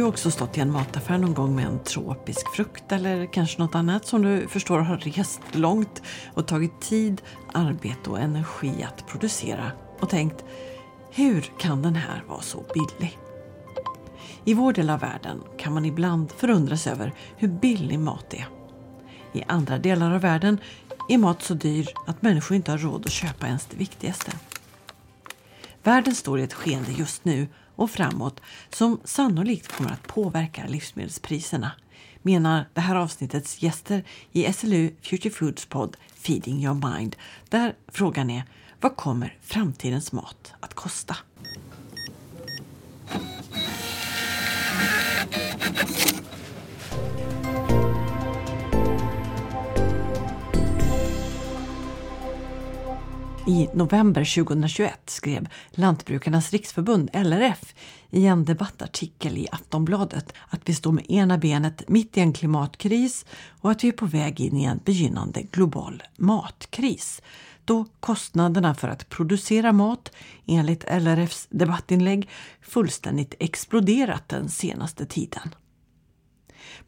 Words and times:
Har 0.00 0.04
du 0.04 0.08
också 0.08 0.30
stått 0.30 0.58
i 0.58 0.60
en 0.60 0.72
mataffär 0.72 1.18
någon 1.18 1.34
gång 1.34 1.56
med 1.56 1.66
en 1.66 1.78
tropisk 1.78 2.54
frukt 2.54 2.92
eller 2.92 3.26
kanske 3.26 3.62
något 3.62 3.74
annat 3.74 4.06
som 4.06 4.22
du 4.22 4.48
förstår 4.48 4.78
har 4.78 4.96
rest 4.96 5.40
långt 5.52 6.02
och 6.34 6.46
tagit 6.46 6.80
tid, 6.80 7.22
arbete 7.52 8.10
och 8.10 8.20
energi 8.20 8.82
att 8.82 9.06
producera 9.06 9.72
och 10.00 10.08
tänkt 10.08 10.44
hur 11.10 11.50
kan 11.58 11.82
den 11.82 11.94
här 11.94 12.24
vara 12.28 12.40
så 12.40 12.64
billig? 12.74 13.18
I 14.44 14.54
vår 14.54 14.72
del 14.72 14.90
av 14.90 15.00
världen 15.00 15.42
kan 15.58 15.74
man 15.74 15.84
ibland 15.84 16.32
förundras 16.32 16.86
över 16.86 17.12
hur 17.36 17.48
billig 17.48 17.98
mat 17.98 18.34
är. 18.34 18.48
I 19.32 19.42
andra 19.46 19.78
delar 19.78 20.14
av 20.14 20.20
världen 20.20 20.58
är 21.08 21.18
mat 21.18 21.42
så 21.42 21.54
dyr 21.54 21.88
att 22.06 22.22
människor 22.22 22.56
inte 22.56 22.70
har 22.70 22.78
råd 22.78 23.06
att 23.06 23.12
köpa 23.12 23.46
ens 23.46 23.66
det 23.66 23.76
viktigaste. 23.76 24.32
Världen 25.82 26.14
står 26.14 26.40
i 26.40 26.42
ett 26.42 26.52
skeende 26.52 26.92
just 26.92 27.24
nu 27.24 27.48
och 27.76 27.90
framåt 27.90 28.40
som 28.70 29.00
sannolikt 29.04 29.72
kommer 29.72 29.90
att 29.90 30.06
påverka 30.06 30.66
livsmedelspriserna 30.68 31.72
menar 32.22 32.68
det 32.74 32.80
här 32.80 32.96
avsnittets 32.96 33.62
gäster 33.62 34.04
i 34.32 34.52
SLU 34.52 34.94
Future 35.02 35.30
Foods 35.30 35.66
podd 35.66 35.96
Feeding 36.14 36.64
Your 36.64 36.90
Mind 36.94 37.16
där 37.48 37.74
frågan 37.88 38.30
är 38.30 38.42
vad 38.80 38.96
kommer 38.96 39.38
framtidens 39.42 40.12
mat 40.12 40.52
att 40.60 40.74
kosta? 40.74 41.16
I 53.50 53.68
november 53.74 54.24
2021 54.44 54.90
skrev 55.06 55.48
Lantbrukarnas 55.70 56.52
riksförbund, 56.52 57.10
LRF, 57.12 57.74
i 58.10 58.26
en 58.26 58.44
debattartikel 58.44 59.38
i 59.38 59.48
Aftonbladet 59.52 60.32
att 60.48 60.60
vi 60.64 60.74
står 60.74 60.92
med 60.92 61.10
ena 61.10 61.38
benet 61.38 61.88
mitt 61.88 62.16
i 62.16 62.20
en 62.20 62.32
klimatkris 62.32 63.26
och 63.60 63.70
att 63.70 63.84
vi 63.84 63.88
är 63.88 63.92
på 63.92 64.06
väg 64.06 64.40
in 64.40 64.56
i 64.56 64.64
en 64.64 64.80
begynnande 64.84 65.42
global 65.42 66.02
matkris 66.16 67.22
då 67.64 67.86
kostnaderna 68.00 68.74
för 68.74 68.88
att 68.88 69.08
producera 69.08 69.72
mat 69.72 70.12
enligt 70.46 70.84
LRFs 70.84 71.46
debattinlägg 71.50 72.28
fullständigt 72.62 73.34
exploderat 73.38 74.28
den 74.28 74.48
senaste 74.48 75.06
tiden. 75.06 75.54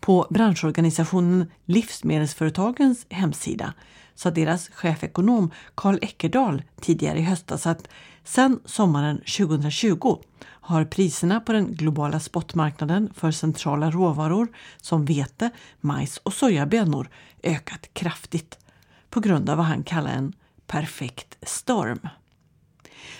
På 0.01 0.27
branschorganisationen 0.31 1.51
Livsmedelsföretagens 1.65 3.07
hemsida 3.11 3.75
sa 4.23 4.31
deras 4.31 4.69
chefekonom 4.69 5.51
Karl 5.75 5.99
Eckerdal 6.03 6.63
tidigare 6.81 7.19
i 7.19 7.23
höstas 7.23 7.67
att 7.67 7.89
sedan 8.25 8.61
sommaren 8.65 9.17
2020 9.19 10.19
har 10.45 10.85
priserna 10.85 11.41
på 11.41 11.53
den 11.53 11.75
globala 11.75 12.21
spotmarknaden 12.21 13.13
för 13.15 13.31
centrala 13.31 13.91
råvaror 13.91 14.49
som 14.81 15.05
vete, 15.05 15.51
majs 15.81 16.17
och 16.17 16.33
sojabönor 16.33 17.09
ökat 17.43 17.95
kraftigt 17.95 18.59
på 19.11 19.21
grund 19.21 19.51
av 19.51 19.57
vad 19.57 19.67
han 19.67 19.83
kallar 19.83 20.11
en 20.11 20.33
perfekt 20.67 21.39
storm. 21.43 22.09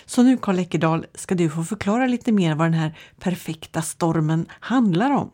Så 0.05 0.23
nu 0.23 0.37
Karl 0.37 0.59
Eckerdal 0.59 1.05
ska 1.13 1.35
du 1.35 1.49
få 1.49 1.63
förklara 1.63 2.07
lite 2.07 2.31
mer 2.31 2.55
vad 2.55 2.67
den 2.67 2.73
här 2.73 2.97
perfekta 3.19 3.81
stormen 3.81 4.45
handlar 4.49 5.11
om. 5.11 5.31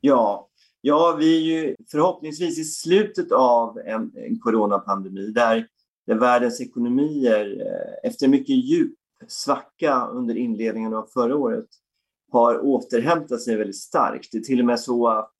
Ja, 0.00 0.49
ja 0.80 1.16
vi 1.18 1.36
är 1.36 1.40
ju 1.40 1.76
förhoppningsvis 1.90 2.58
i 2.58 2.64
slutet 2.64 3.32
av 3.32 3.78
en, 3.78 4.12
en 4.14 4.38
coronapandemi 4.38 5.30
där, 5.30 5.66
där 6.06 6.14
världens 6.14 6.60
ekonomier 6.60 7.60
eh, 7.60 8.10
efter 8.10 8.28
mycket 8.28 8.56
djup 8.56 8.94
svacka 9.28 10.06
under 10.06 10.36
inledningen 10.36 10.94
av 10.94 11.06
förra 11.14 11.36
året 11.36 11.66
har 12.32 12.64
återhämtat 12.64 13.40
sig 13.40 13.56
väldigt 13.56 13.80
starkt. 13.80 14.28
Det 14.32 14.38
är 14.38 14.42
till 14.42 14.60
och 14.60 14.66
med 14.66 14.80
så 14.80 15.08
att 15.08 15.34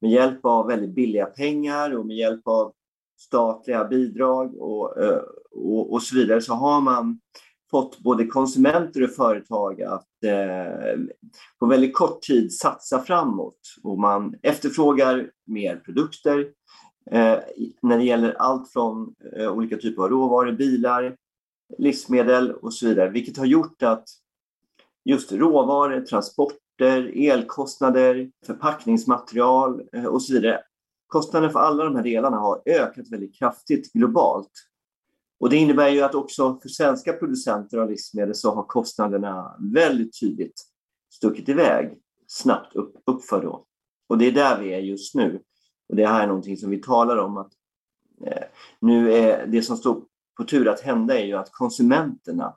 med 0.00 0.10
hjälp 0.10 0.44
av 0.44 0.66
väldigt 0.66 0.94
billiga 0.94 1.26
pengar 1.26 1.96
och 1.96 2.06
med 2.06 2.16
hjälp 2.16 2.48
av 2.48 2.72
statliga 3.18 3.84
bidrag 3.84 4.60
och, 4.60 5.02
eh, 5.02 5.22
och, 5.50 5.92
och 5.92 6.02
så 6.02 6.16
vidare 6.16 6.40
så 6.40 6.54
har 6.54 6.80
man 6.80 7.20
fått 7.70 7.98
både 7.98 8.26
konsumenter 8.26 9.04
och 9.04 9.10
företag 9.10 9.82
att 9.82 10.24
eh, 10.24 11.00
på 11.58 11.66
väldigt 11.66 11.94
kort 11.94 12.22
tid 12.22 12.52
satsa 12.52 13.02
framåt. 13.02 13.58
Och 13.82 13.98
man 13.98 14.34
efterfrågar 14.42 15.30
mer 15.46 15.76
produkter 15.76 16.38
eh, 17.10 17.38
när 17.82 17.98
det 17.98 18.04
gäller 18.04 18.34
allt 18.38 18.72
från 18.72 19.14
eh, 19.36 19.52
olika 19.52 19.76
typer 19.76 20.02
av 20.02 20.08
råvaror, 20.08 20.52
bilar, 20.52 21.16
livsmedel 21.78 22.52
och 22.52 22.74
så 22.74 22.86
vidare. 22.86 23.10
Vilket 23.10 23.36
har 23.36 23.46
gjort 23.46 23.82
att 23.82 24.04
just 25.04 25.32
råvaror, 25.32 26.00
transporter, 26.00 27.12
elkostnader, 27.14 28.30
förpackningsmaterial 28.46 29.82
eh, 29.92 30.04
och 30.04 30.22
så 30.22 30.32
vidare 30.32 30.60
kostnaden 31.10 31.50
för 31.50 31.58
alla 31.58 31.84
de 31.84 31.96
här 31.96 32.02
delarna 32.02 32.36
har 32.36 32.62
ökat 32.66 33.08
väldigt 33.10 33.38
kraftigt 33.38 33.92
globalt. 33.92 34.50
Och 35.40 35.50
det 35.50 35.56
innebär 35.56 35.88
ju 35.88 36.00
att 36.00 36.14
också 36.14 36.58
för 36.62 36.68
svenska 36.68 37.12
producenter 37.12 37.78
av 37.78 37.90
livsmedel 37.90 38.34
så 38.34 38.54
har 38.54 38.62
kostnaderna 38.62 39.56
väldigt 39.58 40.20
tydligt 40.20 40.62
stuckit 41.12 41.48
iväg 41.48 41.98
snabbt 42.26 42.76
upp, 42.76 42.94
uppför 43.06 43.42
då. 43.42 43.66
Och 44.08 44.18
det 44.18 44.26
är 44.26 44.32
där 44.32 44.60
vi 44.60 44.74
är 44.74 44.78
just 44.78 45.14
nu. 45.14 45.42
Och 45.88 45.96
det 45.96 46.06
här 46.06 46.22
är 46.22 46.26
någonting 46.26 46.56
som 46.56 46.70
vi 46.70 46.78
talar 46.78 47.16
om 47.16 47.36
att 47.36 47.52
eh, 48.26 48.42
nu 48.80 49.12
är 49.12 49.46
det 49.46 49.62
som 49.62 49.76
står 49.76 50.02
på 50.36 50.44
tur 50.44 50.68
att 50.68 50.80
hända 50.80 51.18
är 51.18 51.24
ju 51.24 51.36
att 51.36 51.52
konsumenterna 51.52 52.56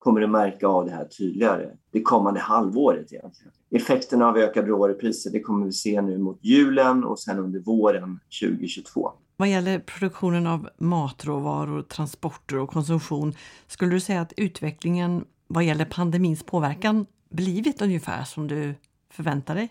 kommer 0.00 0.22
att 0.22 0.30
märka 0.30 0.68
av 0.68 0.86
det 0.86 0.90
här 0.90 1.04
tydligare 1.04 1.70
det 1.92 2.02
kommande 2.02 2.40
halvåret 2.40 3.12
egentligen. 3.12 3.52
Effekterna 3.70 4.28
av 4.28 4.36
ökade 4.36 4.68
råvarupriser 4.68 5.30
det 5.30 5.40
kommer 5.40 5.66
vi 5.66 5.72
se 5.72 6.02
nu 6.02 6.18
mot 6.18 6.38
julen 6.42 7.04
och 7.04 7.18
sen 7.18 7.38
under 7.38 7.60
våren 7.60 8.20
2022. 8.42 9.12
Vad 9.36 9.48
gäller 9.48 9.78
produktionen 9.78 10.46
av 10.46 10.68
matråvaror, 10.78 11.82
transporter 11.82 12.58
och 12.58 12.70
konsumtion, 12.70 13.34
skulle 13.66 13.92
du 13.92 14.00
säga 14.00 14.20
att 14.20 14.32
utvecklingen 14.36 15.24
vad 15.46 15.64
gäller 15.64 15.84
pandemins 15.84 16.42
påverkan 16.42 17.06
blivit 17.30 17.82
ungefär 17.82 18.24
som 18.24 18.48
du 18.48 18.74
förväntar 19.12 19.54
dig? 19.54 19.68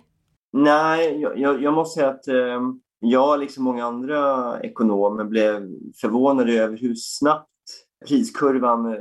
Nej, 0.53 1.21
jag, 1.21 1.63
jag 1.63 1.73
måste 1.73 1.99
säga 1.99 2.09
att 2.09 2.27
eh, 2.27 2.61
jag, 2.99 3.39
liksom 3.39 3.63
många 3.63 3.85
andra 3.85 4.59
ekonomer, 4.61 5.23
blev 5.23 5.69
förvånade 6.01 6.53
över 6.53 6.77
hur 6.77 6.95
snabbt 6.95 7.49
priskurvan 8.07 8.93
eh, 8.93 8.99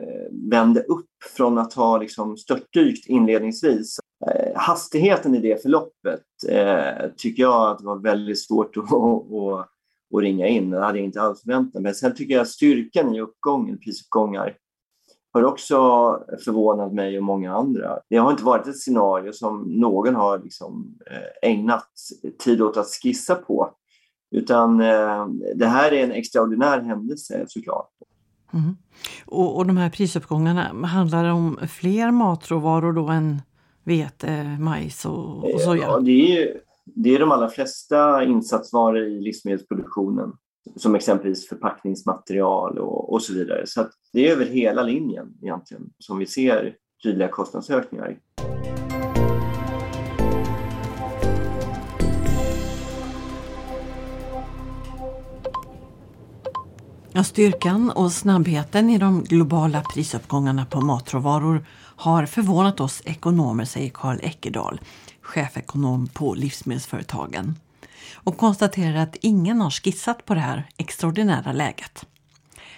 vände 0.51 0.83
upp 0.83 1.07
från 1.37 1.59
att 1.59 1.75
ha 1.75 1.99
liksom 1.99 2.37
störtdykt 2.37 3.07
inledningsvis. 3.07 3.99
Eh, 4.27 4.61
hastigheten 4.61 5.35
i 5.35 5.41
det 5.41 5.63
förloppet 5.63 6.23
eh, 6.49 7.11
tycker 7.17 7.43
jag 7.43 7.71
att 7.71 7.79
det 7.79 7.85
var 7.85 7.99
väldigt 7.99 8.43
svårt 8.43 8.77
att, 8.77 8.93
att, 8.93 9.69
att 10.15 10.21
ringa 10.23 10.47
in. 10.47 10.71
Det 10.71 10.85
hade 10.85 10.99
jag 10.99 11.05
inte 11.05 11.21
alls 11.21 11.43
förväntat 11.43 11.83
mig. 11.83 11.95
Sen 11.95 12.15
tycker 12.15 12.35
jag 12.35 12.43
att 12.43 12.49
styrkan 12.49 13.15
i 13.15 13.21
uppgången, 13.21 13.79
prisuppgångar 13.79 14.57
har 15.33 15.45
också 15.45 15.77
förvånat 16.45 16.93
mig 16.93 17.19
och 17.19 17.25
många 17.25 17.55
andra. 17.55 17.99
Det 18.11 18.17
har 18.17 18.31
inte 18.31 18.45
varit 18.45 18.67
ett 18.67 18.81
scenario 18.81 19.33
som 19.33 19.63
någon 19.63 20.15
har 20.15 20.39
liksom 20.39 20.99
eh, 21.11 21.51
ägnat 21.51 21.91
tid 22.39 22.63
åt 22.63 22.77
att 22.77 22.87
skissa 23.03 23.35
på. 23.35 23.71
Utan 24.31 24.79
det 25.55 25.67
här 25.67 25.93
är 25.93 26.05
en 26.05 26.13
extraordinär 26.13 26.81
händelse 26.81 27.45
såklart. 27.49 27.91
Mm. 28.53 28.77
Och, 29.27 29.57
och 29.57 29.67
de 29.67 29.77
här 29.77 29.91
prisuppgångarna, 29.91 30.87
handlar 30.87 31.25
det 31.25 31.33
om 31.33 31.59
fler 31.69 32.11
matråvaror 32.11 32.93
då 32.93 33.09
än 33.09 33.43
vete, 33.85 34.57
majs 34.61 35.05
och, 35.05 35.55
och 35.55 35.61
soja? 35.61 35.83
Ja, 35.83 36.01
det 36.01 36.39
är, 36.39 36.61
det 36.85 37.15
är 37.15 37.19
de 37.19 37.33
allra 37.33 37.49
flesta 37.49 38.25
insatsvaror 38.25 38.99
i 38.99 39.21
livsmedelsproduktionen 39.21 40.33
som 40.77 40.95
exempelvis 40.95 41.49
förpackningsmaterial 41.49 42.79
och, 42.79 43.13
och 43.13 43.23
så 43.23 43.35
vidare. 43.35 43.67
Så 43.67 43.87
det 44.13 44.29
är 44.29 44.33
över 44.33 44.47
hela 44.47 44.83
linjen 44.83 45.35
egentligen 45.43 45.91
som 45.99 46.19
vi 46.19 46.27
ser 46.27 46.75
tydliga 47.03 47.29
kostnadsökningar. 47.29 48.19
Ja, 57.19 57.25
styrkan 57.25 57.91
och 57.91 58.13
snabbheten 58.13 58.91
i 58.91 58.99
de 58.99 59.25
globala 59.25 59.83
prisuppgångarna 59.83 60.67
på 60.67 60.81
matråvaror 60.81 61.67
har 61.97 62.27
förvånat 62.27 62.81
oss 62.81 63.03
ekonomer, 63.05 63.65
säger 63.65 63.91
Karl 63.91 64.19
Eckerdal, 64.23 64.81
chefekonom 65.23 66.07
på 66.07 66.35
Livsmedelsföretagen 66.35 67.57
och 68.15 68.37
konstaterar 68.37 68.97
att 68.97 69.17
ingen 69.21 69.61
har 69.61 69.71
skissat 69.71 70.25
på 70.25 70.35
det 70.35 70.41
här 70.41 70.69
extraordinära 70.77 71.53
läget. 71.53 72.07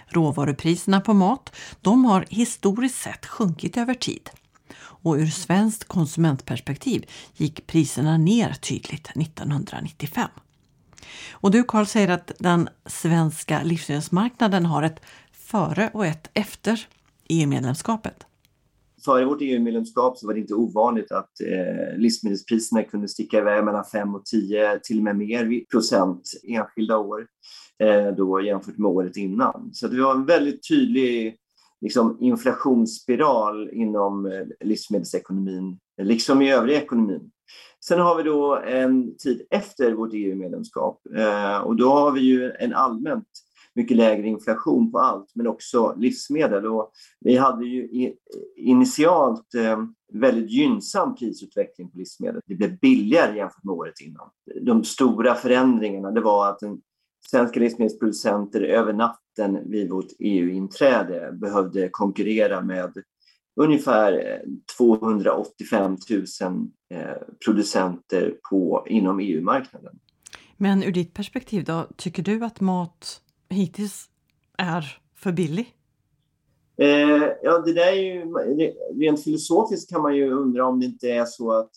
Råvarupriserna 0.06 1.00
på 1.00 1.14
mat 1.14 1.56
de 1.80 2.04
har 2.04 2.26
historiskt 2.28 3.02
sett 3.02 3.26
sjunkit 3.26 3.76
över 3.76 3.94
tid. 3.94 4.30
Och 4.78 5.14
ur 5.14 5.30
svenskt 5.30 5.84
konsumentperspektiv 5.84 7.04
gick 7.36 7.66
priserna 7.66 8.16
ner 8.16 8.52
tydligt 8.52 9.10
1995. 9.16 10.28
Och 11.32 11.50
du 11.50 11.64
Carl 11.64 11.86
säger 11.86 12.08
att 12.08 12.32
den 12.38 12.68
svenska 12.86 13.62
livsmedelsmarknaden 13.62 14.66
har 14.66 14.82
ett 14.82 15.00
före 15.32 15.90
och 15.94 16.06
ett 16.06 16.30
efter 16.34 16.86
EU-medlemskapet. 17.28 18.26
före 19.04 19.24
vårt 19.24 19.40
EU-medlemskap 19.40 20.18
så 20.18 20.26
var 20.26 20.34
det 20.34 20.40
inte 20.40 20.54
ovanligt 20.54 21.12
att 21.12 21.40
eh, 21.40 21.98
livsmedelspriserna 21.98 22.82
kunde 22.82 23.08
sticka 23.08 23.38
iväg 23.38 23.64
mellan 23.64 23.84
5 23.84 24.14
och 24.14 24.24
10, 24.24 24.78
till 24.82 24.98
och 24.98 25.04
med 25.04 25.16
mer 25.16 25.64
procent 25.70 26.32
enskilda 26.42 26.98
år 26.98 27.26
eh, 27.82 28.14
då 28.16 28.40
jämfört 28.42 28.78
med 28.78 28.90
året 28.90 29.16
innan. 29.16 29.70
Så 29.72 29.88
det 29.88 30.02
var 30.02 30.14
en 30.14 30.26
väldigt 30.26 30.68
tydlig 30.68 31.36
liksom, 31.80 32.16
inflationsspiral 32.20 33.70
inom 33.72 34.26
eh, 34.26 34.66
livsmedelsekonomin, 34.66 35.78
liksom 36.02 36.42
i 36.42 36.52
övriga 36.52 36.82
ekonomin. 36.82 37.30
Sen 37.84 38.00
har 38.00 38.16
vi 38.16 38.22
då 38.22 38.56
en 38.56 39.16
tid 39.16 39.46
efter 39.50 39.92
vårt 39.92 40.10
EU-medlemskap 40.12 41.00
eh, 41.16 41.58
och 41.58 41.76
då 41.76 41.90
har 41.90 42.12
vi 42.12 42.20
ju 42.20 42.52
en 42.52 42.74
allmänt 42.74 43.28
mycket 43.74 43.96
lägre 43.96 44.26
inflation 44.26 44.92
på 44.92 44.98
allt, 44.98 45.32
men 45.34 45.46
också 45.46 45.94
livsmedel. 45.96 46.66
Och 46.66 46.92
vi 47.20 47.36
hade 47.36 47.66
ju 47.66 48.12
initialt 48.56 49.54
eh, 49.54 49.78
väldigt 50.12 50.50
gynnsam 50.50 51.14
prisutveckling 51.14 51.90
på 51.90 51.98
livsmedel. 51.98 52.40
Det 52.46 52.54
blev 52.54 52.78
billigare 52.78 53.36
jämfört 53.36 53.64
med 53.64 53.72
året 53.72 54.00
innan. 54.00 54.30
De 54.62 54.84
stora 54.84 55.34
förändringarna 55.34 56.10
det 56.10 56.20
var 56.20 56.48
att 56.48 56.62
en 56.62 56.80
svenska 57.30 57.60
livsmedelsproducenter 57.60 58.60
över 58.60 58.92
natten 58.92 59.70
vid 59.70 59.90
vårt 59.90 60.12
EU-inträde 60.18 61.32
behövde 61.32 61.88
konkurrera 61.88 62.60
med 62.60 62.92
ungefär 63.56 64.42
285 64.78 65.96
000 66.10 66.24
eh, 66.94 67.00
producenter 67.44 68.34
på, 68.50 68.86
inom 68.88 69.20
EU-marknaden. 69.20 69.98
Men 70.56 70.82
ur 70.82 70.92
ditt 70.92 71.14
perspektiv 71.14 71.64
då, 71.64 71.86
tycker 71.96 72.22
du 72.22 72.44
att 72.44 72.60
mat 72.60 73.20
hittills 73.48 74.08
är 74.58 74.98
för 75.14 75.32
billig? 75.32 75.74
Eh, 76.76 77.28
ja, 77.42 77.58
det 77.58 77.72
där 77.72 77.92
är 77.92 78.02
ju, 78.02 78.24
rent 79.00 79.24
filosofiskt 79.24 79.90
kan 79.90 80.02
man 80.02 80.16
ju 80.16 80.30
undra 80.30 80.66
om 80.66 80.80
det 80.80 80.86
inte 80.86 81.10
är 81.10 81.24
så 81.24 81.52
att, 81.52 81.70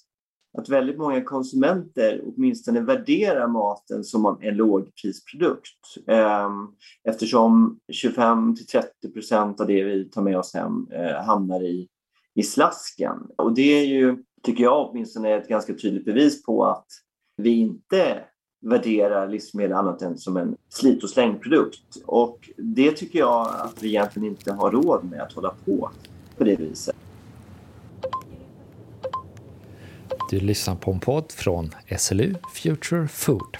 att 0.57 0.69
väldigt 0.69 0.97
många 0.97 1.23
konsumenter 1.23 2.21
åtminstone 2.25 2.81
värderar 2.81 3.47
maten 3.47 4.03
som 4.03 4.38
en 4.41 4.55
lågprisprodukt. 4.55 6.07
Ehm, 6.07 6.67
eftersom 7.03 7.79
25 7.91 8.55
till 8.55 8.65
30 8.65 9.11
procent 9.13 9.61
av 9.61 9.67
det 9.67 9.83
vi 9.83 10.09
tar 10.09 10.21
med 10.21 10.38
oss 10.38 10.53
hem 10.53 10.88
eh, 10.91 11.25
hamnar 11.25 11.63
i, 11.63 11.88
i 12.35 12.44
slasken. 12.44 13.17
Och 13.38 13.53
det 13.53 13.79
är 13.81 13.85
ju, 13.85 14.17
tycker 14.44 14.63
jag 14.63 14.89
åtminstone, 14.89 15.33
ett 15.33 15.47
ganska 15.47 15.73
tydligt 15.73 16.05
bevis 16.05 16.44
på 16.44 16.65
att 16.65 16.88
vi 17.38 17.50
inte 17.50 18.23
värderar 18.61 19.27
livsmedel 19.27 19.73
annat 19.73 20.01
än 20.01 20.17
som 20.17 20.38
en 20.38 20.55
slit 20.69 21.03
och 21.03 21.09
slängprodukt. 21.09 21.97
Och 22.05 22.50
det 22.57 22.91
tycker 22.91 23.19
jag 23.19 23.47
att 23.47 23.83
vi 23.83 23.88
egentligen 23.88 24.29
inte 24.29 24.53
har 24.53 24.71
råd 24.71 25.03
med 25.03 25.21
att 25.21 25.33
hålla 25.33 25.53
på 25.65 25.89
på 26.38 26.44
det 26.44 26.55
viset. 26.55 27.02
Du 30.33 30.39
lyssnar 30.39 30.75
på 30.75 30.91
en 30.91 31.00
podd 31.00 31.31
från 31.31 31.71
SLU 31.97 32.35
Future 32.53 33.07
Food. 33.07 33.57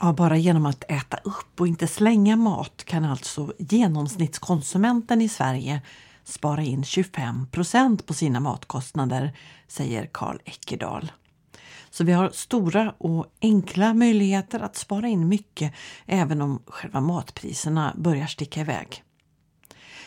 Ja, 0.00 0.12
bara 0.12 0.36
genom 0.36 0.66
att 0.66 0.84
äta 0.88 1.16
upp 1.16 1.60
och 1.60 1.68
inte 1.68 1.86
slänga 1.86 2.36
mat 2.36 2.84
kan 2.84 3.04
alltså 3.04 3.52
genomsnittskonsumenten 3.58 5.22
i 5.22 5.28
Sverige 5.28 5.82
spara 6.24 6.62
in 6.62 6.84
25 6.84 7.46
procent 7.46 8.06
på 8.06 8.14
sina 8.14 8.40
matkostnader, 8.40 9.32
säger 9.68 10.06
Karl 10.12 10.38
Eckerdal. 10.44 11.12
Så 11.90 12.04
vi 12.04 12.12
har 12.12 12.30
stora 12.30 12.94
och 12.98 13.26
enkla 13.42 13.94
möjligheter 13.94 14.60
att 14.60 14.76
spara 14.76 15.08
in 15.08 15.28
mycket 15.28 15.74
även 16.06 16.42
om 16.42 16.62
själva 16.66 17.00
matpriserna 17.00 17.94
börjar 17.96 18.26
sticka 18.26 18.60
iväg. 18.60 19.02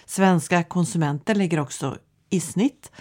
Svenska 0.06 0.63
konsumenter 0.63 1.36
lägger 1.36 1.59
också 1.59 1.98
i 2.30 2.39
snitt 2.39 2.92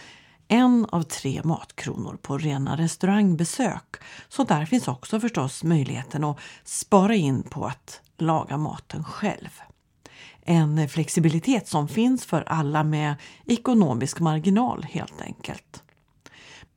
en 0.52 0.86
av 0.90 1.02
tre 1.02 1.40
matkronor 1.44 2.18
på 2.22 2.38
rena 2.38 2.76
restaurangbesök. 2.76 3.96
Så 4.28 4.44
där 4.44 4.66
finns 4.66 4.88
också 4.88 5.20
förstås 5.20 5.64
möjligheten 5.64 6.24
att 6.24 6.38
spara 6.64 7.14
in 7.14 7.42
på 7.42 7.66
att 7.66 8.00
laga 8.18 8.56
maten 8.56 9.04
själv. 9.04 9.60
En 10.42 10.88
flexibilitet 10.88 11.68
som 11.68 11.88
finns 11.88 12.24
för 12.24 12.42
alla 12.46 12.84
med 12.84 13.14
ekonomisk 13.46 14.20
marginal 14.20 14.86
helt 14.90 15.20
enkelt. 15.20 15.82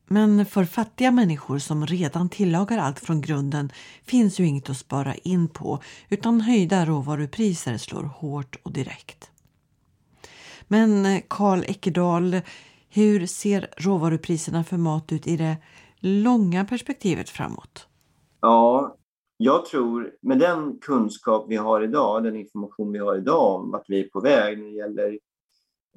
Men 0.07 0.45
för 0.45 0.65
fattiga 0.65 1.11
människor 1.11 1.59
som 1.59 1.87
redan 1.87 2.29
tillagar 2.29 2.77
allt 2.77 2.99
från 2.99 3.21
grunden 3.21 3.71
finns 4.05 4.39
ju 4.39 4.45
inget 4.45 4.69
att 4.69 4.77
spara 4.77 5.15
in 5.15 5.47
på 5.47 5.79
utan 6.09 6.41
höjda 6.41 6.85
råvarupriser 6.85 7.77
slår 7.77 8.03
hårt 8.03 8.55
och 8.63 8.71
direkt. 8.71 9.29
Men 10.67 11.21
Karl 11.27 11.63
Eckerdahl, 11.67 12.41
hur 12.95 13.25
ser 13.25 13.67
råvarupriserna 13.77 14.63
för 14.63 14.77
mat 14.77 15.11
ut 15.11 15.27
i 15.27 15.37
det 15.37 15.57
långa 15.99 16.65
perspektivet 16.65 17.29
framåt? 17.29 17.87
Ja, 18.41 18.95
jag 19.37 19.65
tror 19.65 20.11
med 20.21 20.39
den 20.39 20.79
kunskap 20.79 21.45
vi 21.49 21.55
har 21.55 21.81
idag, 21.81 22.23
den 22.23 22.35
information 22.35 22.91
vi 22.91 22.99
har 22.99 23.17
idag 23.17 23.55
om 23.55 23.71
vart 23.71 23.85
vi 23.87 23.99
är 23.99 24.09
på 24.09 24.19
väg 24.19 24.57
när 24.57 24.65
det 24.65 24.71
gäller 24.71 25.19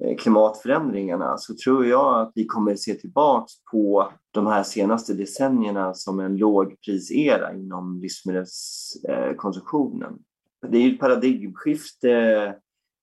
eh, 0.03 0.17
klimatförändringarna 0.17 1.37
så 1.37 1.55
tror 1.55 1.85
jag 1.85 2.21
att 2.21 2.31
vi 2.35 2.45
kommer 2.45 2.71
att 2.71 2.79
se 2.79 2.93
tillbaks 2.93 3.53
på 3.71 4.11
de 4.31 4.47
här 4.47 4.63
senaste 4.63 5.13
decennierna 5.13 5.93
som 5.93 6.19
en 6.19 6.37
lågprisera 6.37 7.53
inom 7.53 7.99
livsmedelskonsumtionen. 7.99 10.19
Det 10.67 10.77
är 10.77 10.93
ett 10.93 10.99
paradigmskifte 10.99 12.07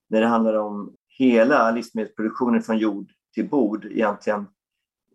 när 0.08 0.20
det 0.20 0.26
handlar 0.26 0.54
om 0.54 0.94
hela 1.19 1.70
livsmedelsproduktionen 1.70 2.62
från 2.62 2.78
jord 2.78 3.12
till 3.36 3.48
bord 3.48 3.84
egentligen 3.84 4.46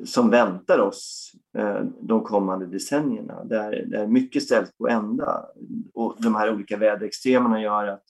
som 0.05 0.29
väntar 0.29 0.79
oss 0.79 1.31
eh, 1.57 1.83
de 2.01 2.23
kommande 2.23 2.65
decennierna 2.65 3.43
där, 3.43 3.85
där 3.85 4.07
mycket 4.07 4.43
ställs 4.43 4.77
på 4.77 4.87
ända. 4.87 5.45
Och 5.93 6.15
de 6.19 6.35
här 6.35 6.53
olika 6.53 6.77
väderextremerna 6.77 7.61
gör 7.61 7.87
att 7.87 8.03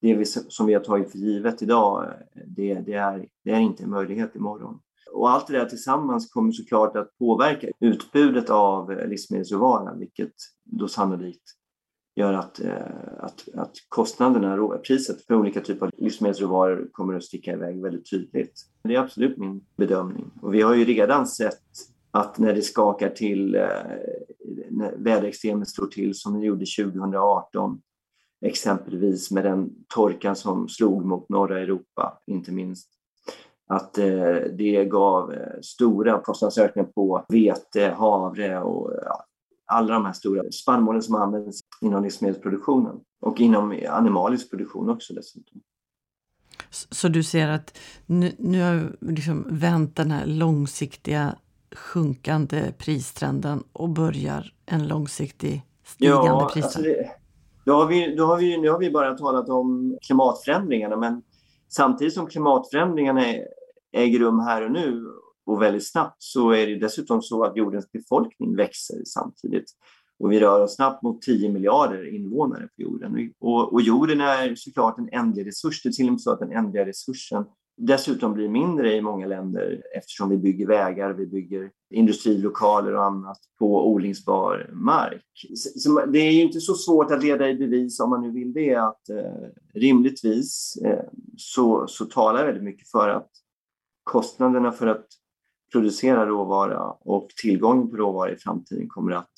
det 0.00 0.14
vi, 0.14 0.24
som 0.24 0.66
vi 0.66 0.74
har 0.74 0.80
tagit 0.80 1.10
för 1.10 1.18
givet 1.18 1.62
idag, 1.62 2.12
det, 2.46 2.74
det, 2.74 2.94
är, 2.94 3.28
det 3.44 3.50
är 3.50 3.60
inte 3.60 3.82
en 3.82 3.90
möjlighet 3.90 4.36
imorgon. 4.36 4.80
Och 5.12 5.30
allt 5.30 5.46
det 5.46 5.58
där 5.58 5.66
tillsammans 5.66 6.30
kommer 6.30 6.52
såklart 6.52 6.96
att 6.96 7.18
påverka 7.18 7.68
utbudet 7.80 8.50
av 8.50 8.90
livsmedelsråvara, 8.90 9.94
vilket 9.94 10.32
då 10.64 10.88
sannolikt 10.88 11.42
gör 12.14 12.32
att, 12.32 12.60
eh, 12.60 12.74
att, 13.18 13.48
att 13.54 13.72
kostnaderna, 13.88 14.78
priset 14.78 15.26
för 15.26 15.34
olika 15.34 15.60
typer 15.60 15.86
av 15.86 15.92
livsmedelsråvaror 15.96 16.88
kommer 16.92 17.14
att 17.14 17.24
sticka 17.24 17.52
iväg 17.52 17.82
väldigt 17.82 18.10
tydligt. 18.10 18.60
Det 18.84 18.94
är 18.94 19.00
absolut 19.00 19.38
min 19.38 19.64
bedömning. 19.76 20.30
Och 20.42 20.54
vi 20.54 20.62
har 20.62 20.74
ju 20.74 20.84
redan 20.84 21.26
sett 21.26 21.62
att 22.10 22.38
när 22.38 22.54
det 22.54 22.62
skakar 22.62 23.08
till, 23.08 23.54
eh, 23.54 23.68
när 24.70 24.96
väderextremen 24.96 25.66
slår 25.66 25.86
till 25.86 26.14
som 26.14 26.40
det 26.40 26.46
gjorde 26.46 26.66
2018, 26.66 27.80
exempelvis 28.44 29.30
med 29.30 29.44
den 29.44 29.70
torkan 29.94 30.36
som 30.36 30.68
slog 30.68 31.04
mot 31.04 31.28
norra 31.28 31.60
Europa, 31.60 32.22
inte 32.26 32.52
minst. 32.52 32.88
Att 33.68 33.98
eh, 33.98 34.36
det 34.58 34.84
gav 34.84 35.34
stora 35.62 36.20
kostnadsökningar 36.20 36.88
på 36.88 37.24
vete, 37.28 37.94
havre 37.98 38.60
och 38.60 38.90
alla 39.66 39.94
de 39.94 40.04
här 40.04 40.12
stora 40.12 40.42
spannmålen 40.52 41.02
som 41.02 41.14
används 41.14 41.61
inom 41.82 42.02
livsmedelsproduktionen 42.02 43.00
och 43.20 43.40
inom 43.40 43.78
animalisk 43.88 44.50
produktion 44.50 44.90
också 44.90 45.14
dessutom. 45.14 45.60
Så 46.70 47.08
du 47.08 47.22
ser 47.22 47.48
att 47.48 47.78
nu, 48.06 48.32
nu 48.38 48.62
har 48.62 48.96
liksom 49.00 49.46
vänt 49.50 49.96
den 49.96 50.10
här 50.10 50.26
långsiktiga 50.26 51.36
sjunkande 51.74 52.72
pristrenden 52.78 53.62
och 53.72 53.88
börjar 53.88 54.54
en 54.66 54.88
långsiktig 54.88 55.62
stigande 55.84 56.26
ja, 56.26 56.50
pristrend? 56.52 56.64
Alltså 56.64 56.82
det, 56.82 57.10
då 57.64 57.72
har 57.72 57.86
vi, 57.86 58.16
då 58.16 58.26
har 58.26 58.36
vi, 58.36 58.60
nu 58.60 58.70
har 58.70 58.78
vi 58.78 58.90
bara 58.90 59.14
talat 59.14 59.48
om 59.48 59.98
klimatförändringarna 60.06 60.96
men 60.96 61.22
samtidigt 61.68 62.14
som 62.14 62.26
klimatförändringarna 62.26 63.24
äger 63.92 64.18
rum 64.18 64.40
här 64.40 64.62
och 64.62 64.72
nu 64.72 65.04
och 65.46 65.62
väldigt 65.62 65.90
snabbt 65.90 66.16
så 66.18 66.50
är 66.50 66.66
det 66.66 66.78
dessutom 66.78 67.22
så 67.22 67.44
att 67.44 67.56
jordens 67.56 67.92
befolkning 67.92 68.56
växer 68.56 69.02
samtidigt. 69.04 69.70
Och 70.22 70.32
vi 70.32 70.40
rör 70.40 70.60
oss 70.60 70.74
snabbt 70.74 71.02
mot 71.02 71.22
10 71.22 71.52
miljarder 71.52 72.14
invånare 72.14 72.68
på 72.76 72.82
jorden. 72.82 73.32
Och, 73.38 73.72
och 73.72 73.80
jorden 73.80 74.20
är 74.20 74.54
såklart 74.54 74.98
en 74.98 75.08
ändlig 75.12 75.46
resurs. 75.46 75.82
Det 75.82 75.88
är 75.88 75.92
till 75.92 76.06
och 76.06 76.12
med 76.12 76.20
så 76.20 76.30
att 76.30 76.38
den 76.38 76.52
ändliga 76.52 76.86
resursen 76.86 77.44
dessutom 77.76 78.34
blir 78.34 78.48
mindre 78.48 78.96
i 78.96 79.00
många 79.00 79.26
länder 79.26 79.82
eftersom 79.96 80.28
vi 80.28 80.38
bygger 80.38 80.66
vägar, 80.66 81.12
vi 81.12 81.26
bygger 81.26 81.70
industrilokaler 81.90 82.94
och 82.94 83.04
annat 83.04 83.38
på 83.58 83.92
odlingsbar 83.92 84.70
mark. 84.72 85.46
Så 85.54 86.06
det 86.06 86.18
är 86.18 86.32
ju 86.32 86.42
inte 86.42 86.60
så 86.60 86.74
svårt 86.74 87.10
att 87.10 87.24
leda 87.24 87.48
i 87.48 87.54
bevis 87.54 88.00
om 88.00 88.10
man 88.10 88.22
nu 88.22 88.30
vill 88.30 88.52
det 88.52 88.74
att 88.74 89.08
eh, 89.08 89.48
rimligtvis 89.74 90.76
eh, 90.84 91.04
så, 91.36 91.86
så 91.86 92.04
talar 92.04 92.46
väldigt 92.46 92.64
mycket 92.64 92.88
för 92.88 93.08
att 93.08 93.30
kostnaderna 94.02 94.72
för 94.72 94.86
att 94.86 95.06
producera 95.72 96.26
råvara 96.26 96.90
och 96.90 97.28
tillgången 97.42 97.90
på 97.90 97.96
råvara 97.96 98.32
i 98.32 98.36
framtiden 98.36 98.88
kommer 98.88 99.12
att 99.12 99.32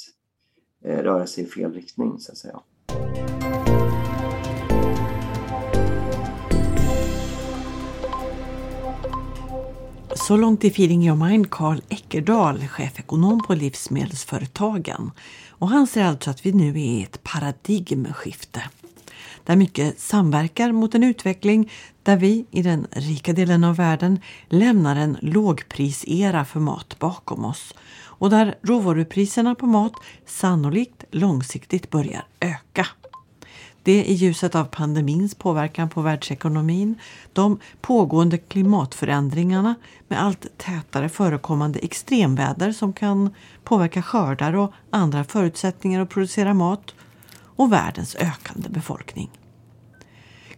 Eh, 0.84 0.96
röra 0.96 1.26
sig 1.26 1.44
i 1.44 1.46
fel 1.46 1.72
riktning 1.72 2.18
så 2.18 2.32
att 2.32 2.38
säga. 2.38 2.60
Så 10.14 10.36
långt 10.36 10.64
i 10.64 10.70
Feeding 10.70 11.06
Your 11.06 11.28
Mind 11.28 11.50
Carl 11.50 11.80
Eckerdal, 11.88 12.68
chefekonom 12.68 13.42
på 13.42 13.54
Livsmedelsföretagen. 13.54 15.10
Och 15.48 15.68
han 15.68 15.86
säger 15.86 16.06
alltså 16.06 16.30
att 16.30 16.46
vi 16.46 16.52
nu 16.52 16.68
är 16.68 16.76
i 16.76 17.02
ett 17.02 17.22
paradigmskifte. 17.22 18.62
Där 19.44 19.56
mycket 19.56 20.00
samverkar 20.00 20.72
mot 20.72 20.94
en 20.94 21.04
utveckling 21.04 21.70
där 22.02 22.16
vi 22.16 22.46
i 22.50 22.62
den 22.62 22.86
rika 22.90 23.32
delen 23.32 23.64
av 23.64 23.76
världen 23.76 24.20
lämnar 24.48 24.96
en 24.96 25.16
lågprisera 25.20 26.44
för 26.44 26.60
mat 26.60 26.98
bakom 26.98 27.44
oss 27.44 27.74
och 28.16 28.30
där 28.30 28.54
råvarupriserna 28.62 29.54
på 29.54 29.66
mat 29.66 29.92
sannolikt 30.26 31.04
långsiktigt 31.10 31.90
börjar 31.90 32.24
öka. 32.40 32.86
Det 33.82 34.04
i 34.04 34.12
ljuset 34.12 34.54
av 34.54 34.64
pandemins 34.64 35.34
påverkan 35.34 35.88
på 35.88 36.00
världsekonomin, 36.00 36.94
de 37.32 37.58
pågående 37.80 38.38
klimatförändringarna 38.38 39.74
med 40.08 40.22
allt 40.22 40.58
tätare 40.58 41.08
förekommande 41.08 41.78
extremväder 41.78 42.72
som 42.72 42.92
kan 42.92 43.34
påverka 43.64 44.02
skördar 44.02 44.56
och 44.56 44.72
andra 44.90 45.24
förutsättningar 45.24 46.00
att 46.00 46.08
producera 46.08 46.54
mat 46.54 46.94
och 47.56 47.73
världens 47.73 48.16
ökande 48.16 48.68
befolkning. 48.68 49.30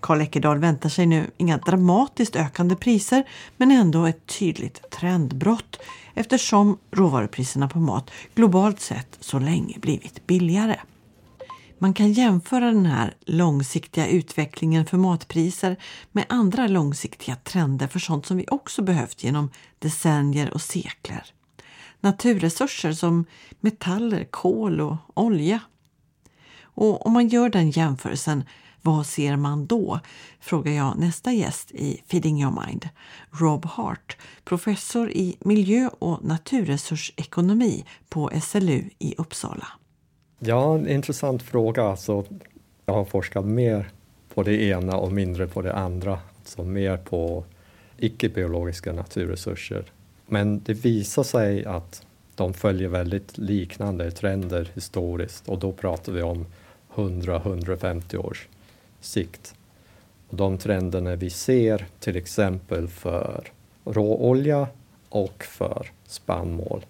Karl 0.00 0.21
Eckerdal 0.21 0.59
väntar 0.59 0.88
sig 0.88 1.07
nu 1.07 1.31
inga 1.37 1.59
dramatiskt 1.59 2.37
ökande 2.37 2.76
priser 2.76 3.25
men 3.57 3.71
ändå 3.71 4.07
ett 4.07 4.26
tydligt 4.26 4.91
trendbrott 4.91 5.79
eftersom 6.15 6.79
råvarupriserna 6.91 7.69
på 7.69 7.79
mat 7.79 8.11
globalt 8.35 8.81
sett 8.81 9.17
så 9.21 9.38
länge 9.38 9.79
blivit 9.79 10.26
billigare. 10.26 10.76
Man 11.79 11.95
kan 11.95 12.12
jämföra 12.12 12.67
den 12.67 12.87
här 12.87 13.15
långsiktiga 13.21 14.07
utvecklingen 14.07 14.87
för 14.87 14.97
matpriser 14.97 15.76
med 16.12 16.25
andra 16.29 16.67
långsiktiga 16.67 17.37
trender 17.37 17.87
för 17.87 17.99
sånt 17.99 18.26
som 18.26 18.37
vi 18.37 18.45
också 18.49 18.83
behövt 18.83 19.25
genom 19.25 19.50
decennier 19.79 20.55
och 20.55 20.62
sekler. 20.62 21.25
Naturresurser 22.00 22.93
som 22.93 23.25
metaller, 23.61 24.25
kol 24.25 24.81
och 24.81 24.97
olja. 25.15 25.61
Och 26.76 27.06
om 27.06 27.12
man 27.12 27.28
gör 27.28 27.49
den 27.49 27.71
jämförelsen, 27.71 28.45
vad 28.83 29.06
ser 29.06 29.37
man 29.37 29.66
då? 29.66 30.00
Frågar 30.40 30.73
jag 30.73 30.99
nästa 30.99 31.33
gäst 31.33 31.71
i 31.71 32.02
Feeding 32.06 32.42
Your 32.42 32.66
Mind, 32.66 32.88
Rob 33.30 33.64
Hart, 33.64 34.16
professor 34.45 35.11
i 35.11 35.37
miljö 35.40 35.88
och 35.99 36.25
naturresursekonomi 36.25 37.85
på 38.09 38.30
SLU 38.42 38.85
i 38.99 39.14
Uppsala. 39.18 39.66
Ja, 40.38 40.75
en 40.75 40.88
intressant 40.88 41.42
fråga. 41.42 41.83
Alltså, 41.83 42.25
jag 42.87 42.95
har 42.95 43.04
forskat 43.04 43.45
mer 43.45 43.90
på 44.35 44.42
det 44.42 44.62
ena 44.62 44.97
och 44.97 45.12
mindre 45.12 45.47
på 45.47 45.62
det 45.62 45.75
andra. 45.75 46.18
Alltså 46.38 46.64
mer 46.64 46.97
på 46.97 47.45
icke-biologiska 47.99 48.92
naturresurser. 48.92 49.85
Men 50.26 50.62
det 50.64 50.75
visar 50.75 51.23
sig 51.23 51.64
att 51.64 52.06
de 52.35 52.54
följer 52.54 52.88
väldigt 52.88 53.38
liknande 53.38 54.11
trender 54.11 54.71
historiskt 54.75 55.49
och 55.49 55.59
då 55.59 55.73
pratar 55.73 56.12
vi 56.12 56.23
om 56.23 56.47
100-150 56.97 58.17
års 58.17 58.49
sikt. 59.00 59.55
Och 60.29 60.37
de 60.37 60.59
trenderna 60.59 61.17
vi 61.17 61.31
ser 61.31 61.87
till 62.00 62.17
exempel 62.17 62.88
för 62.88 63.45
råolja 63.85 64.69
och 65.09 65.45
för 65.45 65.91
spannmål 66.07 66.85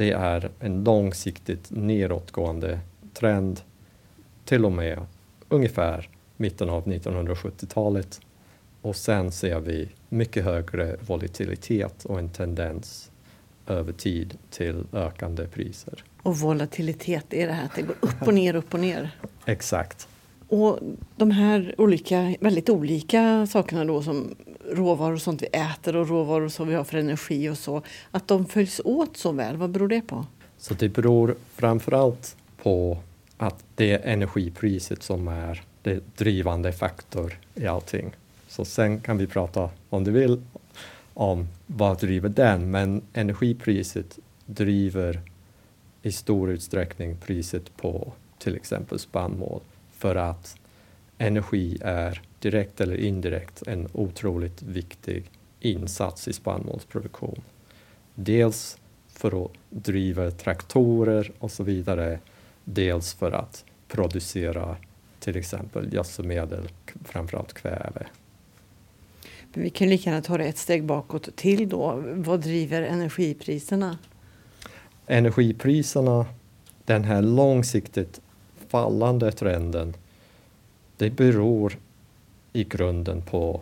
det 0.00 0.10
är 0.10 0.50
en 0.60 0.84
långsiktigt 0.84 1.70
nedåtgående 1.70 2.80
trend 3.14 3.60
till 4.44 4.64
och 4.64 4.72
med 4.72 5.06
ungefär 5.48 6.08
mitten 6.36 6.70
av 6.70 6.86
1970-talet. 6.86 8.20
Och 8.82 8.96
sen 8.96 9.32
ser 9.32 9.60
vi 9.60 9.88
mycket 10.08 10.44
högre 10.44 10.96
volatilitet 11.00 12.04
och 12.04 12.18
en 12.18 12.28
tendens 12.28 13.10
över 13.66 13.92
tid 13.92 14.38
till 14.50 14.84
ökande 14.92 15.46
priser. 15.46 16.04
Och 16.22 16.38
volatilitet 16.38 17.34
är 17.34 17.46
det 17.46 17.52
här 17.52 17.64
att 17.64 17.74
det 17.74 17.82
går 17.82 17.96
upp 18.00 18.22
och 18.22 18.34
ner, 18.34 18.54
upp 18.54 18.74
och 18.74 18.80
ner? 18.80 19.10
Exakt. 19.44 20.08
Och 20.48 20.78
de 21.16 21.30
här 21.30 21.74
olika, 21.78 22.34
väldigt 22.40 22.68
olika 22.68 23.46
sakerna 23.46 23.84
då 23.84 24.02
som 24.02 24.34
råvaror 24.72 25.14
och 25.14 25.22
sånt 25.22 25.42
vi 25.42 25.46
äter 25.46 25.96
och 25.96 26.08
råvaror 26.08 26.48
som 26.48 26.68
vi 26.68 26.74
har 26.74 26.84
för 26.84 26.98
energi 26.98 27.48
och 27.48 27.58
så, 27.58 27.82
att 28.10 28.28
de 28.28 28.46
följs 28.46 28.80
åt 28.84 29.16
så 29.16 29.32
väl, 29.32 29.56
vad 29.56 29.70
beror 29.70 29.88
det 29.88 30.00
på? 30.00 30.26
Så 30.58 30.74
det 30.74 30.88
beror 30.88 31.34
framförallt 31.54 32.36
på 32.62 32.98
att 33.36 33.64
det 33.74 33.92
är 33.92 34.12
energipriset 34.12 35.02
som 35.02 35.28
är 35.28 35.62
det 35.82 36.16
drivande 36.16 36.72
faktor 36.72 37.38
i 37.54 37.66
allting. 37.66 38.10
Så 38.48 38.64
sen 38.64 39.00
kan 39.00 39.18
vi 39.18 39.26
prata, 39.26 39.70
om 39.90 40.04
du 40.04 40.10
vill, 40.10 40.42
om 41.14 41.48
vad 41.66 42.00
driver 42.00 42.28
den, 42.28 42.70
men 42.70 43.02
energipriset 43.12 44.18
driver 44.46 45.20
i 46.02 46.12
stor 46.12 46.50
utsträckning 46.50 47.16
priset 47.16 47.76
på 47.76 48.12
till 48.38 48.56
exempel 48.56 48.98
spannmål 48.98 49.60
för 49.90 50.16
att 50.16 50.56
energi 51.18 51.78
är 51.80 52.22
direkt 52.38 52.80
eller 52.80 52.96
indirekt 52.96 53.62
en 53.66 53.88
otroligt 53.92 54.62
viktig 54.62 55.30
insats 55.60 56.28
i 56.28 56.32
spannmålsproduktion. 56.32 57.42
Dels 58.14 58.78
för 59.08 59.44
att 59.44 59.50
driva 59.70 60.30
traktorer 60.30 61.32
och 61.38 61.50
så 61.50 61.64
vidare, 61.64 62.18
dels 62.64 63.14
för 63.14 63.32
att 63.32 63.64
producera 63.88 64.76
till 65.20 65.36
exempel 65.36 65.94
gödselmedel, 65.94 66.68
framförallt 67.04 67.52
kväve. 67.52 68.06
Men 69.52 69.62
vi 69.62 69.70
kan 69.70 69.88
lika 69.88 70.10
gärna 70.10 70.22
ta 70.22 70.38
det 70.38 70.44
ett 70.44 70.58
steg 70.58 70.84
bakåt 70.84 71.36
till 71.36 71.68
då. 71.68 72.02
Vad 72.06 72.40
driver 72.40 72.82
energipriserna? 72.82 73.98
Energipriserna, 75.12 76.26
den 76.84 77.04
här 77.04 77.22
långsiktigt 77.22 78.20
fallande 78.68 79.32
trenden, 79.32 79.94
det 80.96 81.10
beror 81.10 81.78
i 82.52 82.64
grunden 82.64 83.22
på 83.22 83.60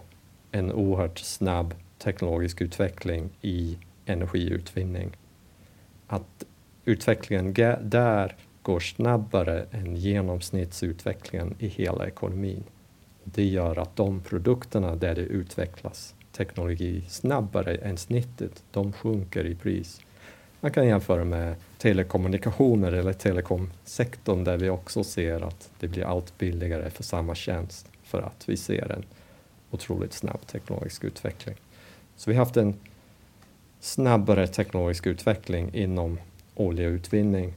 en 0.52 0.72
oerhört 0.72 1.18
snabb 1.18 1.74
teknologisk 1.98 2.60
utveckling 2.60 3.30
i 3.42 3.78
energiutvinning. 4.06 5.10
Att 6.06 6.44
utvecklingen 6.84 7.52
där 7.82 8.36
går 8.62 8.80
snabbare 8.80 9.66
än 9.70 9.96
genomsnittsutvecklingen 9.96 11.54
i 11.58 11.68
hela 11.68 12.06
ekonomin. 12.06 12.64
Det 13.24 13.44
gör 13.44 13.78
att 13.78 13.96
de 13.96 14.20
produkterna 14.20 14.96
där 14.96 15.14
det 15.14 15.20
utvecklas 15.20 16.14
teknologi 16.32 17.04
snabbare 17.08 17.74
än 17.74 17.96
snittet, 17.96 18.62
de 18.70 18.92
sjunker 18.92 19.46
i 19.46 19.54
pris. 19.54 20.00
Man 20.60 20.70
kan 20.70 20.86
jämföra 20.86 21.24
med 21.24 21.54
telekommunikationer 21.78 22.92
eller 22.92 23.12
telekomsektorn 23.12 24.44
där 24.44 24.56
vi 24.56 24.70
också 24.70 25.04
ser 25.04 25.40
att 25.40 25.70
det 25.80 25.88
blir 25.88 26.04
allt 26.04 26.38
billigare 26.38 26.90
för 26.90 27.02
samma 27.02 27.34
tjänst 27.34 27.88
för 28.02 28.22
att 28.22 28.48
vi 28.48 28.56
ser 28.56 28.92
en 28.92 29.04
otroligt 29.70 30.12
snabb 30.12 30.46
teknologisk 30.46 31.04
utveckling. 31.04 31.56
Så 32.16 32.30
vi 32.30 32.36
har 32.36 32.44
haft 32.44 32.56
en 32.56 32.74
snabbare 33.80 34.46
teknologisk 34.46 35.06
utveckling 35.06 35.74
inom 35.74 36.20
oljeutvinning 36.54 37.54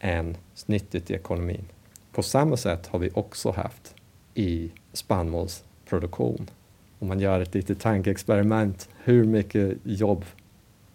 än 0.00 0.36
snittet 0.54 1.10
i 1.10 1.14
ekonomin. 1.14 1.64
På 2.12 2.22
samma 2.22 2.56
sätt 2.56 2.86
har 2.86 2.98
vi 2.98 3.10
också 3.14 3.50
haft 3.50 3.94
i 4.34 4.70
spannmålsproduktion. 4.92 6.50
Om 6.98 7.08
man 7.08 7.20
gör 7.20 7.40
ett 7.40 7.54
litet 7.54 7.80
tankeexperiment, 7.80 8.88
hur 9.04 9.24
mycket 9.24 9.78
jobb 9.84 10.24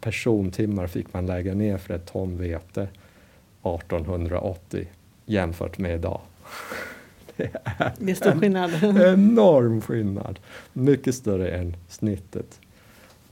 persontimmar 0.06 0.88
fick 0.88 1.14
man 1.14 1.26
lägga 1.26 1.54
ner 1.54 1.78
för 1.78 1.94
ett 1.94 2.06
ton 2.06 2.38
vete 2.38 2.82
1880 3.64 4.88
jämfört 5.26 5.78
med 5.78 5.96
idag? 5.96 6.22
Det 7.38 7.44
är, 7.64 7.94
det 8.00 8.12
är 8.12 8.16
stor 8.16 8.40
skillnad. 8.40 8.72
enorm 8.84 9.82
skillnad. 9.82 10.40
Mycket 10.74 11.16
större 11.16 11.50
än 11.50 11.76
snittet. 11.88 12.60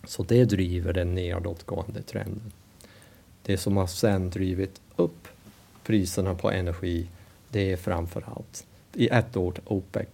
Så 0.03 0.23
det 0.23 0.45
driver 0.45 0.93
den 0.93 1.15
nedåtgående 1.15 2.01
trenden. 2.01 2.51
Det 3.43 3.57
som 3.57 3.77
har 3.77 3.87
sen 3.87 4.29
drivit 4.29 4.81
upp 4.95 5.27
priserna 5.83 6.35
på 6.35 6.51
energi, 6.51 7.07
det 7.49 7.71
är 7.71 7.77
framför 7.77 8.23
allt 8.35 8.65
i 8.93 9.07
ett 9.07 9.37
ord 9.37 9.59
OPEC. 9.65 10.07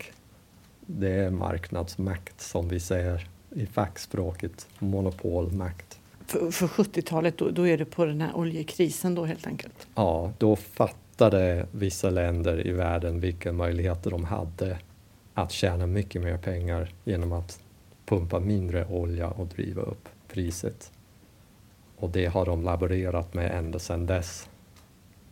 Det 0.86 1.12
är 1.12 1.30
marknadsmakt 1.30 2.42
som 2.42 2.70
vi 2.70 2.80
säger 2.80 3.28
i 3.56 3.66
fackspråket, 3.66 4.68
monopolmakt. 4.80 5.99
För, 6.30 6.52
för 6.52 6.68
70-talet, 6.68 7.38
då, 7.38 7.50
då, 7.50 7.68
är 7.68 7.78
det 7.78 7.86
på 7.86 8.06
den 8.06 8.22
här 8.22 8.36
oljekrisen 8.36 9.16
då 9.16 9.26
helt 9.26 9.48
enkelt? 9.48 9.88
Ja, 9.96 10.34
då 10.38 10.56
fattade 10.56 11.68
vissa 11.72 12.10
länder 12.10 12.68
i 12.68 12.72
världen 12.72 13.20
vilka 13.20 13.52
möjligheter 13.52 14.12
de 14.12 14.24
hade 14.24 14.78
att 15.34 15.52
tjäna 15.52 15.86
mycket 15.86 16.22
mer 16.22 16.38
pengar 16.38 16.94
genom 17.04 17.34
att 17.34 17.60
pumpa 18.06 18.40
mindre 18.40 18.86
olja 18.86 19.28
och 19.28 19.48
driva 19.48 19.82
upp 19.82 20.10
priset. 20.28 20.92
Och 21.98 22.10
det 22.10 22.26
har 22.26 22.46
de 22.46 22.64
laborerat 22.64 23.34
med 23.34 23.52
ända 23.52 23.80
sedan 23.80 24.06
dess. 24.06 24.50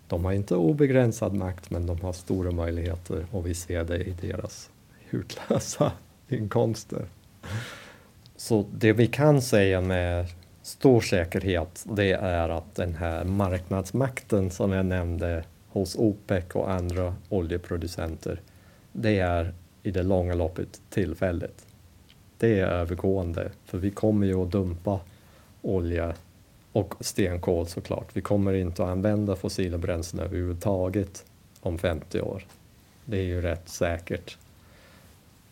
De 0.08 0.26
har 0.26 0.32
inte 0.32 0.56
obegränsad 0.56 1.34
makt 1.34 1.70
men 1.70 1.86
de 1.86 2.02
har 2.02 2.14
stora 2.14 2.52
möjligheter 2.52 3.26
och 3.32 3.48
vi 3.48 3.54
ser 3.54 3.84
det 3.84 3.98
i 3.98 4.12
deras 4.22 4.70
hutlösa 5.10 5.92
inkomster. 6.30 7.06
Så 8.36 8.66
det 8.72 8.94
vi 8.94 9.08
kan 9.08 9.42
säga 9.42 9.82
med 9.82 10.28
stor 10.68 11.02
säkerhet 11.02 11.86
det 11.90 12.12
är 12.12 12.50
att 12.50 12.76
den 12.76 12.96
här 12.96 13.24
marknadsmakten 13.24 14.52
som 14.52 14.72
jag 14.72 14.86
nämnde 14.86 15.44
hos 15.68 15.96
OPEC 15.96 16.44
och 16.54 16.72
andra 16.72 17.16
oljeproducenter 17.30 18.42
det 18.92 19.20
är 19.20 19.54
i 19.84 19.92
det 19.92 20.04
långa 20.04 20.34
loppet 20.34 20.82
tillfälligt. 20.90 21.66
Det 22.38 22.60
är 22.60 22.68
övergående 22.68 23.52
för 23.66 23.78
vi 23.78 23.92
kommer 23.92 24.28
ju 24.28 24.44
att 24.44 24.52
dumpa 24.52 25.00
olja 25.62 26.14
och 26.72 26.94
stenkol 27.00 27.68
såklart. 27.68 28.08
Vi 28.14 28.22
kommer 28.22 28.54
inte 28.54 28.84
att 28.84 28.90
använda 28.90 29.36
fossila 29.36 29.78
bränslen 29.78 30.26
överhuvudtaget 30.26 31.26
om 31.60 31.78
50 31.78 32.22
år. 32.22 32.46
Det 33.06 33.18
är 33.18 33.24
ju 33.24 33.42
rätt 33.42 33.70
säkert. 33.70 34.38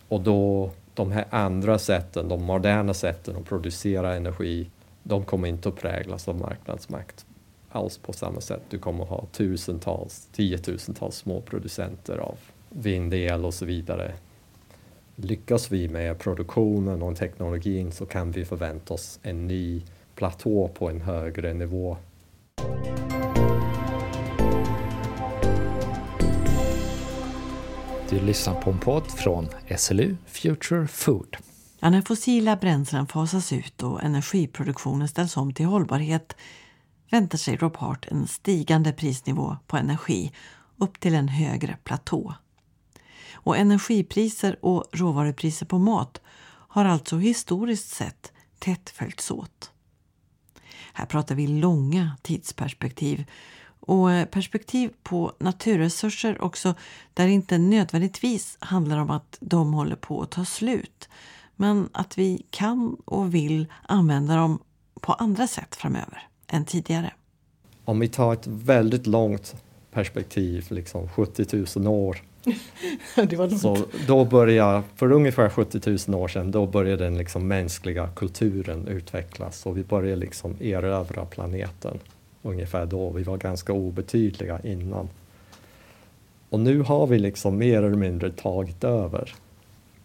Och 0.08 0.22
då 0.22 0.72
de 0.94 1.12
här 1.12 1.26
andra 1.30 1.80
sätten, 1.80 2.30
de 2.30 2.44
moderna 2.44 2.94
sätten 2.94 3.36
att 3.36 3.46
producera 3.46 4.16
energi, 4.16 4.70
de 5.08 5.26
kommer 5.26 5.48
inte 5.48 5.70
att 5.70 5.76
präglas 5.76 6.28
av 6.28 6.40
marknadsmakt 6.40 7.26
alls 7.70 7.98
på 7.98 8.14
samma 8.14 8.42
sätt. 8.42 8.62
Du 8.70 8.80
kommer 8.80 9.04
att 9.04 9.10
ha 9.10 9.26
tusentals, 9.32 10.28
tiotusentals 10.32 11.16
små 11.16 11.42
producenter 11.42 12.18
av 12.18 12.38
vindel 12.70 13.46
och 13.46 13.54
så 13.54 13.66
vidare. 13.66 14.14
Lyckas 15.16 15.72
vi 15.72 15.88
med 15.88 16.20
produktionen 16.20 17.02
och 17.02 17.18
teknologin 17.18 17.92
så 17.92 18.06
kan 18.06 18.32
vi 18.32 18.46
förvänta 18.46 18.94
oss 18.94 19.20
en 19.24 19.48
ny 19.48 19.82
platå 20.16 20.68
på 20.68 20.90
en 20.90 21.02
högre 21.02 21.54
nivå. 21.54 21.98
Du 28.10 28.20
lyssnar 28.20 28.62
på 28.62 28.70
en 28.70 28.80
podd 28.80 29.12
från 29.12 29.48
SLU 29.78 30.16
Future 30.26 30.88
Food. 30.88 31.38
Ja, 31.86 31.90
när 31.90 32.02
fossila 32.02 32.56
bränslen 32.56 33.08
fasas 33.08 33.54
ut 33.54 33.84
och 33.84 34.04
energiproduktionen 34.04 35.08
ställs 35.08 35.38
om 35.38 35.54
till 35.54 35.66
hållbarhet 35.66 36.36
väntar 37.10 37.38
sig 37.38 37.58
Rob 37.58 37.78
Hart 37.78 38.08
en 38.08 38.28
stigande 38.28 38.94
prisnivå 38.94 39.58
på 39.68 39.78
energi 39.78 40.32
upp 40.78 41.00
till 41.00 41.16
en 41.16 41.28
högre 41.28 41.78
platå. 41.84 42.34
Och 43.34 43.58
energipriser 43.58 44.66
och 44.66 44.84
råvarupriser 44.92 45.66
på 45.66 45.80
mat 45.80 46.22
har 46.48 46.86
alltså 46.86 47.18
historiskt 47.18 47.90
sett 47.90 48.32
tätt 48.60 48.90
följts 48.90 49.32
åt. 49.32 49.72
Här 50.94 51.06
pratar 51.06 51.36
vi 51.36 51.48
långa 51.48 52.18
tidsperspektiv 52.22 53.26
och 53.80 54.12
eh, 54.12 54.26
perspektiv 54.26 54.92
på 55.04 55.34
naturresurser 55.40 56.42
också 56.42 56.76
där 57.14 57.26
det 57.26 57.32
inte 57.32 57.58
nödvändigtvis 57.58 58.58
handlar 58.60 58.98
om 58.98 59.10
att 59.10 59.38
de 59.40 59.74
håller 59.74 59.96
på 59.96 60.22
att 60.22 60.32
ta 60.32 60.46
slut 60.46 61.10
men 61.56 61.90
att 61.92 62.18
vi 62.18 62.46
kan 62.50 62.98
och 63.06 63.34
vill 63.34 63.66
använda 63.88 64.36
dem 64.36 64.60
på 65.02 65.14
andra 65.14 65.48
sätt 65.48 65.76
framöver 65.76 66.28
än 66.48 66.66
tidigare. 66.66 67.14
Om 67.86 68.00
vi 68.00 68.08
tar 68.08 68.34
ett 68.34 68.48
väldigt 68.48 69.08
långt 69.08 69.56
perspektiv, 69.92 70.66
liksom 70.70 71.10
70 71.10 71.66
000 71.80 71.88
år. 71.88 72.18
det 73.16 73.36
var 73.36 73.48
långt. 73.48 73.62
Så 73.62 73.78
då 74.08 74.26
börjar, 74.26 74.84
för 74.96 75.12
ungefär 75.12 75.50
70 75.50 76.10
000 76.10 76.22
år 76.22 76.28
sedan, 76.28 76.52
då 76.52 76.66
började 76.66 77.04
den 77.04 77.18
liksom 77.18 77.48
mänskliga 77.48 78.10
kulturen 78.16 78.88
utvecklas 78.88 79.66
och 79.66 79.78
vi 79.78 79.84
började 79.84 80.16
liksom 80.16 80.56
erövra 80.60 81.26
planeten. 81.26 82.00
Ungefär 82.42 82.86
då, 82.86 83.10
vi 83.10 83.24
var 83.24 83.38
ganska 83.38 83.74
obetydliga 83.74 84.60
innan. 84.64 85.10
Och 86.50 86.60
nu 86.60 86.82
har 86.82 87.08
vi 87.08 87.20
liksom 87.20 87.58
mer 87.58 87.84
eller 87.84 87.98
mindre 87.98 88.32
tagit 88.32 88.84
över. 88.84 89.34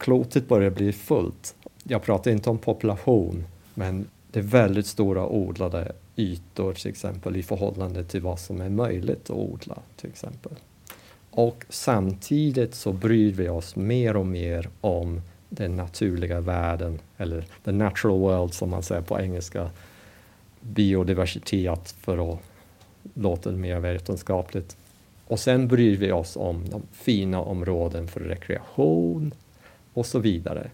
Klotet 0.01 0.49
börjar 0.49 0.71
bli 0.71 0.93
fullt. 0.93 1.55
Jag 1.85 2.03
pratar 2.03 2.31
inte 2.31 2.51
om 2.51 2.59
population, 2.59 3.45
men 3.75 4.09
det 4.31 4.39
är 4.39 4.43
väldigt 4.43 4.87
stora 4.87 5.27
odlade 5.27 5.93
ytor 6.17 6.73
till 6.73 6.91
exempel 6.91 7.37
i 7.37 7.43
förhållande 7.43 8.05
till 8.05 8.21
vad 8.21 8.39
som 8.39 8.61
är 8.61 8.69
möjligt 8.69 9.31
att 9.31 9.37
odla 9.37 9.79
till 9.97 10.11
exempel. 10.11 10.53
Och 11.31 11.65
samtidigt 11.69 12.75
så 12.75 12.93
bryr 12.93 13.33
vi 13.33 13.49
oss 13.49 13.77
mer 13.77 14.17
och 14.17 14.27
mer 14.27 14.69
om 14.81 15.21
den 15.49 15.77
naturliga 15.77 16.41
världen, 16.41 16.99
eller 17.17 17.45
the 17.65 17.73
natural 17.73 18.19
world 18.19 18.55
som 18.55 18.71
man 18.71 18.83
säger 18.83 19.03
på 19.03 19.21
engelska, 19.21 19.71
biodiversitet 20.61 21.91
för 21.91 22.33
att 22.33 22.39
låta 23.15 23.51
det 23.51 23.57
mer 23.57 23.81
vetenskapligt. 23.81 24.77
Och 25.27 25.41
sen 25.41 25.69
bryr 25.69 25.97
vi 25.97 26.13
oss 26.13 26.37
om 26.37 26.65
de 26.71 26.83
fina 26.93 27.41
områden 27.41 28.09
för 28.09 28.21
rekreation 28.21 29.35
och 30.01 30.07
så 30.07 30.19
vidare. 30.19 30.71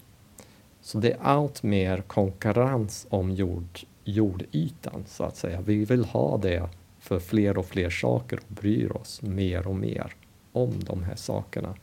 Så 0.81 0.97
det 0.97 1.11
är 1.11 1.17
allt 1.21 1.63
mer 1.63 2.01
konkurrens 2.01 3.07
om 3.09 3.31
jord, 3.31 3.79
jordytan 4.03 5.03
så 5.07 5.23
att 5.23 5.37
säga. 5.37 5.61
Vi 5.61 5.85
vill 5.85 6.05
ha 6.05 6.37
det 6.37 6.69
för 6.99 7.19
fler 7.19 7.57
och 7.57 7.65
fler 7.65 7.89
saker 7.89 8.37
och 8.37 8.55
bryr 8.55 8.91
oss 8.91 9.21
mer 9.21 9.67
och 9.67 9.75
mer 9.75 10.15
om 10.51 10.73
de 10.79 11.03
här 11.03 11.15
sakerna. 11.15 11.75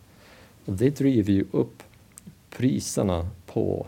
Och 0.64 0.72
det 0.72 0.90
driver 0.90 1.32
ju 1.32 1.44
upp 1.50 1.82
priserna 2.50 3.28
på 3.46 3.86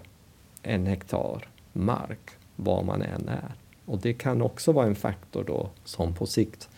en 0.62 0.86
hektar 0.86 1.48
mark, 1.72 2.30
var 2.56 2.82
man 2.82 3.02
än 3.02 3.28
är. 3.28 3.54
Och 3.84 3.98
det 3.98 4.14
kan 4.14 4.42
också 4.42 4.72
vara 4.72 4.86
en 4.86 4.94
faktor 4.94 5.44
då 5.44 5.70
som 5.84 6.14
på 6.14 6.26
sikt 6.26 6.68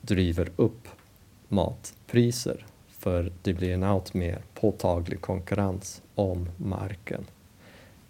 driver 0.00 0.50
upp 0.56 0.88
matpriser 1.48 2.66
för 2.88 3.32
det 3.42 3.52
blir 3.52 3.74
en 3.74 3.82
allt 3.82 4.14
mer 4.14 4.38
påtaglig 4.54 5.20
konkurrens 5.20 6.02
om 6.16 6.48
marken. 6.56 7.24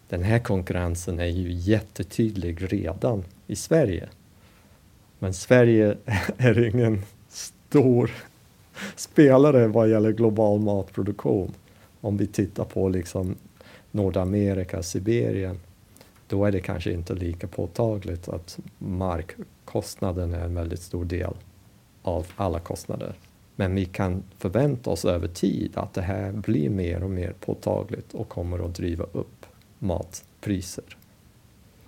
Den 0.09 0.23
här 0.23 0.39
konkurrensen 0.39 1.19
är 1.19 1.27
ju 1.27 1.53
jättetydlig 1.53 2.73
redan 2.73 3.25
i 3.47 3.57
Sverige. 3.57 4.09
Men 5.19 5.35
Sverige 5.35 5.97
är 6.37 6.75
ingen 6.75 7.03
stor 7.29 8.11
spelare 8.97 9.67
vad 9.67 9.91
gäller 9.91 10.13
global 10.13 10.61
matproduktion. 10.61 11.53
Om 12.01 12.17
vi 12.17 12.27
tittar 12.27 12.65
på 12.65 12.89
liksom 12.89 13.37
Nordamerika, 13.91 14.83
Sibirien, 14.83 15.61
då 16.29 16.45
är 16.45 16.53
det 16.53 16.61
kanske 16.61 16.93
inte 16.93 17.15
lika 17.15 17.47
påtagligt 17.47 18.29
att 18.29 18.59
markkostnaden 18.79 20.35
är 20.35 20.45
en 20.45 20.55
väldigt 20.55 20.83
stor 20.83 21.05
del 21.05 21.35
av 22.03 22.27
alla 22.37 22.61
kostnader. 22.61 23.15
Men 23.57 23.75
vi 23.75 23.85
kan 23.85 24.23
förvänta 24.39 24.91
oss 24.91 25.05
över 25.05 25.29
tid 25.29 25.73
att 25.75 25.95
det 25.95 26.03
här 26.03 26.33
blir 26.33 26.71
mer 26.71 27.03
och 27.03 27.11
mer 27.11 27.35
påtagligt 27.41 28.15
och 28.15 28.29
kommer 28.29 28.67
att 28.67 28.75
driva 28.75 29.05
upp 29.13 29.47
matpriser. 29.79 30.85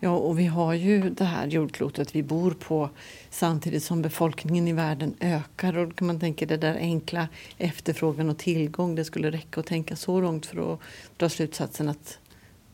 Ja, 0.00 0.16
och 0.16 0.38
vi 0.38 0.46
har 0.46 0.74
ju 0.74 1.10
det 1.10 1.24
här 1.24 1.46
jordklotet 1.46 2.14
vi 2.14 2.22
bor 2.22 2.50
på 2.50 2.90
samtidigt 3.30 3.82
som 3.82 4.02
befolkningen 4.02 4.68
i 4.68 4.72
världen 4.72 5.14
ökar. 5.20 5.78
Och 5.78 6.02
man 6.02 6.20
tänka 6.20 6.46
det 6.46 6.56
där 6.56 6.74
enkla 6.74 7.28
efterfrågan 7.58 8.30
och 8.30 8.38
tillgång, 8.38 8.94
det 8.94 9.04
skulle 9.04 9.30
räcka 9.30 9.60
att 9.60 9.66
tänka 9.66 9.96
så 9.96 10.20
långt 10.20 10.46
för 10.46 10.72
att 10.72 10.80
dra 11.16 11.28
slutsatsen 11.28 11.88
att 11.88 12.18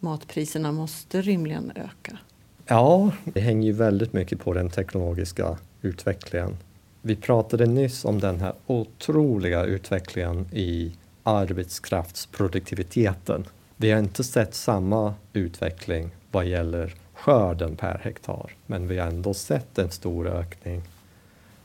matpriserna 0.01 0.73
måste 0.73 1.23
rimligen 1.23 1.73
öka. 1.75 2.19
Ja, 2.67 3.11
det 3.25 3.41
hänger 3.41 3.67
ju 3.67 3.73
väldigt 3.73 4.13
mycket 4.13 4.41
på 4.41 4.53
den 4.53 4.71
teknologiska 4.71 5.59
utvecklingen. 5.83 6.57
Vi 7.07 7.17
pratade 7.17 7.67
nyss 7.67 8.05
om 8.05 8.21
den 8.21 8.41
här 8.41 8.53
otroliga 8.67 9.65
utvecklingen 9.65 10.47
i 10.53 10.93
arbetskraftsproduktiviteten. 11.23 13.45
Vi 13.77 13.91
har 13.91 13.99
inte 13.99 14.25
sett 14.25 14.55
samma 14.55 15.15
utveckling 15.33 16.11
vad 16.31 16.47
gäller 16.47 16.95
skörden 17.15 17.77
per 17.77 18.01
hektar, 18.05 18.53
men 18.67 18.89
vi 18.89 18.99
har 18.99 19.07
ändå 19.07 19.35
sett 19.35 19.79
en 19.79 19.91
stor 19.91 20.27
ökning. 20.27 20.83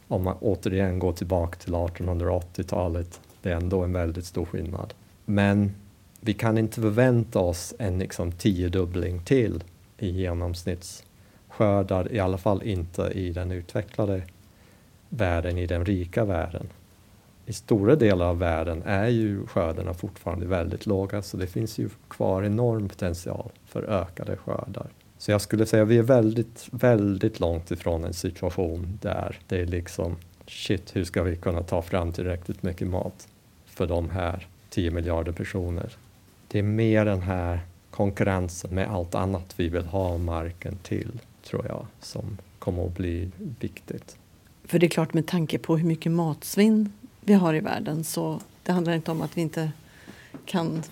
Om 0.08 0.23
man 0.23 0.38
återigen 0.39 0.99
går 0.99 1.13
tillbaka 1.13 1.60
till 1.60 1.73
1880-talet, 1.73 3.19
det 3.41 3.52
är 3.52 3.56
ändå 3.56 3.84
en 3.84 3.93
väldigt 3.93 4.25
stor 4.25 4.45
skillnad. 4.45 4.93
Men 5.25 5.75
vi 6.19 6.34
kan 6.34 6.58
inte 6.58 6.82
förvänta 6.82 7.39
oss 7.39 7.73
en 7.80 7.99
liksom 7.99 8.32
tiodubbling 8.32 9.23
till 9.23 9.63
i 9.97 10.10
genomsnittsskördar, 10.10 12.13
i 12.13 12.19
alla 12.19 12.38
fall 12.38 12.63
inte 12.63 13.02
i 13.02 13.32
den 13.32 13.52
utvecklade 13.52 14.21
världen, 15.10 15.58
i 15.58 15.65
den 15.65 15.86
rika 15.86 16.26
världen. 16.26 16.69
I 17.45 17.54
stora 17.54 17.95
delar 17.95 18.26
av 18.26 18.39
världen 18.39 18.84
är 18.86 19.08
ju 19.08 19.48
skördarna 19.48 19.93
fortfarande 19.93 20.45
väldigt 20.45 20.86
låga 20.86 21.22
så 21.22 21.38
det 21.38 21.48
finns 21.48 21.78
ju 21.78 21.89
kvar 22.08 22.43
enorm 22.43 22.89
potential 22.89 23.52
för 23.65 23.84
ökade 23.84 24.38
skördar. 24.38 24.88
Så 25.17 25.32
jag 25.32 25.41
skulle 25.41 25.65
säga 25.65 25.84
att 25.84 25.89
vi 25.89 25.98
är 25.98 26.04
väldigt, 26.04 26.67
väldigt 26.72 27.39
långt 27.39 27.72
ifrån 27.72 28.04
en 28.04 28.13
situation 28.13 29.00
där 29.02 29.39
det 29.48 29.62
är 29.62 29.65
liksom 29.65 30.15
shit, 30.48 30.95
hur 30.95 31.04
ska 31.04 31.24
vi 31.24 31.36
kunna 31.36 31.63
ta 31.63 31.82
fram 31.82 32.12
tillräckligt 32.12 32.63
mycket 32.63 32.88
mat 32.88 33.28
för 33.65 33.88
de 33.88 34.10
här 34.10 34.48
10 34.69 34.91
miljarder 34.91 35.32
personer? 35.32 35.98
Det 36.48 36.60
är 36.60 36.63
mer 36.63 37.06
den 37.06 37.22
här 37.22 37.60
konkurrensen 37.91 38.76
med 38.76 38.91
allt 38.91 39.15
annat 39.15 39.54
vi 39.58 39.69
vill 39.69 39.86
ha 39.86 40.17
marken 40.17 40.78
till, 40.84 41.19
tror 41.43 41.65
jag, 41.67 41.86
som 42.00 42.38
kommer 42.60 42.86
att 42.86 42.95
bli 42.95 43.32
viktigt. 43.60 44.17
För 44.70 44.80
det 44.80 44.86
är 44.86 44.90
klart 44.90 45.14
med 45.14 45.28
tanke 45.28 45.58
på 45.58 45.78
hur 45.78 45.86
mycket 45.86 46.12
matsvinn 46.12 46.94
vi 47.22 47.34
har 47.34 47.54
i 47.54 47.60
världen 47.60 48.04
så 48.04 48.40
det 48.64 48.72
handlar 48.72 48.94
inte 48.94 49.12
om 49.12 49.22
att 49.22 49.38
vi 49.38 49.42
inte 49.42 49.72
kan 50.46 50.84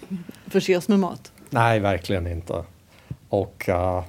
förse 0.47 0.77
oss 0.77 0.87
med 0.87 0.99
mat. 0.99 1.31
Nej, 1.49 1.79
verkligen 1.79 2.27
inte. 2.27 2.63
Och 3.29 3.69
uh, 3.69 4.03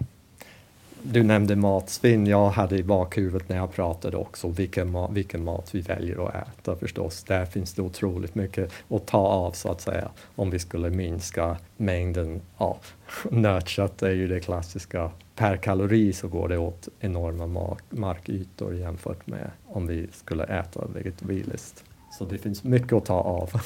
du 1.03 1.23
nämnde 1.23 1.57
matsvinn. 1.57 2.27
Jag 2.27 2.51
hade 2.51 2.77
i 2.77 2.83
bakhuvudet 2.83 3.49
när 3.49 3.57
jag 3.57 3.73
pratade 3.73 4.17
också 4.17 4.49
vilken, 4.49 4.91
ma 4.91 5.09
vilken 5.09 5.45
mat 5.45 5.75
vi 5.75 5.81
väljer 5.81 6.29
att 6.29 6.35
äta 6.35 6.77
förstås. 6.77 7.25
Där 7.25 7.47
finns 7.47 7.75
det 7.75 7.83
otroligt 7.83 8.35
mycket 8.35 8.71
att 8.89 9.07
ta 9.07 9.19
av 9.19 9.53
så 9.53 9.71
att 9.71 9.81
säga 9.81 10.09
om 10.37 10.51
vi 10.51 10.59
skulle 10.59 10.91
minska 10.91 11.57
mängden 11.77 12.41
ja, 12.59 12.79
nötkött 13.31 14.03
är 14.03 14.11
ju 14.11 14.29
det 14.29 14.41
klassiska. 14.41 15.11
Per 15.38 15.57
kalori 15.57 16.12
så 16.12 16.29
går 16.29 16.48
det 16.48 16.59
åt 16.59 16.88
enorma 17.01 17.46
mark 17.46 17.85
markytor 17.90 18.74
jämfört 18.74 19.27
med 19.27 19.51
om 19.66 19.87
vi 19.87 20.07
skulle 20.12 20.44
äta 20.44 20.87
vegetabiliskt. 20.94 21.85
Så 22.18 22.24
det 22.24 22.38
finns 22.38 22.64
mycket 22.64 22.92
att 22.92 23.05
ta 23.05 23.14
av. 23.14 23.61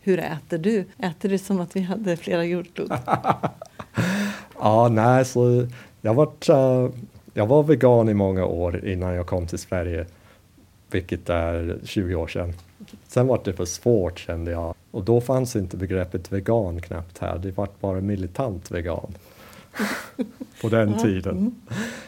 Hur 0.00 0.18
äter 0.18 0.58
du? 0.58 0.84
Äter 0.98 1.28
du 1.28 1.38
som 1.38 1.60
att 1.60 1.76
vi 1.76 1.80
hade 1.80 2.16
flera 2.16 2.44
jordklot? 2.44 2.90
ja, 4.60 4.88
nej, 4.88 5.24
så 5.24 5.66
jag 6.00 6.14
var, 6.14 6.26
uh, 6.50 6.90
jag 7.32 7.46
var 7.46 7.62
vegan 7.62 8.08
i 8.08 8.14
många 8.14 8.44
år 8.44 8.86
innan 8.86 9.14
jag 9.14 9.26
kom 9.26 9.46
till 9.46 9.58
Sverige, 9.58 10.06
vilket 10.90 11.30
är 11.30 11.78
20 11.84 12.14
år 12.14 12.26
sedan. 12.26 12.52
Sen 13.06 13.26
var 13.26 13.40
det 13.44 13.52
för 13.52 13.64
svårt 13.64 14.18
kände 14.18 14.50
jag 14.50 14.74
och 14.90 15.04
då 15.04 15.20
fanns 15.20 15.56
inte 15.56 15.76
begreppet 15.76 16.32
vegan 16.32 16.80
knappt 16.80 17.18
här, 17.18 17.38
det 17.38 17.56
var 17.56 17.68
bara 17.80 18.00
militant 18.00 18.70
vegan 18.70 19.14
på 20.62 20.68
den 20.68 20.98
tiden. 20.98 21.38
Mm. 21.38 21.54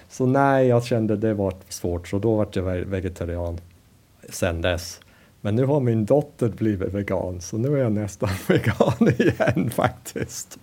Så 0.08 0.26
nej, 0.26 0.66
jag 0.66 0.84
kände 0.84 1.16
det 1.16 1.34
var 1.34 1.54
svårt 1.68 2.08
så 2.08 2.18
då 2.18 2.36
var 2.36 2.48
jag 2.52 2.62
vegetarian 2.64 3.58
sen 4.28 4.60
dess. 4.60 5.00
Men 5.40 5.56
nu 5.56 5.64
har 5.64 5.80
min 5.80 6.04
dotter 6.04 6.48
blivit 6.48 6.94
vegan 6.94 7.40
så 7.40 7.58
nu 7.58 7.74
är 7.78 7.82
jag 7.82 7.92
nästan 7.92 8.28
vegan 8.48 9.14
igen 9.18 9.70
faktiskt. 9.70 10.58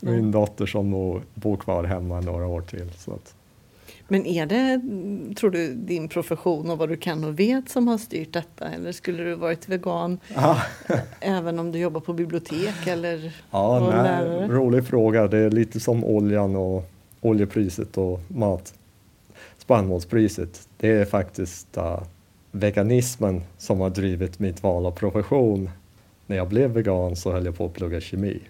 Min 0.00 0.30
dotter 0.30 0.66
som 0.66 0.90
nog 0.90 1.22
bor 1.34 1.56
kvar 1.56 1.84
hemma 1.84 2.20
några 2.20 2.46
år 2.46 2.60
till. 2.60 2.92
Så 2.96 3.12
att. 3.12 3.34
Men 4.12 4.26
är 4.26 4.46
det, 4.46 4.80
tror 5.34 5.50
du, 5.50 5.74
din 5.74 6.08
profession 6.08 6.70
och 6.70 6.78
vad 6.78 6.88
du 6.88 6.96
kan 6.96 7.24
och 7.24 7.38
vet 7.38 7.68
som 7.68 7.88
har 7.88 7.98
styrt 7.98 8.32
detta? 8.32 8.68
Eller 8.68 8.92
skulle 8.92 9.22
du 9.22 9.34
varit 9.34 9.68
vegan 9.68 10.18
även 11.20 11.58
om 11.58 11.72
du 11.72 11.78
jobbar 11.78 12.00
på 12.00 12.12
bibliotek 12.12 12.86
eller 12.86 13.32
ja, 13.50 13.80
nej, 13.80 14.02
lärare? 14.02 14.48
Rolig 14.48 14.86
fråga. 14.86 15.28
Det 15.28 15.38
är 15.38 15.50
lite 15.50 15.80
som 15.80 16.04
oljan 16.04 16.56
och 16.56 16.90
oljepriset 17.20 17.98
och 17.98 18.20
mat. 18.28 18.74
Spannmålspriset. 19.58 20.68
Det 20.76 20.88
är 20.88 21.04
faktiskt 21.04 21.76
uh, 21.76 22.02
veganismen 22.50 23.42
som 23.58 23.80
har 23.80 23.90
drivit 23.90 24.38
mitt 24.38 24.62
val 24.62 24.86
av 24.86 24.90
profession. 24.90 25.70
När 26.26 26.36
jag 26.36 26.48
blev 26.48 26.70
vegan 26.70 27.16
så 27.16 27.32
höll 27.32 27.44
jag 27.44 27.56
på 27.56 27.64
att 27.64 27.72
plugga 27.72 28.00
kemi. 28.00 28.40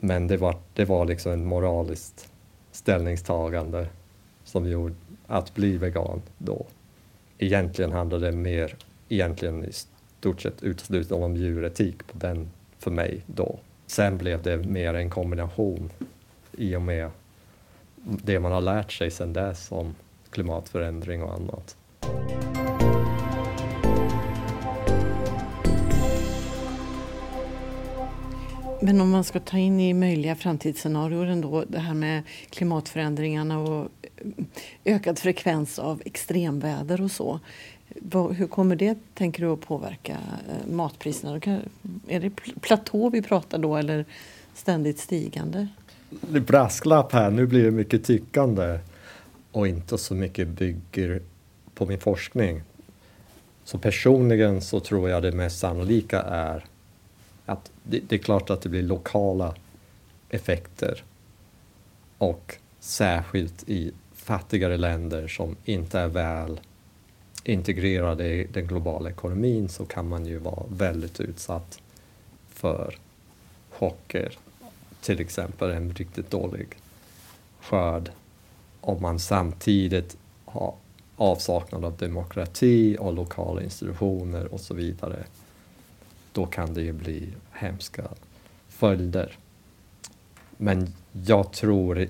Men 0.00 0.26
det 0.26 0.36
var, 0.36 0.56
det 0.74 0.84
var 0.84 1.04
liksom 1.04 1.32
ett 1.32 1.38
moraliskt 1.38 2.28
ställningstagande 2.72 3.86
som 4.54 4.68
gjorde 4.68 4.94
att 5.26 5.54
bli 5.54 5.76
vegan 5.78 6.22
då. 6.38 6.66
Egentligen 7.38 7.92
handlade 7.92 8.26
det 8.26 8.36
mer, 8.36 8.76
egentligen 9.08 9.64
i 9.64 9.72
stort 9.72 10.42
sett 10.42 10.62
uteslutande 10.62 11.24
om 11.24 11.36
djuretik 11.36 12.06
på 12.06 12.18
den 12.18 12.50
för 12.78 12.90
mig 12.90 13.22
då. 13.26 13.58
Sen 13.86 14.18
blev 14.18 14.42
det 14.42 14.56
mer 14.56 14.94
en 14.94 15.10
kombination 15.10 15.90
i 16.52 16.76
och 16.76 16.82
med 16.82 17.10
det 17.96 18.40
man 18.40 18.52
har 18.52 18.60
lärt 18.60 18.92
sig 18.92 19.10
sedan 19.10 19.32
dess 19.32 19.72
om 19.72 19.94
klimatförändring 20.30 21.22
och 21.22 21.34
annat. 21.34 21.76
Men 28.80 29.00
om 29.00 29.10
man 29.10 29.24
ska 29.24 29.40
ta 29.40 29.58
in 29.58 29.80
i 29.80 29.94
möjliga 29.94 30.36
framtidsscenarier 30.36 31.26
ändå 31.26 31.64
det 31.68 31.78
här 31.78 31.94
med 31.94 32.22
klimatförändringarna 32.50 33.58
och 33.58 33.88
ökad 34.84 35.18
frekvens 35.18 35.78
av 35.78 36.02
extremväder 36.04 37.00
och 37.00 37.10
så. 37.10 37.40
Hur 38.12 38.46
kommer 38.46 38.76
det, 38.76 38.98
tänker 39.14 39.42
du, 39.42 39.52
att 39.52 39.60
påverka 39.60 40.12
eh, 40.12 40.72
matpriserna? 40.72 41.40
Är 42.08 42.20
det 42.20 42.30
platå 42.60 43.08
vi 43.08 43.22
pratar 43.22 43.58
då 43.58 43.76
eller 43.76 44.04
ständigt 44.54 44.98
stigande? 44.98 45.68
Det 46.10 46.40
brasklapp 46.40 47.12
här, 47.12 47.30
nu 47.30 47.46
blir 47.46 47.64
det 47.64 47.70
mycket 47.70 48.04
tyckande 48.04 48.78
och 49.52 49.68
inte 49.68 49.98
så 49.98 50.14
mycket 50.14 50.48
bygger 50.48 51.22
på 51.74 51.86
min 51.86 52.00
forskning. 52.00 52.62
Så 53.64 53.78
personligen 53.78 54.62
så 54.62 54.80
tror 54.80 55.10
jag 55.10 55.22
det 55.22 55.32
mest 55.32 55.58
sannolika 55.58 56.22
är 56.22 56.64
att 57.46 57.70
det, 57.82 58.00
det, 58.08 58.14
är 58.14 58.18
klart 58.18 58.50
att 58.50 58.62
det 58.62 58.68
blir 58.68 58.82
lokala 58.82 59.54
effekter 60.28 61.04
och 62.18 62.56
särskilt 62.80 63.68
i 63.68 63.92
fattigare 64.24 64.76
länder 64.76 65.28
som 65.28 65.56
inte 65.64 65.98
är 65.98 66.08
väl 66.08 66.60
integrerade 67.44 68.26
i 68.26 68.46
den 68.52 68.66
globala 68.66 69.10
ekonomin 69.10 69.68
så 69.68 69.84
kan 69.84 70.08
man 70.08 70.26
ju 70.26 70.38
vara 70.38 70.62
väldigt 70.68 71.20
utsatt 71.20 71.82
för 72.48 72.98
chocker. 73.70 74.38
Till 75.00 75.20
exempel 75.20 75.70
en 75.70 75.94
riktigt 75.94 76.30
dålig 76.30 76.66
skörd 77.60 78.10
om 78.80 79.02
man 79.02 79.18
samtidigt 79.18 80.16
har 80.44 80.74
avsaknad 81.16 81.84
av 81.84 81.96
demokrati 81.96 82.96
och 83.00 83.14
lokala 83.14 83.62
institutioner 83.62 84.54
och 84.54 84.60
så 84.60 84.74
vidare 84.74 85.24
då 86.32 86.46
kan 86.46 86.74
det 86.74 86.82
ju 86.82 86.92
bli 86.92 87.28
hemska 87.52 88.08
följder. 88.68 89.38
Men 90.56 90.92
jag 91.12 91.52
tror 91.52 92.08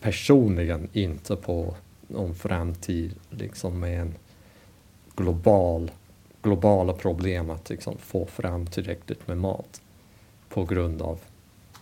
personligen 0.00 0.88
inte 0.92 1.36
på 1.36 1.74
någon 2.08 2.34
framtid 2.34 3.14
liksom 3.30 3.80
med 3.80 4.00
en 4.00 4.14
global, 5.16 5.90
globala 6.42 6.92
problem 6.92 7.50
att 7.50 7.70
liksom 7.70 7.98
få 7.98 8.26
fram 8.26 8.66
tillräckligt 8.66 9.28
med 9.28 9.38
mat 9.38 9.80
på 10.48 10.64
grund 10.64 11.02
av 11.02 11.18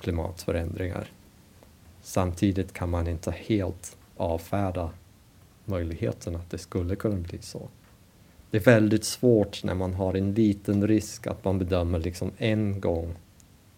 klimatförändringar. 0.00 1.10
Samtidigt 2.02 2.72
kan 2.72 2.90
man 2.90 3.08
inte 3.08 3.30
helt 3.30 3.96
avfärda 4.16 4.90
möjligheten 5.64 6.36
att 6.36 6.50
det 6.50 6.58
skulle 6.58 6.96
kunna 6.96 7.20
bli 7.20 7.38
så 7.42 7.68
det 8.54 8.58
är 8.58 8.62
väldigt 8.62 9.04
svårt 9.04 9.64
när 9.64 9.74
man 9.74 9.94
har 9.94 10.14
en 10.14 10.34
liten 10.34 10.86
risk 10.86 11.26
att 11.26 11.44
man 11.44 11.58
bedömer 11.58 11.98
liksom 11.98 12.30
en 12.38 12.80
gång 12.80 13.14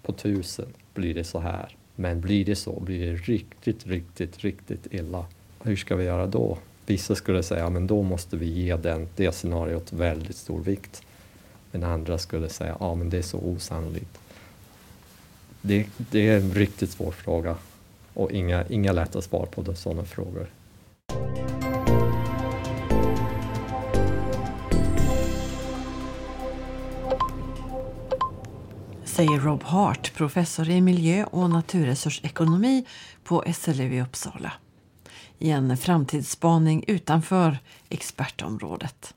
på 0.03 0.13
tusen 0.13 0.67
blir 0.95 1.15
det 1.15 1.25
så 1.25 1.39
här. 1.39 1.77
Men 1.97 2.21
blir 2.21 2.45
det 2.45 2.57
så 2.57 2.81
blir 2.81 3.07
det 3.07 3.17
riktigt, 3.17 3.87
riktigt, 3.87 4.39
riktigt 4.39 4.87
illa. 4.91 5.27
Hur 5.63 5.77
ska 5.77 5.97
vi 5.97 6.05
göra 6.05 6.27
då? 6.27 6.59
Vissa 6.87 7.15
skulle 7.15 7.43
säga 7.43 7.71
men 7.71 7.87
då 7.87 8.03
måste 8.03 8.37
vi 8.37 8.47
ge 8.47 8.77
den, 8.77 9.09
det 9.17 9.33
scenariot 9.33 9.93
väldigt 9.93 10.37
stor 10.37 10.61
vikt. 10.61 11.03
Men 11.71 11.85
andra 11.85 12.19
skulle 12.19 12.49
säga 12.49 12.77
ja 12.81 12.95
men 12.95 13.11
det 13.11 13.19
är 13.19 13.23
så 13.23 13.39
osannolikt. 13.39 14.19
Det, 15.63 15.87
det 15.97 16.29
är 16.29 16.37
en 16.37 16.55
riktigt 16.55 16.91
svår 16.91 17.11
fråga 17.11 17.57
och 18.15 18.33
inga, 18.33 18.65
inga 18.69 18.93
lätta 18.93 19.23
svar 19.23 19.47
på 19.47 19.75
sådana 19.75 20.05
frågor. 20.05 20.47
Säger 29.17 29.41
Rob 29.41 29.63
Hart, 29.63 30.15
professor 30.15 30.71
i 30.71 30.81
miljö 30.81 31.25
och 31.25 31.51
naturresursekonomi 31.51 32.87
på 33.25 33.45
SLU 33.55 33.95
i 33.95 34.03
Uppsala 34.03 34.53
i 35.39 35.51
en 35.51 35.77
framtidsspaning 35.77 36.85
utanför 36.87 37.59
expertområdet. 37.89 39.15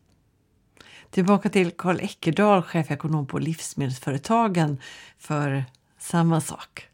Tillbaka 1.09 1.49
till 1.49 1.71
Karl 1.71 1.99
Eckerdahl, 1.99 2.61
chefekonom 2.61 3.27
på 3.27 3.39
Livsmedelsföretagen 3.39 4.77
för 5.17 5.65
samma 5.97 6.41
sak. 6.41 6.87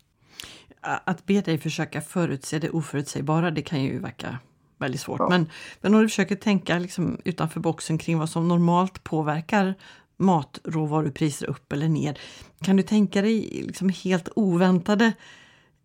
Att 0.82 1.26
be 1.26 1.41
dig 1.41 1.58
försöka 1.58 2.02
förutse 2.02 2.60
det 2.60 2.70
oförutsägbara, 2.70 3.52
det 3.52 3.62
kan 3.62 3.84
ju 3.84 4.00
verka 4.00 4.39
väldigt 4.78 5.02
svårt. 5.02 5.20
Ja. 5.20 5.30
Men, 5.30 5.50
men 5.82 5.96
om 5.96 6.02
du 6.02 6.10
försöker 6.10 6.36
tänka 6.36 6.80
liksom 6.80 7.18
utanför 7.24 7.60
boxen 7.60 7.98
kring 7.98 8.18
vad 8.18 8.30
som 8.30 8.48
normalt 8.48 9.04
påverkar 9.04 9.76
matråvarupriser 10.17 11.49
upp 11.49 11.73
eller 11.73 11.89
ner. 11.89 12.19
Kan 12.62 12.75
du 12.75 12.84
tänka 12.84 13.21
dig 13.21 13.63
liksom 13.67 13.89
helt 13.89 14.30
oväntade 14.36 15.13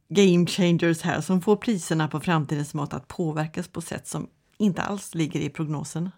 game 0.09 0.47
changers 0.47 1.03
här 1.03 1.21
som 1.21 1.41
får 1.41 1.57
priserna 1.57 2.09
på 2.09 2.21
framtidens 2.21 2.75
mat 2.75 2.95
att 2.95 3.09
påverkas 3.09 3.69
på 3.69 3.81
sätt 3.81 4.07
som 4.07 4.29
inte 4.59 4.83
alls 4.83 5.15
ligger 5.15 5.41
i 5.41 5.51
prognosen? 5.51 6.11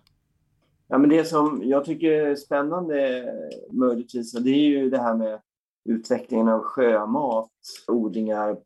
Ja, 0.89 0.99
men 0.99 1.11
det 1.11 1.25
som 1.25 1.63
jag 1.65 1.85
tycker 1.85 2.11
är 2.11 2.37
spännande 2.37 3.25
möjligtvis, 3.71 4.33
det 4.33 4.51
är 4.51 4.69
ju 4.69 4.91
det 4.91 4.99
här 4.99 5.15
med 5.15 5.41
utvecklingen 5.85 6.49
av 6.49 6.63
sjömat, 6.63 7.51
odlingar 7.89 8.57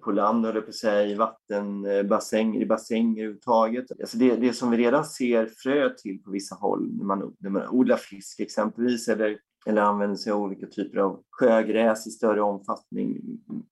på 0.00 0.12
land, 0.12 0.46
eller 0.46 0.60
på 0.60 0.72
sig, 0.72 1.14
vattenbassänger, 1.14 2.58
eh, 2.58 2.62
i 2.62 2.66
bassänger 2.66 3.22
överhuvudtaget. 3.22 3.86
Alltså 4.00 4.18
det, 4.18 4.36
det 4.36 4.52
som 4.52 4.70
vi 4.70 4.76
redan 4.76 5.04
ser 5.04 5.46
frö 5.46 5.90
till 5.94 6.22
på 6.22 6.30
vissa 6.30 6.54
håll, 6.54 6.90
när 6.96 7.04
man, 7.04 7.34
när 7.38 7.50
man 7.50 7.68
odlar 7.68 7.96
fisk 7.96 8.40
exempelvis, 8.40 9.08
eller, 9.08 9.38
eller 9.66 9.82
använder 9.82 10.16
sig 10.16 10.32
av 10.32 10.42
olika 10.42 10.66
typer 10.66 10.98
av 10.98 11.22
sjögräs 11.30 12.06
i 12.06 12.10
större 12.10 12.42
omfattning 12.42 13.20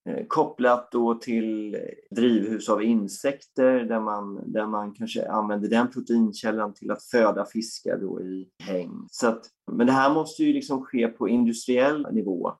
eh, 0.09 0.27
kopplat 0.29 0.89
då 0.93 1.15
till 1.15 1.77
drivhus 2.11 2.69
av 2.69 2.83
insekter 2.83 3.81
där 3.81 4.01
man, 4.01 4.53
där 4.53 4.67
man 4.67 4.95
kanske 4.95 5.29
använder 5.29 5.69
den 5.69 5.91
proteinkällan 5.91 6.75
till 6.75 6.91
att 6.91 7.03
föda 7.03 7.45
fiskar 7.45 7.99
då 7.99 8.21
i 8.21 8.49
häng. 8.63 9.07
Så 9.11 9.29
att, 9.29 9.43
men 9.73 9.87
det 9.87 9.93
här 9.93 10.15
måste 10.15 10.43
ju 10.43 10.53
liksom 10.53 10.85
ske 10.85 11.09
på 11.09 11.29
industriell 11.29 12.07
nivå 12.13 12.53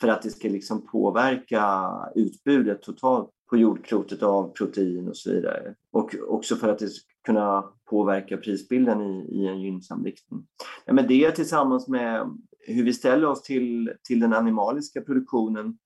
för 0.00 0.08
att 0.08 0.22
det 0.22 0.30
ska 0.30 0.48
liksom 0.48 0.86
påverka 0.86 1.90
utbudet 2.14 2.82
totalt 2.82 3.30
på 3.50 3.56
jordklotet 3.56 4.22
av 4.22 4.52
protein 4.52 5.08
och 5.08 5.16
så 5.16 5.30
vidare. 5.30 5.74
Och 5.92 6.14
också 6.28 6.56
för 6.56 6.68
att 6.68 6.78
det 6.78 6.88
ska 6.88 7.06
kunna 7.26 7.64
påverka 7.90 8.36
prisbilden 8.36 9.00
i, 9.00 9.26
i 9.30 9.46
en 9.46 9.60
gynnsam 9.60 10.04
riktning. 10.04 10.46
Ja, 10.84 10.92
men 10.92 11.06
det 11.06 11.30
tillsammans 11.30 11.88
med 11.88 12.30
hur 12.66 12.84
vi 12.84 12.92
ställer 12.92 13.26
oss 13.26 13.42
till, 13.42 13.92
till 14.08 14.20
den 14.20 14.32
animaliska 14.32 15.00
produktionen, 15.00 15.78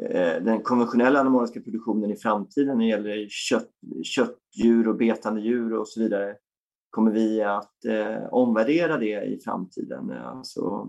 eh, 0.00 0.42
den 0.42 0.62
konventionella 0.62 1.20
animaliska 1.20 1.60
produktionen 1.60 2.10
i 2.10 2.16
framtiden 2.16 2.78
när 2.78 2.84
det 2.84 2.90
gäller 2.90 3.26
kött, 3.28 3.70
köttdjur 4.02 4.88
och 4.88 4.96
betande 4.96 5.40
djur 5.40 5.72
och 5.72 5.88
så 5.88 6.00
vidare, 6.00 6.36
kommer 6.90 7.10
vi 7.10 7.42
att 7.42 7.84
eh, 7.84 8.28
omvärdera 8.30 8.98
det 8.98 9.24
i 9.24 9.40
framtiden. 9.44 10.10
Alltså, 10.10 10.88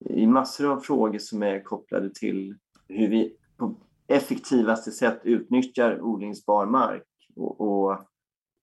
i 0.00 0.26
massor 0.26 0.72
av 0.72 0.80
frågor 0.80 1.18
som 1.18 1.42
är 1.42 1.62
kopplade 1.62 2.10
till 2.14 2.54
hur 2.88 3.08
vi 3.08 3.36
på 3.56 3.74
effektivaste 4.06 4.90
sätt 4.90 5.20
utnyttjar 5.22 6.00
odlingsbar 6.00 6.66
mark 6.66 7.06
och, 7.36 7.60
och, 7.60 7.98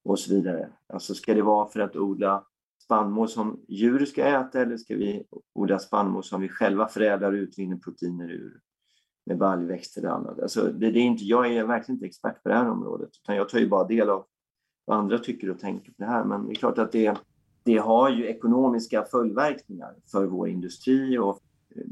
och 0.04 0.18
så 0.18 0.34
vidare. 0.34 0.72
Alltså 0.92 1.14
ska 1.14 1.34
det 1.34 1.42
vara 1.42 1.68
för 1.68 1.80
att 1.80 1.96
odla 1.96 2.44
spannmål 2.84 3.28
som 3.28 3.60
djur 3.68 4.04
ska 4.04 4.24
äta 4.24 4.60
eller 4.60 4.76
ska 4.76 4.94
vi 4.94 5.26
odla 5.54 5.78
spannmål 5.78 6.24
som 6.24 6.40
vi 6.40 6.48
själva 6.48 6.88
förädlar 6.88 7.32
och 7.32 7.36
utvinner 7.36 7.76
proteiner 7.76 8.30
ur 8.30 8.60
med 9.26 9.38
baljväxter 9.38 10.00
eller 10.00 10.10
annat. 10.10 10.40
Alltså 10.40 10.62
det, 10.62 10.90
det, 10.90 10.98
är 10.98 11.02
inte, 11.02 11.24
jag 11.24 11.52
är 11.52 11.64
verkligen 11.64 11.96
inte 11.96 12.06
expert 12.06 12.42
på 12.42 12.48
det 12.48 12.54
här 12.54 12.70
området 12.70 13.10
utan 13.22 13.36
jag 13.36 13.48
tar 13.48 13.58
ju 13.58 13.68
bara 13.68 13.84
del 13.84 14.10
av 14.10 14.26
vad 14.84 14.98
andra 14.98 15.18
tycker 15.18 15.50
och 15.50 15.58
tänker 15.58 15.92
på 15.92 16.02
det 16.02 16.06
här. 16.06 16.24
Men 16.24 16.46
det 16.46 16.52
är 16.52 16.54
klart 16.54 16.78
att 16.78 16.92
det, 16.92 17.18
det 17.68 17.78
har 17.78 18.10
ju 18.10 18.26
ekonomiska 18.26 19.04
följdverkningar 19.04 19.94
för 20.10 20.26
vår 20.26 20.48
industri 20.48 21.18
och 21.18 21.40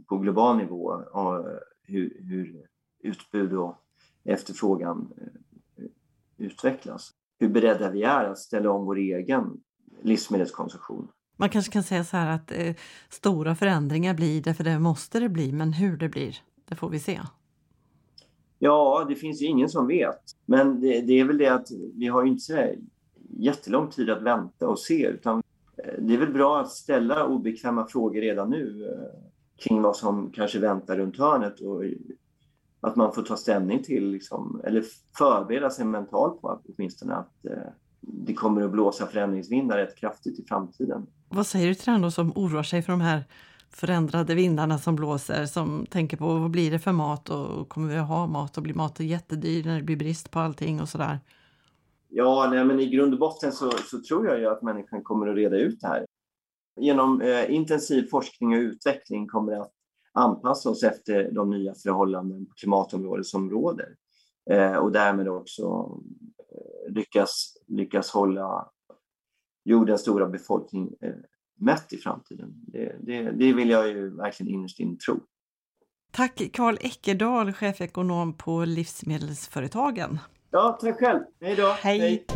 på 0.06 0.18
global 0.18 0.56
nivå 0.56 1.02
och 1.12 1.46
hur, 1.82 2.16
hur 2.20 2.66
utbud 3.02 3.52
och 3.52 3.76
efterfrågan 4.24 5.12
eh, 5.16 5.84
utvecklas. 6.36 7.10
Hur 7.38 7.48
beredda 7.48 7.90
vi 7.90 8.02
är 8.02 8.24
att 8.24 8.38
ställa 8.38 8.70
om 8.70 8.84
vår 8.84 8.98
egen 8.98 9.60
livsmedelskonsumtion. 10.02 11.08
Man 11.36 11.48
kanske 11.48 11.72
kan 11.72 11.82
säga 11.82 12.04
så 12.04 12.16
här 12.16 12.34
att 12.34 12.52
eh, 12.52 12.74
stora 13.08 13.54
förändringar 13.54 14.14
blir 14.14 14.42
det, 14.42 14.54
för 14.54 14.64
det 14.64 14.78
måste 14.78 15.20
det 15.20 15.28
bli, 15.28 15.52
men 15.52 15.72
hur 15.72 15.96
det 15.96 16.08
blir, 16.08 16.36
det 16.68 16.74
får 16.74 16.88
vi 16.88 16.98
se. 16.98 17.20
Ja, 18.58 19.06
det 19.08 19.14
finns 19.14 19.42
ju 19.42 19.46
ingen 19.46 19.68
som 19.68 19.86
vet. 19.86 20.22
Men 20.46 20.80
det, 20.80 21.00
det 21.00 21.20
är 21.20 21.24
väl 21.24 21.38
det 21.38 21.48
att 21.48 21.68
vi 21.94 22.06
har 22.06 22.24
inte 22.24 22.40
så 22.40 22.74
jättelång 23.38 23.90
tid 23.90 24.10
att 24.10 24.22
vänta 24.22 24.68
och 24.68 24.78
se, 24.78 25.06
utan 25.06 25.36
eh, 25.36 25.42
det 25.98 26.14
är 26.14 26.18
väl 26.18 26.32
bra 26.32 26.60
att 26.60 26.70
ställa 26.70 27.26
obekväma 27.26 27.86
frågor 27.86 28.20
redan 28.20 28.50
nu 28.50 28.88
eh, 28.92 29.20
kring 29.64 29.82
vad 29.82 29.96
som 29.96 30.30
kanske 30.34 30.58
väntar 30.58 30.96
runt 30.96 31.18
hörnet 31.18 31.60
och 31.60 31.82
att 32.80 32.96
man 32.96 33.12
får 33.12 33.22
ta 33.22 33.36
ställning 33.36 33.82
till, 33.82 34.10
liksom, 34.10 34.60
eller 34.64 34.84
förbereda 35.18 35.70
sig 35.70 35.84
mentalt 35.84 36.40
på 36.40 36.60
åtminstone 36.76 37.14
att 37.14 37.44
eh, 37.44 37.72
det 38.00 38.34
kommer 38.34 38.62
att 38.62 38.70
blåsa 38.70 39.06
förändringsvindar 39.06 39.76
rätt 39.76 39.96
kraftigt 39.96 40.38
i 40.38 40.44
framtiden. 40.44 41.06
Vad 41.28 41.46
säger 41.46 41.68
du 41.68 41.74
till 41.74 41.92
den 41.92 42.12
som 42.12 42.32
oroar 42.34 42.62
sig 42.62 42.82
för 42.82 42.92
de 42.92 43.00
här 43.00 43.24
förändrade 43.70 44.34
vindarna 44.34 44.78
som 44.78 44.96
blåser, 44.96 45.46
som 45.46 45.86
tänker 45.90 46.16
på 46.16 46.38
vad 46.38 46.50
blir 46.50 46.70
det 46.70 46.78
för 46.78 46.92
mat 46.92 47.28
och 47.28 47.68
kommer 47.68 47.88
vi 47.88 47.98
att 47.98 48.08
ha 48.08 48.26
mat 48.26 48.56
och 48.56 48.62
blir 48.62 48.74
maten 48.74 49.06
jättedyr 49.06 49.64
när 49.64 49.76
det 49.76 49.82
blir 49.82 49.96
brist 49.96 50.30
på 50.30 50.38
allting 50.38 50.80
och 50.80 50.88
sådär? 50.88 51.20
Ja, 52.08 52.48
nej, 52.50 52.64
men 52.64 52.80
i 52.80 52.86
grund 52.86 53.12
och 53.12 53.20
botten 53.20 53.52
så, 53.52 53.70
så, 53.70 54.02
tror 54.02 54.26
jag 54.26 54.38
ju 54.38 54.46
att 54.46 54.62
människan 54.62 55.02
kommer 55.02 55.26
att 55.26 55.36
reda 55.36 55.56
ut 55.56 55.80
det 55.80 55.86
här. 55.86 56.06
Genom 56.80 57.20
eh, 57.20 57.54
intensiv 57.54 58.08
forskning 58.10 58.54
och 58.54 58.60
utveckling 58.60 59.26
kommer 59.26 59.52
det 59.52 59.62
att 59.62 59.72
anpassa 60.12 60.70
oss 60.70 60.82
efter 60.82 61.30
de 61.30 61.50
nya 61.50 61.74
förhållanden 61.74 62.46
på 62.46 62.54
klimatområdet 62.54 63.26
som 63.26 63.50
råder 63.50 63.96
eh, 64.50 64.76
och 64.76 64.92
därmed 64.92 65.28
också 65.28 65.90
eh, 66.38 66.92
lyckas, 66.92 67.56
lyckas 67.66 68.10
hålla 68.10 68.70
jordens 69.64 70.00
stora 70.00 70.26
befolkning 70.26 70.94
eh, 71.00 71.14
mätt 71.54 71.92
i 71.92 71.96
framtiden. 71.96 72.52
Det, 72.66 72.96
det, 73.00 73.22
det 73.22 73.52
vill 73.52 73.70
jag 73.70 73.88
ju 73.88 74.16
verkligen 74.16 74.52
innerst 74.54 74.80
inne 74.80 74.96
tro. 74.96 75.20
Tack 76.10 76.50
Karl 76.52 76.76
Eckerdal, 76.80 77.52
chefekonom 77.52 78.32
på 78.32 78.64
Livsmedelsföretagen. 78.64 80.18
Ja, 80.56 80.78
tack 80.80 80.98
själv. 80.98 81.20
Hej 81.40 81.56
då. 81.56 81.76
Hej. 81.80 82.00
Hej. 82.00 82.26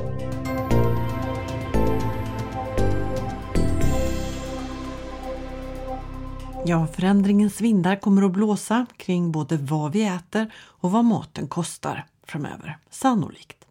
Ja, 6.67 6.87
förändringens 6.87 7.61
vindar 7.61 7.97
kommer 7.97 8.23
att 8.23 8.33
blåsa 8.33 8.87
kring 8.97 9.33
både 9.33 9.57
vad 9.57 9.93
vi 9.93 10.05
äter 10.05 10.53
och 10.57 10.91
vad 10.91 11.05
maten 11.05 11.49
kostar 11.49 12.07
framöver, 12.27 12.79
sannolikt. 12.91 13.67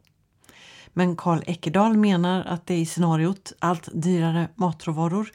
Men 0.94 1.16
Karl 1.16 1.42
Eckerdal 1.46 1.98
menar 1.98 2.44
att 2.44 2.66
det 2.66 2.78
i 2.78 2.86
scenariot 2.86 3.54
allt 3.60 3.90
dyrare 3.94 4.48
matråvaror 4.56 5.32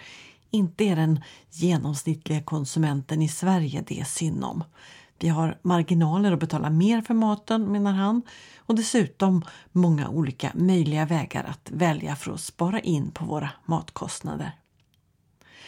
inte 0.50 0.85
är 0.85 0.96
den 0.96 1.20
genomsnittliga 1.50 2.42
konsumenten 2.42 3.22
i 3.22 3.29
Sverige 3.29 3.85
det 3.87 4.00
är 4.00 4.05
synd 4.05 4.44
om. 4.44 4.64
Vi 5.18 5.29
har 5.29 5.59
marginaler 5.62 6.33
att 6.33 6.40
betala 6.40 6.70
mer 6.70 7.00
för 7.00 7.14
maten, 7.14 7.72
menar 7.72 7.92
han, 7.92 8.22
och 8.59 8.74
dessutom 8.74 9.44
många 9.72 10.09
olika 10.09 10.50
möjliga 10.55 11.07
vägar 11.07 11.44
att 11.44 11.70
välja 11.70 12.16
för 12.16 12.33
att 12.33 12.40
spara 12.40 12.81
in 12.81 13.11
på 13.11 13.24
våra 13.24 13.50
matkostnader. 13.64 14.53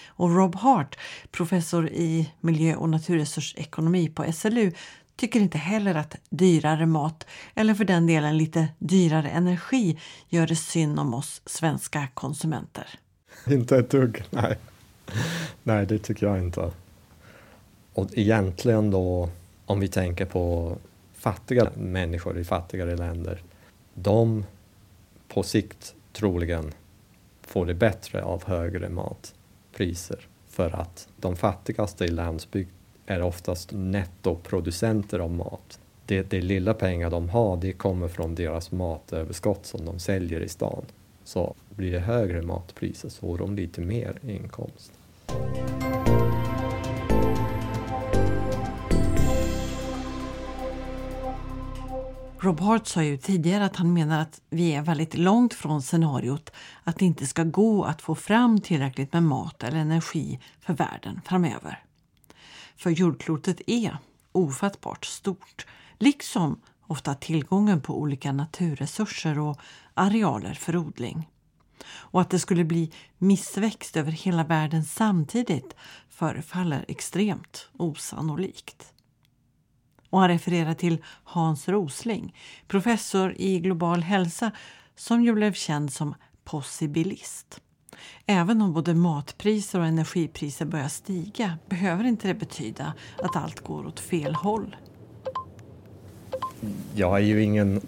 Och 0.06 0.36
Rob 0.36 0.54
Hart, 0.54 0.98
professor 1.30 1.88
i 1.88 2.32
miljö 2.40 2.74
och 2.74 2.88
naturresursekonomi 2.88 4.08
på 4.08 4.32
SLU, 4.32 4.72
tycker 5.16 5.40
inte 5.40 5.58
heller 5.58 5.94
att 5.94 6.16
dyrare 6.30 6.86
mat, 6.86 7.26
eller 7.54 7.74
för 7.74 7.84
den 7.84 8.06
delen 8.06 8.38
lite 8.38 8.68
dyrare 8.78 9.28
energi, 9.28 9.98
gör 10.28 10.46
det 10.46 10.56
synd 10.56 11.00
om 11.00 11.14
oss 11.14 11.42
svenska 11.46 12.08
konsumenter. 12.14 12.88
Inte 13.46 13.76
ett 13.76 13.90
dugg, 13.90 14.24
nej. 14.30 14.58
Nej, 15.62 15.86
det 15.86 15.98
tycker 15.98 16.26
jag 16.26 16.38
inte. 16.38 16.70
Och 17.96 18.18
egentligen 18.18 18.90
då, 18.90 19.28
om 19.66 19.80
vi 19.80 19.88
tänker 19.88 20.24
på 20.24 20.76
fattiga 21.14 21.70
människor 21.76 22.38
i 22.38 22.44
fattigare 22.44 22.96
länder, 22.96 23.42
de 23.94 24.44
på 25.28 25.42
sikt 25.42 25.94
troligen 26.12 26.72
får 27.42 27.66
det 27.66 27.74
bättre 27.74 28.22
av 28.22 28.44
högre 28.44 28.88
matpriser 28.88 30.28
för 30.48 30.80
att 30.80 31.08
de 31.16 31.36
fattigaste 31.36 32.04
i 32.04 32.08
landsbygd 32.08 32.70
är 33.06 33.22
oftast 33.22 33.70
nettoproducenter 33.72 35.18
av 35.18 35.30
mat. 35.30 35.78
Det, 36.06 36.30
det 36.30 36.40
lilla 36.40 36.74
pengar 36.74 37.10
de 37.10 37.28
har 37.28 37.56
det 37.56 37.72
kommer 37.72 38.08
från 38.08 38.34
deras 38.34 38.72
matöverskott 38.72 39.66
som 39.66 39.84
de 39.84 39.98
säljer 39.98 40.40
i 40.40 40.48
stan. 40.48 40.84
Så 41.24 41.54
blir 41.70 41.92
det 41.92 42.00
högre 42.00 42.42
matpriser 42.42 43.08
så 43.08 43.20
får 43.20 43.38
de 43.38 43.56
lite 43.56 43.80
mer 43.80 44.18
inkomst. 44.22 44.92
Rob 52.46 52.60
Hart 52.60 52.86
sa 52.86 53.02
ju 53.02 53.16
tidigare 53.16 53.64
att 53.64 53.76
han 53.76 53.92
menar 53.92 54.20
att 54.20 54.40
vi 54.50 54.74
är 54.74 54.82
väldigt 54.82 55.16
långt 55.16 55.54
från 55.54 55.82
scenariot 55.82 56.50
att 56.84 56.98
det 56.98 57.04
inte 57.04 57.26
ska 57.26 57.44
gå 57.44 57.84
att 57.84 58.02
få 58.02 58.14
fram 58.14 58.60
tillräckligt 58.60 59.12
med 59.12 59.22
mat 59.22 59.62
eller 59.62 59.78
energi 59.78 60.40
för 60.60 60.74
världen 60.74 61.20
framöver. 61.24 61.84
För 62.76 62.90
jordklotet 62.90 63.60
är 63.66 63.98
ofattbart 64.32 65.04
stort, 65.04 65.66
liksom 65.98 66.60
ofta 66.86 67.14
tillgången 67.14 67.80
på 67.80 68.00
olika 68.00 68.32
naturresurser 68.32 69.38
och 69.38 69.60
arealer 69.94 70.54
för 70.54 70.76
odling. 70.76 71.28
Och 71.88 72.20
att 72.20 72.30
det 72.30 72.38
skulle 72.38 72.64
bli 72.64 72.92
missväxt 73.18 73.96
över 73.96 74.12
hela 74.12 74.44
världen 74.44 74.84
samtidigt 74.84 75.74
förefaller 76.08 76.84
extremt 76.88 77.68
osannolikt. 77.76 78.92
Och 80.10 80.20
han 80.20 80.28
refererar 80.28 80.74
till 80.74 80.98
Hans 81.24 81.68
Rosling, 81.68 82.34
professor 82.68 83.34
i 83.36 83.58
global 83.58 84.02
hälsa 84.02 84.50
som 84.96 85.22
ju 85.22 85.32
blev 85.32 85.52
känd 85.52 85.92
som 85.92 86.14
possibilist. 86.44 87.60
Även 88.26 88.62
om 88.62 88.72
både 88.72 88.94
matpriser 88.94 89.78
och 89.78 89.86
energipriser 89.86 90.64
börjar 90.64 90.88
stiga 90.88 91.58
behöver 91.68 92.04
inte 92.04 92.28
det 92.28 92.34
betyda 92.34 92.92
att 93.22 93.36
allt 93.36 93.60
går 93.60 93.86
åt 93.86 94.00
fel 94.00 94.34
håll. 94.34 94.76
Jag 96.94 97.16
är 97.16 97.22
ju 97.22 97.42
ingen 97.42 97.80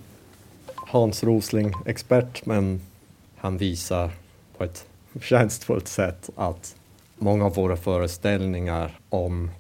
Hans 0.74 1.24
Rosling-expert 1.24 2.46
men 2.46 2.81
han 3.37 3.59
visar 3.59 4.11
på 4.57 4.64
ett 4.64 4.88
förtjänstfullt 5.12 5.88
sätt 5.88 6.31
att 6.37 6.76
många 7.16 7.44
av 7.44 7.54
våra 7.54 7.76
föreställningar 7.76 9.00
om 9.09 9.50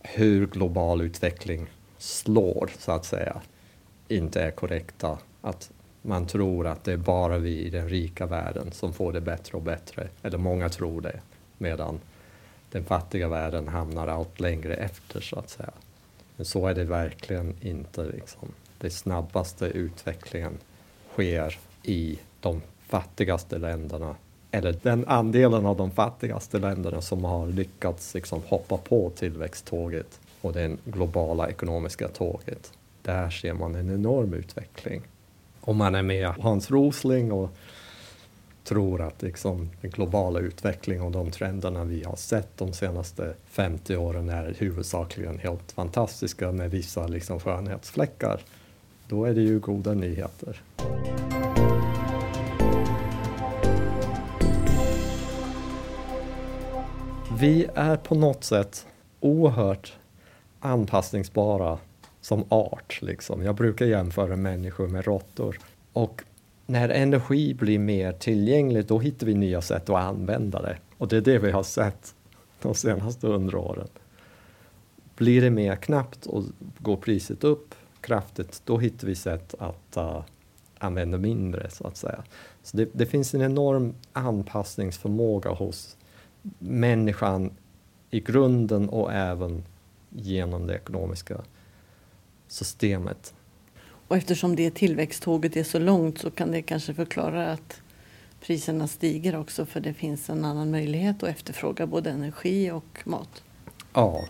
hur 0.00 0.46
global 0.46 1.00
utveckling 1.00 1.66
slår, 2.02 2.70
så 2.78 2.92
att 2.92 3.04
säga, 3.04 3.40
inte 4.08 4.42
är 4.42 4.50
korrekta. 4.50 5.18
Att 5.40 5.70
man 6.02 6.26
tror 6.26 6.66
att 6.66 6.84
det 6.84 6.92
är 6.92 6.96
bara 6.96 7.38
vi 7.38 7.58
i 7.58 7.70
den 7.70 7.88
rika 7.88 8.26
världen 8.26 8.72
som 8.72 8.92
får 8.92 9.12
det 9.12 9.20
bättre 9.20 9.56
och 9.56 9.62
bättre, 9.62 10.08
eller 10.22 10.38
många 10.38 10.68
tror 10.68 11.00
det, 11.00 11.20
medan 11.58 12.00
den 12.70 12.84
fattiga 12.84 13.28
världen 13.28 13.68
hamnar 13.68 14.08
allt 14.08 14.40
längre 14.40 14.74
efter, 14.74 15.20
så 15.20 15.38
att 15.38 15.50
säga. 15.50 15.72
Men 16.36 16.46
så 16.46 16.66
är 16.66 16.74
det 16.74 16.84
verkligen 16.84 17.54
inte. 17.60 18.04
Liksom. 18.04 18.48
Den 18.78 18.90
snabbaste 18.90 19.66
utvecklingen 19.66 20.58
sker 21.12 21.58
i 21.82 22.18
de 22.40 22.62
fattigaste 22.88 23.58
länderna 23.58 24.16
eller 24.50 24.72
den 24.82 25.08
andelen 25.08 25.66
av 25.66 25.76
de 25.76 25.90
fattigaste 25.90 26.58
länderna 26.58 27.00
som 27.00 27.24
har 27.24 27.46
lyckats 27.46 28.14
liksom 28.14 28.42
hoppa 28.48 28.76
på 28.76 29.10
tillväxttåget 29.10 30.20
och 30.42 30.52
det 30.52 30.76
globala 30.84 31.48
ekonomiska 31.48 32.08
tåget. 32.08 32.72
Där 33.02 33.30
ser 33.30 33.54
man 33.54 33.74
en 33.74 33.90
enorm 33.90 34.34
utveckling. 34.34 35.02
Om 35.60 35.76
man 35.76 35.94
är 35.94 36.02
med 36.02 36.28
Hans 36.28 36.70
Rosling 36.70 37.32
och 37.32 37.50
tror 38.64 39.00
att 39.00 39.22
liksom 39.22 39.70
den 39.80 39.90
globala 39.90 40.40
utvecklingen 40.40 41.04
och 41.04 41.10
de 41.10 41.30
trenderna 41.30 41.84
vi 41.84 42.04
har 42.04 42.16
sett 42.16 42.58
de 42.58 42.72
senaste 42.72 43.34
50 43.46 43.96
åren 43.96 44.28
är 44.28 44.54
huvudsakligen 44.58 45.38
helt 45.38 45.72
fantastiska 45.72 46.52
med 46.52 46.70
vissa 46.70 47.06
liksom 47.06 47.40
skönhetsfläckar, 47.40 48.40
då 49.08 49.24
är 49.24 49.34
det 49.34 49.40
ju 49.42 49.58
goda 49.58 49.94
nyheter. 49.94 50.62
Vi 57.40 57.66
är 57.74 57.96
på 57.96 58.14
något 58.14 58.44
sätt 58.44 58.86
oerhört 59.20 59.92
anpassningsbara 60.62 61.78
som 62.20 62.44
art. 62.48 62.98
Liksom. 63.02 63.42
Jag 63.42 63.54
brukar 63.54 63.86
jämföra 63.86 64.36
människor 64.36 64.88
med 64.88 65.04
råttor. 65.04 65.58
Och 65.92 66.22
när 66.66 66.88
energi 66.88 67.54
blir 67.54 67.78
mer 67.78 68.12
tillgänglig, 68.12 68.86
då 68.86 68.98
hittar 68.98 69.26
vi 69.26 69.34
nya 69.34 69.60
sätt 69.60 69.90
att 69.90 70.02
använda 70.02 70.62
det. 70.62 70.76
Och 70.98 71.08
det 71.08 71.16
är 71.16 71.20
det 71.20 71.38
vi 71.38 71.50
har 71.50 71.62
sett 71.62 72.14
de 72.62 72.74
senaste 72.74 73.26
hundra 73.26 73.58
åren. 73.58 73.88
Blir 75.16 75.40
det 75.40 75.50
mer 75.50 75.76
knappt 75.76 76.26
och 76.26 76.44
går 76.78 76.96
priset 76.96 77.44
upp 77.44 77.74
kraftigt, 78.00 78.62
då 78.64 78.78
hittar 78.78 79.06
vi 79.06 79.14
sätt 79.14 79.54
att 79.58 79.96
uh, 79.96 80.20
använda 80.78 81.18
mindre, 81.18 81.70
så 81.70 81.86
att 81.86 81.96
säga. 81.96 82.22
Så 82.62 82.76
det, 82.76 82.88
det 82.92 83.06
finns 83.06 83.34
en 83.34 83.42
enorm 83.42 83.94
anpassningsförmåga 84.12 85.50
hos 85.50 85.96
människan 86.58 87.50
i 88.10 88.20
grunden 88.20 88.88
och 88.88 89.12
även 89.12 89.64
genom 90.14 90.66
det 90.66 90.74
ekonomiska 90.74 91.40
systemet. 92.48 93.34
Och 94.08 94.16
eftersom 94.16 94.56
det 94.56 94.70
tillväxttåget 94.70 95.56
är 95.56 95.64
så 95.64 95.78
långt 95.78 96.18
så 96.18 96.30
kan 96.30 96.50
det 96.50 96.62
kanske 96.62 96.94
förklara 96.94 97.52
att 97.52 97.82
priserna 98.40 98.88
stiger 98.88 99.36
också 99.36 99.66
för 99.66 99.80
det 99.80 99.94
finns 99.94 100.30
en 100.30 100.44
annan 100.44 100.70
möjlighet 100.70 101.22
att 101.22 101.28
efterfråga 101.28 101.86
både 101.86 102.10
energi 102.10 102.70
och 102.70 103.02
mat. 103.04 103.42
Ja. 103.92 104.24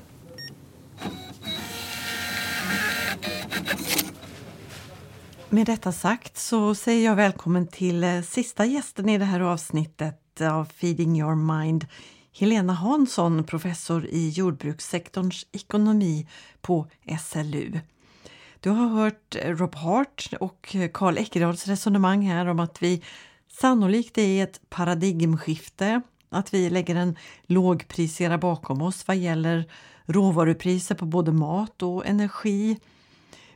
Med 5.49 5.67
detta 5.67 5.93
sagt 5.93 6.37
så 6.37 6.75
säger 6.75 7.05
jag 7.05 7.17
välkommen 7.17 7.67
till 7.67 8.05
eh, 8.05 8.23
sista 8.23 8.65
gästen 8.65 9.09
i 9.09 9.19
det 9.19 9.25
här 9.25 9.41
avsnittet 9.41 10.41
av 10.41 10.65
Feeding 10.65 11.21
your 11.21 11.35
mind 11.35 11.87
Helena 12.35 12.73
Hansson, 12.73 13.45
professor 13.45 14.07
i 14.07 14.29
jordbrukssektorns 14.29 15.47
ekonomi 15.53 16.27
på 16.61 16.87
SLU. 17.21 17.79
Du 18.61 18.71
har 18.71 18.89
hört 18.89 19.37
Rob 19.45 19.75
Hart 19.75 20.29
och 20.41 20.77
Karl 20.93 21.19
Eckerdals 21.19 21.69
resonemang 21.69 22.23
här 22.23 22.47
om 22.47 22.61
att 22.61 22.83
vi 22.83 23.03
sannolikt 23.49 24.19
är 24.19 24.23
i 24.23 24.41
ett 24.41 24.61
paradigmskifte, 24.71 26.03
att 26.29 26.55
vi 26.55 26.71
lägger 26.71 26.95
en 26.95 27.17
lågprisera 27.43 28.39
bakom 28.39 28.83
oss 28.83 29.09
vad 29.09 29.17
gäller 29.17 29.65
råvarupriser 30.07 30.95
på 30.95 31.07
både 31.07 31.33
mat 31.33 31.83
och 31.83 32.07
energi. 32.07 32.79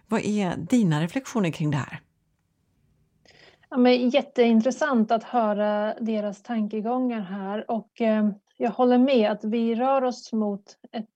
Vad 0.06 0.20
är 0.24 0.56
dina 0.56 1.02
reflektioner 1.02 1.50
kring 1.50 1.70
det 1.70 1.76
här? 1.76 2.00
Ja, 3.70 3.76
men 3.76 4.10
jätteintressant 4.10 5.10
att 5.10 5.24
höra 5.24 5.94
deras 6.00 6.42
tankegångar 6.42 7.20
här 7.20 7.70
och 7.70 8.00
eh, 8.00 8.30
jag 8.56 8.70
håller 8.70 8.98
med 8.98 9.30
att 9.30 9.44
vi 9.44 9.74
rör 9.74 10.04
oss 10.04 10.32
mot 10.32 10.78
ett, 10.92 11.10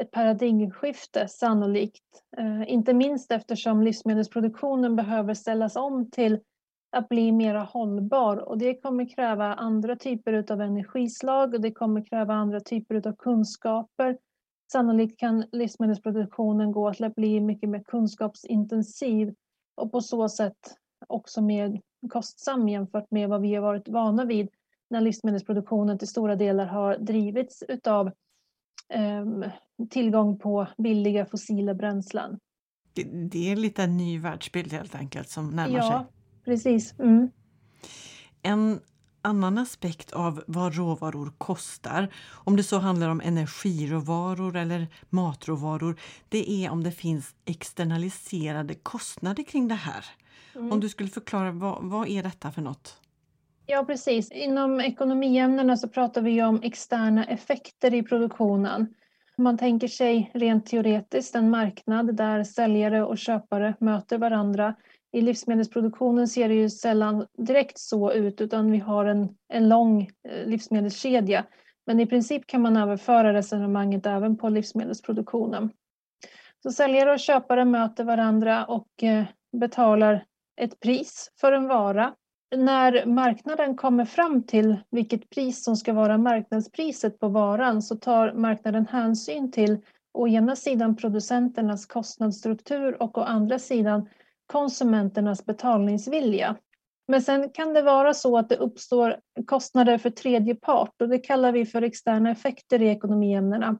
ett 0.00 0.10
paradigmskifte 0.10 1.28
sannolikt. 1.28 2.22
Eh, 2.36 2.72
inte 2.72 2.94
minst 2.94 3.32
eftersom 3.32 3.82
livsmedelsproduktionen 3.82 4.96
behöver 4.96 5.34
ställas 5.34 5.76
om 5.76 6.10
till 6.10 6.40
att 6.92 7.08
bli 7.08 7.32
mer 7.32 7.54
hållbar 7.54 8.36
och 8.36 8.58
det 8.58 8.74
kommer 8.74 9.14
kräva 9.14 9.54
andra 9.54 9.96
typer 9.96 10.52
av 10.52 10.60
energislag 10.60 11.54
och 11.54 11.60
det 11.60 11.72
kommer 11.72 12.04
kräva 12.04 12.34
andra 12.34 12.60
typer 12.60 13.08
av 13.08 13.16
kunskaper. 13.16 14.18
Sannolikt 14.72 15.20
kan 15.20 15.44
livsmedelsproduktionen 15.52 16.72
gå 16.72 16.94
till 16.94 17.04
att 17.04 17.14
bli 17.14 17.40
mycket 17.40 17.68
mer 17.68 17.82
kunskapsintensiv 17.82 19.34
och 19.74 19.92
på 19.92 20.00
så 20.00 20.28
sätt 20.28 20.76
också 21.06 21.42
mer 21.42 21.80
kostsam 22.10 22.68
jämfört 22.68 23.10
med 23.10 23.28
vad 23.28 23.40
vi 23.40 23.54
har 23.54 23.62
varit 23.62 23.88
vana 23.88 24.24
vid 24.24 24.48
när 24.94 25.00
livsmedelsproduktionen 25.00 25.98
till 25.98 26.08
stora 26.08 26.36
delar 26.36 26.66
har 26.66 26.98
drivits 26.98 27.62
utav 27.68 28.06
eh, 28.88 29.24
tillgång 29.90 30.38
på 30.38 30.66
billiga 30.78 31.26
fossila 31.26 31.74
bränslen. 31.74 32.38
Det, 32.92 33.02
det, 33.02 33.52
är 33.52 33.56
lite 33.56 33.82
en 33.82 33.96
ny 33.96 34.18
världsbild 34.18 34.72
helt 34.72 34.94
enkelt 34.94 35.28
som 35.28 35.50
närmar 35.50 35.76
ja, 35.76 35.82
sig. 35.82 35.90
Ja, 35.90 36.06
precis. 36.44 36.98
Mm. 36.98 37.30
En 38.42 38.80
annan 39.22 39.58
aspekt 39.58 40.12
av 40.12 40.44
vad 40.46 40.74
råvaror 40.74 41.32
kostar, 41.38 42.14
om 42.30 42.56
det 42.56 42.62
så 42.62 42.78
handlar 42.78 43.08
om 43.08 43.20
energiråvaror 43.20 44.56
eller 44.56 44.86
matråvaror, 45.10 46.00
det 46.28 46.50
är 46.50 46.70
om 46.70 46.84
det 46.84 46.92
finns 46.92 47.34
externaliserade 47.44 48.74
kostnader 48.74 49.42
kring 49.42 49.68
det 49.68 49.74
här. 49.74 50.04
Mm. 50.54 50.72
Om 50.72 50.80
du 50.80 50.88
skulle 50.88 51.08
förklara, 51.08 51.52
vad, 51.52 51.84
vad 51.84 52.08
är 52.08 52.22
detta 52.22 52.52
för 52.52 52.62
något? 52.62 53.00
Ja, 53.66 53.84
precis. 53.84 54.30
Inom 54.32 54.80
ekonomiämnena 54.80 55.76
så 55.76 55.88
pratar 55.88 56.22
vi 56.22 56.42
om 56.42 56.60
externa 56.62 57.24
effekter 57.24 57.94
i 57.94 58.02
produktionen. 58.02 58.94
Man 59.36 59.58
tänker 59.58 59.88
sig 59.88 60.30
rent 60.34 60.66
teoretiskt 60.66 61.34
en 61.34 61.50
marknad 61.50 62.16
där 62.16 62.44
säljare 62.44 63.04
och 63.04 63.18
köpare 63.18 63.74
möter 63.80 64.18
varandra. 64.18 64.74
I 65.12 65.20
livsmedelsproduktionen 65.20 66.28
ser 66.28 66.48
det 66.48 66.54
ju 66.54 66.70
sällan 66.70 67.26
direkt 67.38 67.78
så 67.78 68.12
ut 68.12 68.40
utan 68.40 68.72
vi 68.72 68.78
har 68.78 69.04
en, 69.04 69.28
en 69.48 69.68
lång 69.68 70.02
eh, 70.02 70.46
livsmedelskedja. 70.46 71.44
Men 71.86 72.00
i 72.00 72.06
princip 72.06 72.46
kan 72.46 72.62
man 72.62 72.76
överföra 72.76 73.32
resonemanget 73.32 74.06
även 74.06 74.36
på 74.36 74.48
livsmedelsproduktionen. 74.48 75.70
Så 76.62 76.72
säljare 76.72 77.12
och 77.12 77.20
köpare 77.20 77.64
möter 77.64 78.04
varandra 78.04 78.64
och 78.64 79.02
eh, 79.02 79.24
betalar 79.52 80.24
ett 80.56 80.80
pris 80.80 81.32
för 81.40 81.52
en 81.52 81.68
vara 81.68 82.14
när 82.56 83.06
marknaden 83.06 83.76
kommer 83.76 84.04
fram 84.04 84.42
till 84.42 84.76
vilket 84.90 85.30
pris 85.30 85.64
som 85.64 85.76
ska 85.76 85.92
vara 85.92 86.18
marknadspriset 86.18 87.20
på 87.20 87.28
varan 87.28 87.82
så 87.82 87.96
tar 87.96 88.32
marknaden 88.32 88.86
hänsyn 88.86 89.52
till 89.52 89.78
å 90.14 90.28
ena 90.28 90.56
sidan 90.56 90.96
producenternas 90.96 91.86
kostnadsstruktur 91.86 93.02
och 93.02 93.18
å 93.18 93.20
andra 93.20 93.58
sidan 93.58 94.08
konsumenternas 94.46 95.46
betalningsvilja. 95.46 96.56
Men 97.08 97.22
sen 97.22 97.50
kan 97.50 97.74
det 97.74 97.82
vara 97.82 98.14
så 98.14 98.38
att 98.38 98.48
det 98.48 98.56
uppstår 98.56 99.16
kostnader 99.46 99.98
för 99.98 100.10
tredje 100.10 100.54
part 100.54 101.02
och 101.02 101.08
det 101.08 101.18
kallar 101.18 101.52
vi 101.52 101.66
för 101.66 101.82
externa 101.82 102.30
effekter 102.30 102.82
i 102.82 102.88
ekonomiämnena. 102.88 103.78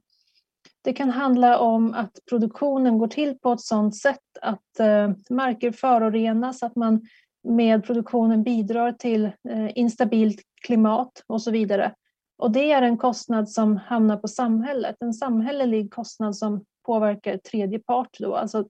Det 0.85 0.93
kan 0.93 1.11
handla 1.11 1.59
om 1.59 1.95
att 1.95 2.19
produktionen 2.29 2.99
går 2.99 3.09
till 3.09 3.39
på 3.39 3.53
ett 3.53 3.61
sådant 3.61 3.97
sätt 3.97 4.39
att 4.41 4.81
eh, 4.81 5.11
marker 5.31 5.73
förorenas, 5.73 6.63
att 6.63 6.77
man 6.77 7.07
med 7.45 7.85
produktionen 7.85 8.43
bidrar 8.43 8.93
till 8.93 9.25
eh, 9.25 9.71
instabilt 9.75 10.41
klimat 10.63 11.25
och 11.27 11.43
så 11.43 11.51
vidare. 11.51 11.95
Och 12.37 12.51
det 12.51 12.73
är 12.73 12.83
en 12.83 12.99
kostnad 12.99 13.49
som 13.49 13.77
hamnar 13.77 14.17
på 14.17 14.29
samhället, 14.29 14.97
en 15.01 15.15
samhällelig 15.15 15.93
kostnad 15.93 16.37
som 16.37 16.65
påverkar 16.87 17.37
tredje 17.37 17.79
part, 17.79 18.17
då, 18.19 18.35
alltså 18.35 18.69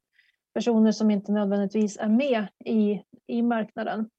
personer 0.55 0.93
som 0.93 1.11
inte 1.11 1.33
nödvändigtvis 1.33 1.97
är 1.97 2.09
med 2.09 2.47
i, 2.65 3.03
i 3.27 3.43
marknaden. 3.43 4.11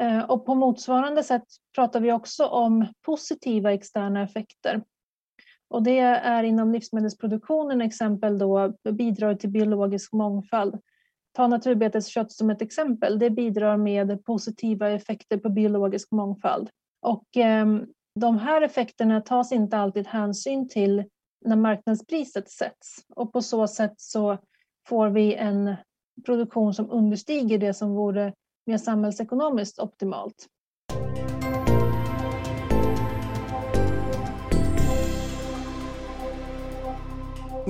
Eh, 0.00 0.30
och 0.30 0.46
på 0.46 0.54
motsvarande 0.54 1.22
sätt 1.22 1.44
pratar 1.74 2.00
vi 2.00 2.12
också 2.12 2.46
om 2.46 2.86
positiva 3.02 3.72
externa 3.72 4.22
effekter. 4.22 4.82
Och 5.68 5.82
det 5.82 5.98
är 5.98 6.42
inom 6.42 6.72
livsmedelsproduktionen 6.72 7.80
exempel 7.80 8.38
då 8.38 8.74
bidrar 8.90 9.34
till 9.34 9.50
biologisk 9.50 10.12
mångfald 10.12 10.80
ta 11.38 11.46
naturbeteskött 11.46 12.32
som 12.32 12.50
ett 12.50 12.62
exempel, 12.62 13.18
det 13.18 13.30
bidrar 13.30 13.76
med 13.76 14.24
positiva 14.24 14.90
effekter 14.90 15.38
på 15.38 15.48
biologisk 15.48 16.10
mångfald. 16.10 16.70
Och 17.02 17.36
ehm, 17.36 17.86
De 18.14 18.38
här 18.38 18.62
effekterna 18.62 19.20
tas 19.20 19.52
inte 19.52 19.76
alltid 19.76 20.06
hänsyn 20.06 20.68
till 20.68 21.04
när 21.44 21.56
marknadspriset 21.56 22.50
sätts 22.50 23.04
och 23.14 23.32
på 23.32 23.42
så 23.42 23.66
sätt 23.66 23.94
så 23.96 24.38
får 24.88 25.08
vi 25.08 25.34
en 25.34 25.74
produktion 26.26 26.74
som 26.74 26.90
understiger 26.90 27.58
det 27.58 27.74
som 27.74 27.94
vore 27.94 28.32
mer 28.66 28.78
samhällsekonomiskt 28.78 29.78
optimalt. 29.78 30.46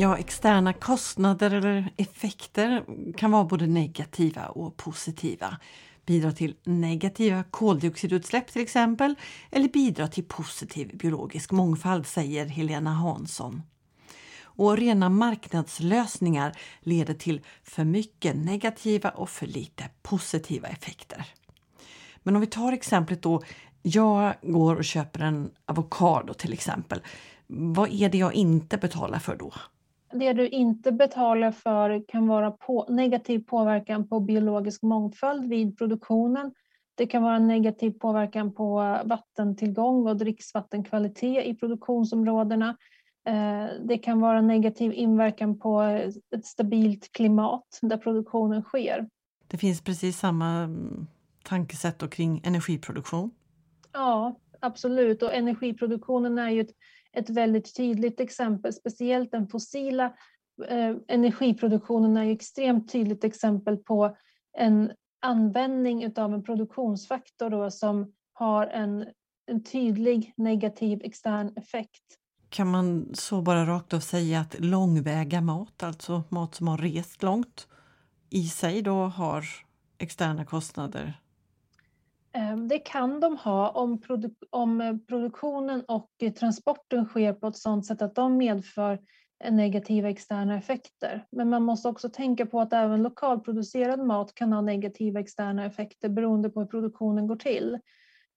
Ja, 0.01 0.17
externa 0.17 0.73
kostnader 0.73 1.51
eller 1.51 1.93
effekter 1.97 2.85
kan 3.17 3.31
vara 3.31 3.45
både 3.45 3.67
negativa 3.67 4.47
och 4.47 4.77
positiva. 4.77 5.57
Bidra 6.07 6.33
till 6.33 6.55
negativa 6.65 7.45
koldioxidutsläpp 7.51 8.53
till 8.53 8.63
exempel 8.63 9.15
eller 9.51 9.69
bidra 9.69 10.09
till 10.09 10.25
positiv 10.25 10.97
biologisk 10.97 11.53
mångfald, 11.53 12.07
säger 12.07 12.47
Helena 12.47 12.91
Hansson. 12.91 13.63
Och 14.43 14.77
rena 14.77 15.09
marknadslösningar 15.09 16.59
leder 16.81 17.15
till 17.15 17.41
för 17.63 17.85
mycket 17.85 18.37
negativa 18.37 19.11
och 19.11 19.31
för 19.31 19.47
lite 19.47 19.85
positiva 20.03 20.69
effekter. 20.69 21.27
Men 22.23 22.35
om 22.35 22.41
vi 22.41 22.47
tar 22.47 22.73
exemplet 22.73 23.23
då, 23.23 23.43
jag 23.83 24.35
går 24.43 24.77
och 24.77 24.85
köper 24.85 25.21
en 25.21 25.51
avokado 25.67 26.35
till 26.35 26.53
exempel. 26.53 27.01
Vad 27.47 27.93
är 27.93 28.09
det 28.09 28.19
jag 28.19 28.35
inte 28.35 28.77
betalar 28.77 29.19
för 29.19 29.37
då? 29.37 29.53
Det 30.13 30.33
du 30.33 30.49
inte 30.49 30.93
betalar 30.93 31.53
för 31.53 32.09
kan 32.09 32.27
vara 32.27 32.51
på, 32.51 32.87
negativ 32.89 33.45
påverkan 33.47 34.09
på 34.09 34.21
biologisk 34.21 34.83
mångfald 34.83 35.49
vid 35.49 35.79
produktionen. 35.79 36.55
Det 36.95 37.07
kan 37.07 37.23
vara 37.23 37.39
negativ 37.39 37.91
påverkan 37.91 38.55
på 38.55 38.99
vattentillgång 39.05 40.09
och 40.09 40.17
dricksvattenkvalitet 40.17 41.47
i 41.47 41.55
produktionsområdena. 41.55 42.77
Eh, 43.27 43.67
det 43.85 43.99
kan 43.99 44.21
vara 44.21 44.41
negativ 44.41 44.93
inverkan 44.93 45.59
på 45.59 45.83
ett 46.37 46.47
stabilt 46.47 47.13
klimat 47.13 47.79
där 47.83 47.97
produktionen 47.97 48.63
sker. 48.63 49.09
Det 49.47 49.57
finns 49.57 49.81
precis 49.81 50.19
samma 50.19 50.49
mm, 50.49 51.07
tankesätt 51.43 52.11
kring 52.11 52.41
energiproduktion. 52.45 53.31
Ja, 53.93 54.39
absolut. 54.61 55.23
Och 55.23 55.35
energiproduktionen 55.35 56.39
är 56.39 56.51
ju 56.51 56.61
ett 56.61 56.75
ett 57.17 57.31
väldigt 57.31 57.77
tydligt 57.77 58.21
exempel, 58.21 58.73
speciellt 58.73 59.33
den 59.33 59.49
fossila 59.49 60.05
eh, 60.69 60.97
energiproduktionen 61.09 62.17
är 62.17 62.25
ju 62.25 62.33
extremt 62.33 62.93
tydligt 62.93 63.25
exempel 63.25 63.77
på 63.77 64.17
en 64.59 64.93
användning 65.21 66.19
av 66.19 66.35
en 66.35 66.43
produktionsfaktor 66.43 67.51
då, 67.51 67.71
som 67.71 68.13
har 68.33 68.67
en, 68.67 69.07
en 69.47 69.65
tydlig 69.65 70.35
negativ 70.37 71.01
extern 71.05 71.53
effekt. 71.57 72.03
Kan 72.49 72.71
man 72.71 73.15
så 73.15 73.43
bara 73.43 73.67
rakt 73.67 73.95
av 73.95 74.01
säga 74.01 74.41
att 74.41 74.61
långväga 74.61 75.41
mat, 75.41 75.83
alltså 75.83 76.23
mat 76.29 76.55
som 76.55 76.69
har 76.69 76.79
rest 76.79 77.23
långt, 77.23 77.69
i 78.31 78.49
sig 78.49 78.83
då 78.83 79.05
har 79.05 79.45
externa 79.99 80.45
kostnader 80.45 81.21
Ehm, 82.39 82.69
det 82.69 82.79
kan 82.79 83.21
de 83.21 83.37
ha 83.37 83.71
om, 83.71 84.01
produ 84.01 84.31
om 84.51 84.81
eh, 84.81 84.97
produktionen 85.09 85.85
och 85.89 86.11
eh, 86.23 86.33
transporten 86.33 87.05
sker 87.05 87.33
på 87.33 87.47
ett 87.47 87.57
sådant 87.57 87.87
sätt 87.87 88.03
att 88.03 88.15
de 88.15 88.37
medför 88.37 88.99
eh, 89.45 89.53
negativa 89.53 90.09
externa 90.09 90.59
effekter. 90.59 91.27
Men 91.31 91.51
man 91.51 91.63
måste 91.63 91.89
också 91.89 92.09
tänka 92.09 92.47
på 92.47 92.61
att 92.61 92.73
även 92.73 93.03
lokalproducerad 93.03 94.01
mat 94.07 94.35
kan 94.35 94.53
ha 94.53 94.61
negativa 94.61 95.21
externa 95.21 95.65
effekter 95.65 96.09
beroende 96.09 96.51
på 96.51 96.61
hur 96.61 96.67
produktionen 96.67 97.27
går 97.27 97.37
till. 97.37 97.79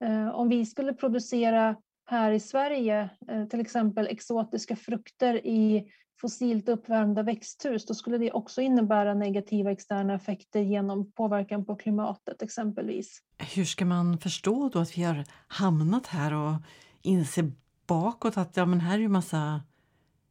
Ehm, 0.04 0.30
om 0.30 0.50
vi 0.50 0.66
skulle 0.66 0.94
producera 0.94 1.76
här 2.06 2.32
i 2.32 2.40
Sverige 2.40 3.10
till 3.50 3.60
exempel 3.60 4.08
exotiska 4.08 4.76
frukter 4.76 5.46
i 5.46 5.92
fossilt 6.22 6.70
uppvärmda 6.70 7.24
växthus, 7.24 7.86
då 7.86 7.94
skulle 7.94 8.18
det 8.18 8.32
också 8.32 8.62
innebära 8.62 9.14
negativa 9.14 9.72
externa 9.72 10.14
effekter 10.14 10.60
genom 10.60 11.12
påverkan 11.12 11.66
på 11.66 11.76
klimatet 11.76 12.42
exempelvis. 12.42 13.22
Hur 13.56 13.66
ska 13.66 13.86
man 13.86 14.18
förstå 14.18 14.70
då 14.74 14.80
att 14.80 14.98
vi 14.98 15.04
har 15.04 15.24
hamnat 15.48 16.08
här 16.08 16.34
och 16.34 16.54
inse 17.02 17.52
bakåt 17.88 18.38
att 18.38 18.58
ja, 18.58 18.66
men 18.66 18.80
här 18.80 18.96
är 18.96 19.00
ju 19.00 19.10
massa 19.10 19.62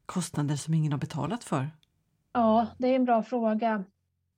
kostnader 0.06 0.56
som 0.56 0.74
ingen 0.74 0.92
har 0.92 0.98
betalat 0.98 1.44
för? 1.44 1.70
Ja, 2.32 2.66
det 2.78 2.88
är 2.88 2.96
en 2.96 3.04
bra 3.04 3.22
fråga. 3.22 3.84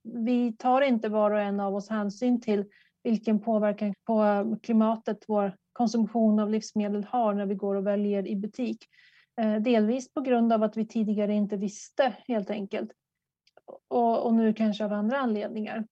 Vi 0.03 0.53
tar 0.53 0.81
inte 0.81 1.09
var 1.09 1.31
och 1.31 1.39
en 1.39 1.59
av 1.59 1.75
oss 1.75 1.89
hänsyn 1.89 2.41
till 2.41 2.65
vilken 3.03 3.39
påverkan 3.39 3.93
på 4.05 4.57
klimatet 4.63 5.17
vår 5.27 5.55
konsumtion 5.73 6.39
av 6.39 6.49
livsmedel 6.49 7.03
har 7.09 7.33
när 7.33 7.45
vi 7.45 7.55
går 7.55 7.75
och 7.75 7.87
väljer 7.87 8.27
i 8.27 8.35
butik. 8.35 8.87
Eh, 9.41 9.55
delvis 9.55 10.13
på 10.13 10.21
grund 10.21 10.53
av 10.53 10.63
att 10.63 10.77
vi 10.77 10.85
tidigare 10.85 11.33
inte 11.33 11.57
visste 11.57 12.15
helt 12.27 12.49
enkelt. 12.49 12.91
Och, 13.87 14.25
och, 14.25 14.33
nu 14.33 14.53
kanske 14.53 14.85
av 14.85 14.93
andra 14.93 15.17
anledningar. 15.17 15.85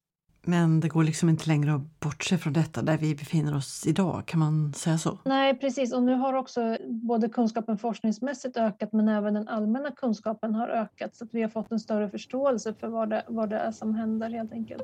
Men 0.43 0.79
det 0.79 0.87
går 0.87 1.03
liksom 1.03 1.29
inte 1.29 1.47
längre 1.47 1.73
att 1.73 1.99
bortse 1.99 2.37
från 2.37 2.53
detta 2.53 2.81
där 2.81 2.97
vi 2.97 3.15
befinner 3.15 3.55
oss 3.55 3.87
idag, 3.87 4.25
kan 4.25 4.39
man 4.39 4.73
säga 4.73 4.97
så? 4.97 5.19
Nej, 5.25 5.59
precis. 5.59 5.93
Och 5.93 6.03
nu 6.03 6.13
har 6.15 6.33
också 6.33 6.77
både 6.87 7.29
kunskapen 7.29 7.77
forskningsmässigt 7.77 8.57
ökat 8.57 8.93
men 8.93 9.07
även 9.07 9.33
den 9.33 9.47
allmänna 9.47 9.91
kunskapen 9.91 10.55
har 10.55 10.67
ökat 10.67 11.15
så 11.15 11.25
att 11.25 11.33
vi 11.33 11.41
har 11.41 11.49
fått 11.49 11.71
en 11.71 11.79
större 11.79 12.09
förståelse 12.09 12.73
för 12.73 12.87
vad 12.87 13.09
det, 13.09 13.23
vad 13.27 13.49
det 13.49 13.57
är 13.57 13.71
som 13.71 13.95
händer 13.95 14.29
helt 14.29 14.51
enkelt. 14.51 14.83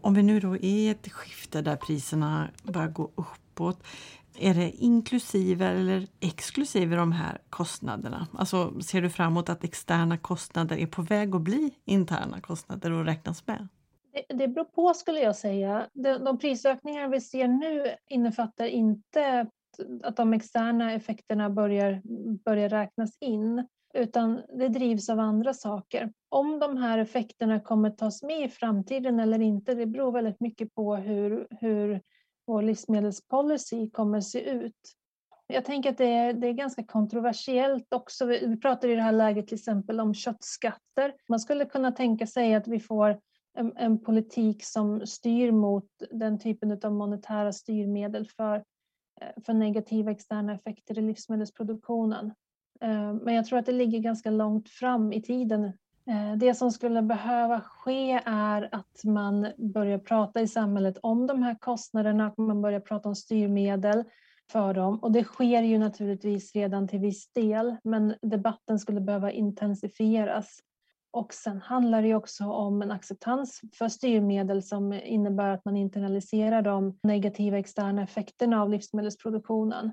Om 0.00 0.14
vi 0.14 0.22
nu 0.22 0.40
då 0.40 0.56
är 0.56 0.64
i 0.64 0.88
ett 0.88 1.12
skifte 1.12 1.62
där 1.62 1.76
priserna 1.76 2.48
börjar 2.62 2.88
gå 2.88 3.10
uppåt, 3.14 3.82
är 4.38 4.54
det 4.54 4.70
inklusive 4.70 5.66
eller 5.66 6.06
exklusive 6.20 6.96
de 6.96 7.12
här 7.12 7.38
kostnaderna? 7.50 8.26
Alltså 8.32 8.80
ser 8.80 9.02
du 9.02 9.10
framåt 9.10 9.48
att 9.48 9.64
externa 9.64 10.18
kostnader 10.18 10.76
är 10.76 10.86
på 10.86 11.02
väg 11.02 11.34
att 11.34 11.42
bli 11.42 11.70
interna 11.84 12.40
kostnader 12.40 12.92
och 12.92 13.04
räknas 13.04 13.46
med? 13.46 13.68
Det, 14.12 14.34
det 14.34 14.48
beror 14.48 14.64
på 14.64 14.94
skulle 14.94 15.20
jag 15.20 15.36
säga. 15.36 15.88
De, 15.92 16.12
de 16.12 16.38
prisökningar 16.38 17.08
vi 17.08 17.20
ser 17.20 17.48
nu 17.48 17.94
innefattar 18.08 18.66
inte 18.66 19.46
att 20.02 20.16
de 20.16 20.32
externa 20.32 20.92
effekterna 20.92 21.50
börjar, 21.50 22.02
börjar 22.44 22.68
räknas 22.68 23.18
in 23.20 23.66
utan 23.94 24.42
det 24.58 24.68
drivs 24.68 25.08
av 25.08 25.20
andra 25.20 25.54
saker. 25.54 26.12
Om 26.28 26.58
de 26.58 26.76
här 26.76 26.98
effekterna 26.98 27.60
kommer 27.60 27.90
tas 27.90 28.22
med 28.22 28.44
i 28.44 28.48
framtiden 28.48 29.20
eller 29.20 29.40
inte, 29.40 29.74
det 29.74 29.86
beror 29.86 30.12
väldigt 30.12 30.40
mycket 30.40 30.74
på 30.74 30.96
hur, 30.96 31.46
hur 31.50 32.00
vår 32.46 32.62
livsmedelspolicy 32.62 33.90
kommer 33.90 34.20
se 34.20 34.50
ut. 34.50 34.96
Jag 35.46 35.64
tänker 35.64 35.90
att 35.90 35.98
det 35.98 36.12
är, 36.12 36.32
det 36.32 36.46
är 36.46 36.52
ganska 36.52 36.84
kontroversiellt 36.84 37.92
också. 37.92 38.26
Vi, 38.26 38.46
vi 38.46 38.56
pratar 38.56 38.88
i 38.88 38.94
det 38.94 39.02
här 39.02 39.12
läget 39.12 39.46
till 39.46 39.54
exempel 39.54 40.00
om 40.00 40.14
köttskatter. 40.14 41.14
Man 41.28 41.40
skulle 41.40 41.64
kunna 41.64 41.92
tänka 41.92 42.26
sig 42.26 42.54
att 42.54 42.68
vi 42.68 42.80
får 42.80 43.20
en, 43.58 43.72
en 43.76 43.98
politik 44.04 44.64
som 44.64 45.06
styr 45.06 45.52
mot 45.52 45.88
den 46.10 46.38
typen 46.38 46.80
av 46.84 46.92
monetära 46.92 47.52
styrmedel 47.52 48.28
för, 48.36 48.56
eh, 49.20 49.42
för 49.46 49.54
negativa 49.54 50.10
externa 50.10 50.54
effekter 50.54 50.98
i 50.98 51.02
livsmedelsproduktionen. 51.02 52.26
Eh, 52.80 53.12
men 53.12 53.34
jag 53.34 53.46
tror 53.46 53.58
att 53.58 53.66
det 53.66 53.72
ligger 53.72 53.98
ganska 53.98 54.30
långt 54.30 54.68
fram 54.68 55.12
i 55.12 55.22
tiden 55.22 55.72
Eh, 56.08 56.36
det 56.36 56.54
som 56.54 56.72
skulle 56.72 57.02
behöva 57.02 57.60
ske 57.60 58.20
är 58.26 58.68
att 58.72 59.04
man 59.04 59.52
börjar 59.58 59.98
prata 59.98 60.40
i 60.40 60.48
samhället 60.48 60.98
om 61.02 61.26
de 61.26 61.42
här 61.42 61.56
kostnaderna, 61.60 62.26
att 62.26 62.38
man 62.38 62.62
börjar 62.62 62.80
prata 62.80 63.08
om 63.08 63.14
styrmedel 63.14 64.04
för 64.52 64.74
dem. 64.74 64.98
Och 64.98 65.12
det 65.12 65.24
sker 65.24 65.62
ju 65.62 65.78
naturligtvis 65.78 66.54
redan 66.54 66.88
till 66.88 66.98
viss 66.98 67.32
del, 67.32 67.76
men 67.84 68.14
debatten 68.22 68.78
skulle 68.78 69.00
behöva 69.00 69.30
intensifieras. 69.30 70.58
Och 71.10 71.34
sen 71.34 71.60
handlar 71.60 72.02
det 72.02 72.14
också 72.14 72.44
om 72.44 72.82
en 72.82 72.90
acceptans 72.90 73.60
för 73.78 73.88
styrmedel 73.88 74.62
som 74.62 74.92
innebär 74.92 75.50
att 75.50 75.64
man 75.64 75.76
internaliserar 75.76 76.62
de 76.62 76.98
negativa 77.02 77.58
externa 77.58 78.02
effekterna 78.02 78.62
av 78.62 78.70
livsmedelsproduktionen. 78.70 79.92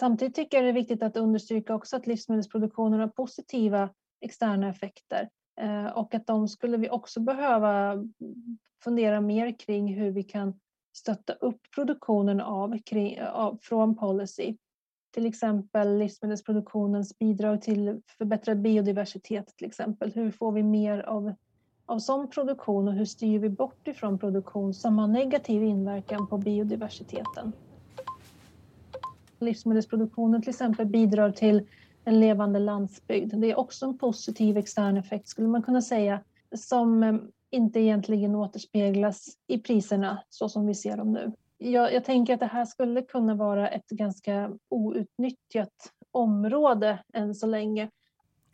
Samtidigt 0.00 0.34
tycker 0.34 0.56
jag 0.56 0.64
det 0.64 0.68
är 0.68 0.72
viktigt 0.72 1.02
att 1.02 1.16
understryka 1.16 1.74
också 1.74 1.96
att 1.96 2.06
livsmedelsproduktionen 2.06 3.00
har 3.00 3.08
positiva 3.08 3.88
externa 4.20 4.68
effekter 4.68 5.28
eh, 5.60 5.86
och 5.86 6.14
att 6.14 6.26
de 6.26 6.48
skulle 6.48 6.76
vi 6.76 6.90
också 6.90 7.20
behöva 7.20 8.04
fundera 8.84 9.20
mer 9.20 9.58
kring 9.58 9.94
hur 9.94 10.10
vi 10.10 10.22
kan 10.22 10.60
stötta 10.96 11.32
upp 11.32 11.60
produktionen 11.74 12.40
av, 12.40 12.78
kring, 12.78 13.22
av 13.22 13.58
från 13.62 13.96
policy. 13.96 14.56
Till 15.14 15.26
exempel 15.26 15.98
livsmedelsproduktionens 15.98 17.18
bidrag 17.18 17.62
till 17.62 18.00
förbättrad 18.18 18.60
biodiversitet 18.60 19.56
till 19.56 19.66
exempel. 19.66 20.12
Hur 20.14 20.30
får 20.30 20.52
vi 20.52 20.62
mer 20.62 20.98
av, 20.98 21.32
av 21.86 21.98
sån 21.98 22.30
produktion 22.30 22.88
och 22.88 22.94
hur 22.94 23.04
styr 23.04 23.38
vi 23.38 23.48
bort 23.48 23.88
ifrån 23.88 24.18
produktion 24.18 24.74
som 24.74 24.98
har 24.98 25.06
negativ 25.06 25.62
inverkan 25.62 26.26
på 26.26 26.38
biodiversiteten? 26.38 27.52
Livsmedelsproduktionen 29.38 30.42
till 30.42 30.50
exempel 30.50 30.86
bidrar 30.86 31.30
till 31.30 31.66
en 32.06 32.20
levande 32.20 32.58
landsbygd. 32.58 33.34
Det 33.40 33.50
är 33.50 33.58
också 33.58 33.86
en 33.86 33.98
positiv 33.98 34.56
extern 34.56 34.96
effekt 34.96 35.28
skulle 35.28 35.48
man 35.48 35.62
kunna 35.62 35.82
säga 35.82 36.20
som 36.56 37.02
eh, 37.02 37.14
inte 37.50 37.80
egentligen 37.80 38.34
återspeglas 38.34 39.28
i 39.46 39.58
priserna 39.58 40.22
så 40.30 40.48
som 40.48 40.66
vi 40.66 40.74
ser 40.74 40.96
dem 40.96 41.12
nu. 41.12 41.32
jag, 41.58 41.94
jag 41.94 42.04
tänker 42.04 42.34
att 42.34 42.40
det 42.40 42.46
här 42.46 42.64
skulle 42.64 43.02
kunna 43.02 43.34
vara 43.34 43.68
ett 43.68 43.88
ganska 43.88 44.50
outnyttjat 44.68 45.92
område 46.10 46.98
än 47.12 47.34
så 47.34 47.46
länge. 47.46 47.90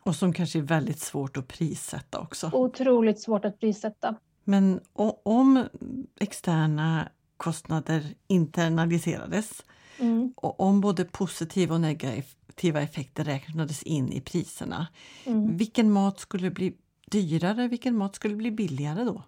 Och 0.05 0.17
som 0.17 0.33
kanske 0.33 0.59
är 0.59 0.63
väldigt 0.63 1.01
svårt 1.01 1.37
att 1.37 1.49
prissätta 1.49 2.21
också. 2.21 2.51
Otroligt 2.53 3.21
svårt 3.21 3.45
att 3.45 3.59
prissätta. 3.59 4.15
Men 4.45 4.81
om 5.23 5.65
externa 6.21 7.09
kostnader 7.37 8.15
internaliserades 8.27 9.63
mm. 10.03 10.33
och 10.37 10.61
om 10.61 10.81
både 10.81 11.05
positiva 11.05 11.75
och 11.75 11.81
negativa 11.81 12.81
effekter 12.81 13.25
räknades 13.25 13.83
in 13.83 14.13
i 14.13 14.21
priserna, 14.21 14.87
mm. 15.25 15.57
vilken 15.57 15.91
mat 15.91 16.21
skulle 16.21 16.51
bli 16.51 16.75
dyrare, 17.11 17.69
vilken 17.69 17.97
mat 17.97 18.15
skulle 18.15 18.37
bli 18.37 18.51
billigare 18.51 19.05
då? 19.05 19.23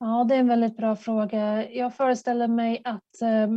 Ja, 0.00 0.24
det 0.28 0.34
är 0.34 0.38
en 0.38 0.48
väldigt 0.48 0.76
bra 0.76 0.96
fråga. 0.96 1.70
Jag 1.70 1.94
föreställer 1.94 2.48
mig 2.48 2.82
att 2.84 3.22
eh, 3.22 3.48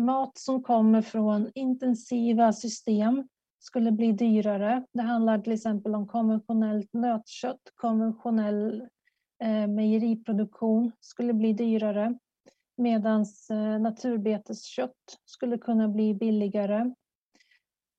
mat 0.00 0.38
som 0.38 0.62
kommer 0.62 1.02
från 1.02 1.50
intensiva 1.54 2.52
system 2.52 3.28
skulle 3.58 3.92
bli 3.92 4.12
dyrare. 4.12 4.84
Det 4.92 5.02
handlar 5.02 5.38
till 5.38 5.52
exempel 5.52 5.94
om 5.94 6.08
konventionellt 6.08 6.92
nötkött, 6.92 7.72
konventionell 7.74 8.80
eh, 9.42 9.66
mejeriproduktion 9.66 10.92
skulle 11.00 11.32
bli 11.32 11.52
dyrare 11.52 12.18
medan 12.76 13.26
eh, 13.50 13.80
naturbeteskött 13.80 15.18
skulle 15.24 15.58
kunna 15.58 15.88
bli 15.88 16.14
billigare. 16.14 16.94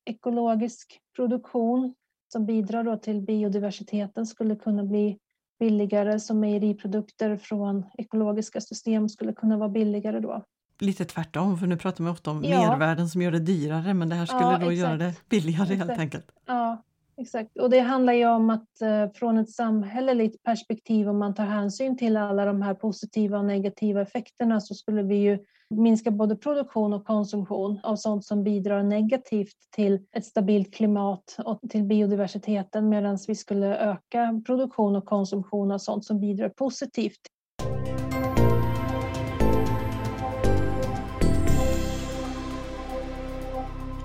Ekologisk 0.06 1.00
produktion 1.16 1.96
som 2.34 2.46
bidrar 2.46 2.98
till 2.98 3.22
biodiversiteten 3.22 4.26
skulle 4.26 4.56
kunna 4.56 4.84
bli 4.84 5.18
billigare 5.60 6.20
som 6.20 6.40
mejeriprodukter 6.40 7.38
från 7.38 7.86
ekologiska 7.98 8.62
system 8.62 9.10
skulle 9.10 9.34
kunna 9.34 9.58
vara 9.58 9.70
billigare 9.70 10.20
då. 10.20 10.44
Lite 10.80 11.06
tvärtom, 11.06 11.58
för 11.58 11.68
nu 11.68 11.78
pratar 11.78 12.04
man 12.04 12.14
ofta 12.14 12.32
om 12.32 12.44
ja. 12.44 12.70
mervärden 12.70 13.10
som 13.10 13.22
gör 13.22 13.32
det 13.32 13.40
dyrare 13.40 13.94
men 13.94 14.10
det 14.10 14.16
här 14.16 14.26
skulle 14.26 14.42
ja, 14.42 14.58
då 14.58 14.72
exakt. 14.72 14.78
göra 14.78 14.98
det 14.98 15.14
billigare 15.30 15.74
exakt. 15.74 15.90
helt 15.90 16.00
enkelt. 16.00 16.32
Ja, 16.46 16.84
Exakt, 17.22 17.58
och 17.58 17.70
det 17.70 17.80
handlar 17.80 18.14
ju 18.14 18.28
om 18.28 18.50
att 18.50 18.82
eh, 18.82 19.12
från 19.14 19.38
ett 19.38 19.50
samhälleligt 19.50 20.44
perspektiv, 20.44 21.10
om 21.10 21.18
man 21.18 21.34
tar 21.34 21.46
hänsyn 21.46 21.98
till 21.98 22.18
alla 22.18 22.46
de 22.46 22.62
här 22.62 22.74
positiva 22.74 23.38
och 23.38 23.46
negativa 23.46 24.02
effekterna, 24.02 24.62
så 24.62 24.76
skulle 24.76 25.04
vi 25.04 25.16
ju 25.16 25.40
minska 25.70 26.12
både 26.12 26.36
produktion 26.36 26.94
och 26.94 27.06
konsumtion 27.06 27.80
av 27.84 27.96
sånt 27.96 28.26
som 28.26 28.44
bidrar 28.44 28.84
negativt 28.84 29.56
till 29.76 30.06
ett 30.12 30.26
stabilt 30.26 30.74
klimat 30.74 31.38
och 31.46 31.62
till 31.70 31.84
biodiversiteten, 31.84 32.90
medan 32.90 33.18
vi 33.28 33.36
skulle 33.36 33.78
öka 33.78 34.42
produktion 34.46 34.96
och 34.96 35.06
konsumtion 35.06 35.72
av 35.72 35.78
sånt 35.78 36.06
som 36.06 36.20
bidrar 36.20 36.50
positivt 36.50 37.22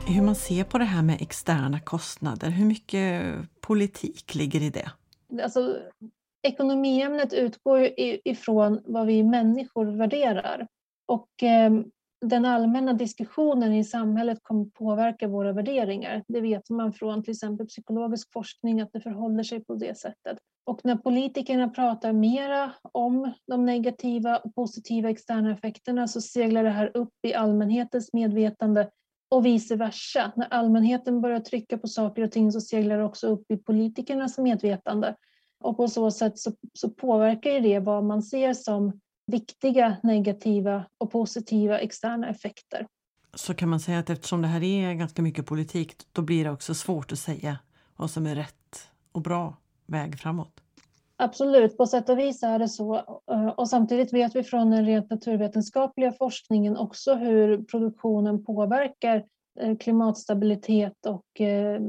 hur 0.06 0.22
man 0.22 0.34
ser 0.34 0.64
på 0.64 0.78
det 0.78 0.84
här 0.84 1.02
med 1.02 1.22
externa 1.22 1.80
kostnader. 1.80 2.50
Hur 2.50 2.64
mycket 2.64 3.22
politik 3.60 4.34
ligger 4.34 4.62
i 4.62 4.70
det? 4.70 4.90
Alltså, 5.42 5.76
ekonomiämnet 6.42 7.32
utgår 7.32 7.88
ifrån 8.24 8.82
vad 8.84 9.06
vi 9.06 9.22
människor 9.22 9.86
värderar. 9.86 10.66
Och 11.06 11.42
eh, 11.42 11.70
den 12.26 12.44
allmänna 12.44 12.92
diskussionen 12.92 13.72
i 13.72 13.84
samhället 13.84 14.38
kommer 14.42 14.64
påverka 14.64 15.28
våra 15.28 15.52
värderingar. 15.52 16.24
Det 16.28 16.40
vet 16.40 16.70
man 16.70 16.92
från 16.92 17.24
till 17.24 17.32
exempel 17.32 17.66
psykologisk 17.66 18.32
forskning 18.32 18.80
att 18.80 18.92
det 18.92 19.00
förhåller 19.00 19.42
sig 19.42 19.64
på 19.64 19.74
det 19.74 19.98
sättet. 19.98 20.38
Och 20.64 20.80
när 20.84 20.96
politikerna 20.96 21.68
pratar 21.68 22.12
mera 22.12 22.72
om 22.92 23.32
de 23.46 23.66
negativa 23.66 24.36
och 24.36 24.54
positiva 24.54 25.10
externa 25.10 25.52
effekterna 25.52 26.08
så 26.08 26.20
seglar 26.20 26.64
det 26.64 26.70
här 26.70 26.90
upp 26.94 27.14
i 27.26 27.34
allmänhetens 27.34 28.12
medvetande 28.12 28.90
och 29.32 29.46
vice 29.46 29.76
versa. 29.76 30.32
När 30.36 30.46
allmänheten 30.46 31.20
börjar 31.20 31.40
trycka 31.40 31.78
på 31.78 31.88
saker 31.88 32.22
och 32.22 32.32
ting 32.32 32.52
så 32.52 32.60
seglar 32.60 32.98
det 32.98 33.04
också 33.04 33.26
upp 33.26 33.50
i 33.50 33.56
politikernas 33.56 34.38
medvetande. 34.38 35.16
Och 35.60 35.76
på 35.76 35.88
så 35.88 36.10
sätt 36.10 36.38
så, 36.38 36.52
så 36.72 36.90
påverkar 36.90 37.60
det 37.60 37.78
vad 37.78 38.04
man 38.04 38.22
ser 38.22 38.54
som 38.54 39.00
viktiga 39.26 39.96
negativa 40.02 40.84
och 40.98 41.12
positiva 41.12 41.78
externa 41.78 42.28
effekter. 42.28 42.86
Så 43.34 43.54
kan 43.54 43.68
man 43.68 43.80
säga 43.80 43.98
att 43.98 44.10
eftersom 44.10 44.42
det 44.42 44.48
här 44.48 44.62
är 44.62 44.94
ganska 44.94 45.22
mycket 45.22 45.46
politik, 45.46 45.96
då 46.12 46.22
blir 46.22 46.44
det 46.44 46.50
också 46.50 46.74
svårt 46.74 47.12
att 47.12 47.18
säga 47.18 47.58
vad 47.96 48.10
som 48.10 48.26
är 48.26 48.34
rätt 48.34 48.88
och 49.12 49.22
bra 49.22 49.56
väg 49.86 50.18
framåt? 50.18 50.61
Absolut, 51.22 51.76
på 51.76 51.86
sätt 51.86 52.08
och 52.08 52.18
vis 52.18 52.42
är 52.42 52.58
det 52.58 52.68
så. 52.68 52.96
Eh, 53.30 53.46
och 53.46 53.68
samtidigt 53.68 54.12
vet 54.12 54.36
vi 54.36 54.42
från 54.42 54.70
den 54.70 54.86
rent 54.86 55.10
naturvetenskapliga 55.10 56.12
forskningen 56.12 56.76
också 56.76 57.14
hur 57.14 57.64
produktionen 57.64 58.44
påverkar 58.44 59.24
eh, 59.60 59.76
klimatstabilitet 59.76 61.06
och 61.06 61.40
eh, 61.40 61.80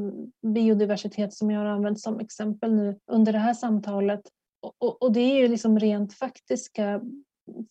biodiversitet 0.48 1.34
som 1.34 1.52
jag 1.52 1.60
har 1.60 1.66
använt 1.66 2.00
som 2.00 2.20
exempel 2.20 2.76
nu 2.76 3.00
under 3.12 3.34
det 3.34 3.40
här 3.40 3.54
samtalet. 3.54 4.22
Och, 5.00 5.14
det 5.14 5.20
är 5.20 5.40
ju 5.40 5.48
liksom 5.48 5.80
rent, 5.80 6.14
faktiska, 6.14 7.02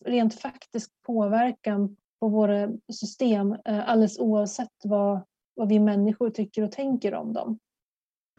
rent 0.05 0.39
faktisk 0.39 0.91
påverkan 1.05 1.97
på 2.19 2.27
våra 2.27 2.69
system 2.93 3.55
alldeles 3.65 4.19
oavsett 4.19 4.69
vad, 4.83 5.21
vad 5.55 5.69
vi 5.69 5.79
människor 5.79 6.29
tycker 6.29 6.63
och 6.63 6.71
tänker 6.71 7.13
om 7.13 7.33
dem 7.33 7.59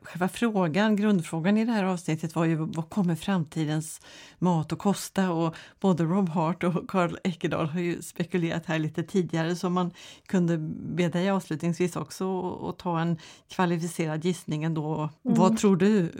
själva 0.05 0.29
frågan, 0.29 0.97
grundfrågan 0.97 1.57
i 1.57 1.65
det 1.65 1.73
här 1.73 1.85
avsnittet 1.85 2.35
var 2.35 2.45
ju 2.45 2.57
vad 2.57 2.91
kommer 2.91 3.15
framtidens 3.15 4.01
mat 4.39 4.73
att 4.73 4.79
kosta? 4.79 5.33
Och 5.33 5.57
både 5.81 6.05
Rob 6.05 6.29
Hart 6.29 6.65
och 6.65 6.89
Carl 6.89 7.17
Ekedal 7.25 7.67
har 7.67 7.81
ju 7.81 8.03
spekulerat 8.03 8.67
här 8.67 8.79
lite 8.79 9.03
tidigare 9.03 9.57
så 9.57 9.71
man 9.71 9.91
kunde 10.27 10.59
be 10.97 11.09
dig 11.09 11.31
avslutningsvis 11.31 11.97
också 11.97 12.55
att 12.69 12.79
ta 12.79 13.01
en 13.01 13.19
kvalificerad 13.49 14.25
gissning 14.25 14.65
ändå. 14.65 14.95
Mm. 14.95 15.09
Vad 15.39 15.57
tror 15.57 15.77
du, 15.77 16.13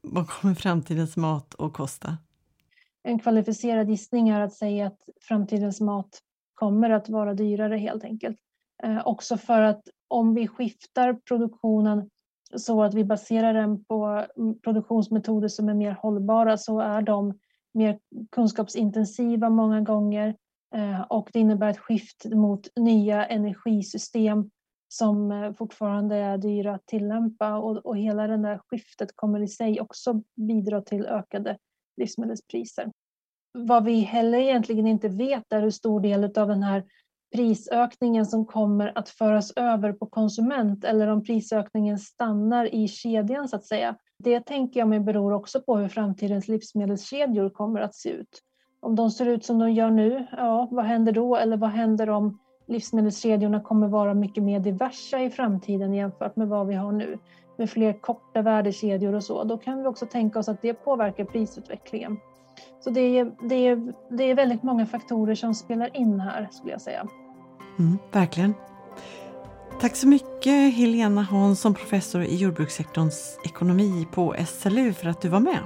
vad 0.00 0.28
kommer 0.28 0.54
framtidens 0.54 1.16
mat 1.16 1.54
att 1.58 1.72
kosta? 1.72 2.16
En 3.02 3.18
kvalificerad 3.18 3.90
gissning 3.90 4.28
är 4.28 4.40
att 4.40 4.52
säga 4.52 4.86
att 4.86 5.08
framtidens 5.20 5.80
mat 5.80 6.18
kommer 6.54 6.90
att 6.90 7.08
vara 7.08 7.34
dyrare 7.34 7.76
helt 7.76 8.04
enkelt. 8.04 8.38
Eh, 8.82 9.06
också 9.06 9.36
för 9.36 9.60
att 9.60 9.82
om 10.08 10.34
vi 10.34 10.48
skiftar 10.48 11.14
produktionen 11.14 12.10
så 12.56 12.82
att 12.82 12.94
vi 12.94 13.04
baserar 13.04 13.54
den 13.54 13.84
på 13.84 14.26
mm, 14.36 14.60
produktionsmetoder 14.60 15.48
som 15.48 15.68
är 15.68 15.74
mer 15.74 15.92
hållbara 15.92 16.56
så 16.56 16.80
är 16.80 17.02
de 17.02 17.38
mer 17.74 17.98
kunskapsintensiva 18.30 19.50
många 19.50 19.80
gånger 19.80 20.36
eh, 20.74 21.00
och 21.00 21.30
det 21.32 21.38
innebär 21.38 21.70
ett 21.70 21.78
skift 21.78 22.24
mot 22.24 22.68
nya 22.76 23.26
energisystem 23.26 24.50
som 24.88 25.32
eh, 25.32 25.52
fortfarande 25.52 26.16
är 26.16 26.38
dyra 26.38 26.74
att 26.74 26.86
tillämpa 26.86 27.56
och, 27.56 27.86
och 27.86 27.98
hela 27.98 28.26
det 28.26 28.36
där 28.36 28.60
skiftet 28.68 29.16
kommer 29.16 29.42
i 29.42 29.48
sig 29.48 29.80
också 29.80 30.22
bidra 30.36 30.80
till 30.80 31.06
ökade 31.06 31.58
livsmedelspriser. 31.96 32.92
Vad 33.58 33.84
vi 33.84 34.00
heller 34.00 34.38
egentligen 34.38 34.86
inte 34.86 35.08
vet 35.08 35.52
är 35.52 35.60
hur 35.60 35.70
stor 35.70 36.00
del 36.00 36.24
av 36.24 36.48
den 36.48 36.62
här 36.62 36.84
prisökningen 37.34 38.26
som 38.26 38.46
kommer 38.46 38.98
att 38.98 39.08
föras 39.08 39.52
över 39.56 39.92
på 39.92 40.06
konsument 40.06 40.84
eller 40.84 41.08
om 41.08 41.24
prisökningen 41.24 41.98
stannar 41.98 42.74
i 42.74 42.88
kedjan 42.88 43.48
så 43.48 43.56
att 43.56 43.64
säga. 43.64 43.96
Det 44.18 44.40
tänker 44.40 44.80
jag 44.80 44.88
mig 44.88 45.00
beror 45.00 45.32
också 45.32 45.60
på 45.60 45.76
hur 45.76 45.88
framtidens 45.88 46.48
livsmedelskedjor 46.48 47.50
kommer 47.50 47.80
att 47.80 47.94
se 47.94 48.08
ut. 48.08 48.40
Om 48.80 48.96
de 48.96 49.10
ser 49.10 49.26
ut 49.26 49.44
som 49.44 49.58
de 49.58 49.72
gör 49.72 49.90
nu, 49.90 50.26
ja, 50.36 50.68
vad 50.70 50.84
händer 50.84 51.12
då? 51.12 51.36
Eller 51.36 51.56
vad 51.56 51.70
händer 51.70 52.10
om 52.10 52.38
livsmedelskedjorna 52.66 53.60
kommer 53.60 53.88
vara 53.88 54.14
mycket 54.14 54.42
mer 54.42 54.60
diversa 54.60 55.20
i 55.20 55.30
framtiden 55.30 55.94
jämfört 55.94 56.36
med 56.36 56.48
vad 56.48 56.66
vi 56.66 56.74
har 56.74 56.92
nu? 56.92 57.18
Med 57.58 57.70
fler 57.70 57.92
korta 57.92 58.42
värdekedjor 58.42 59.14
och 59.14 59.24
så. 59.24 59.44
Då 59.44 59.58
kan 59.58 59.82
vi 59.82 59.86
också 59.86 60.06
tänka 60.06 60.38
oss 60.38 60.48
att 60.48 60.62
det 60.62 60.74
påverkar 60.74 61.24
prisutvecklingen. 61.24 62.16
Så 62.80 62.90
det 62.90 63.00
är, 63.00 63.32
det 63.48 63.54
är, 63.54 63.92
det 64.10 64.24
är 64.24 64.34
väldigt 64.34 64.62
många 64.62 64.86
faktorer 64.86 65.34
som 65.34 65.54
spelar 65.54 65.96
in 65.96 66.20
här 66.20 66.48
skulle 66.50 66.72
jag 66.72 66.80
säga. 66.80 67.08
Mm, 67.78 67.98
verkligen. 68.12 68.54
Tack 69.80 69.96
så 69.96 70.08
mycket 70.08 70.74
Helena 70.74 71.22
Hansson, 71.22 71.74
professor 71.74 72.22
i 72.22 72.36
jordbrukssektorns 72.36 73.38
ekonomi 73.44 74.08
på 74.12 74.36
SLU 74.46 74.92
för 74.92 75.08
att 75.08 75.20
du 75.20 75.28
var 75.28 75.40
med. 75.40 75.58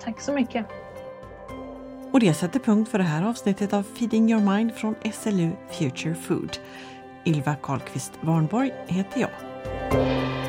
Tack 0.00 0.20
så 0.20 0.32
mycket. 0.32 0.66
Och 2.12 2.20
det 2.20 2.34
sätter 2.34 2.60
punkt 2.60 2.90
för 2.90 2.98
det 2.98 3.04
här 3.04 3.28
avsnittet 3.28 3.72
av 3.72 3.82
Feeding 3.82 4.30
Your 4.30 4.56
Mind 4.56 4.74
från 4.74 4.94
SLU 5.12 5.50
Future 5.70 6.14
Food. 6.14 6.58
Ylva 7.26 7.54
Karlqvist 7.54 8.12
Warnborg 8.20 8.72
heter 8.86 9.20
jag. 9.20 10.39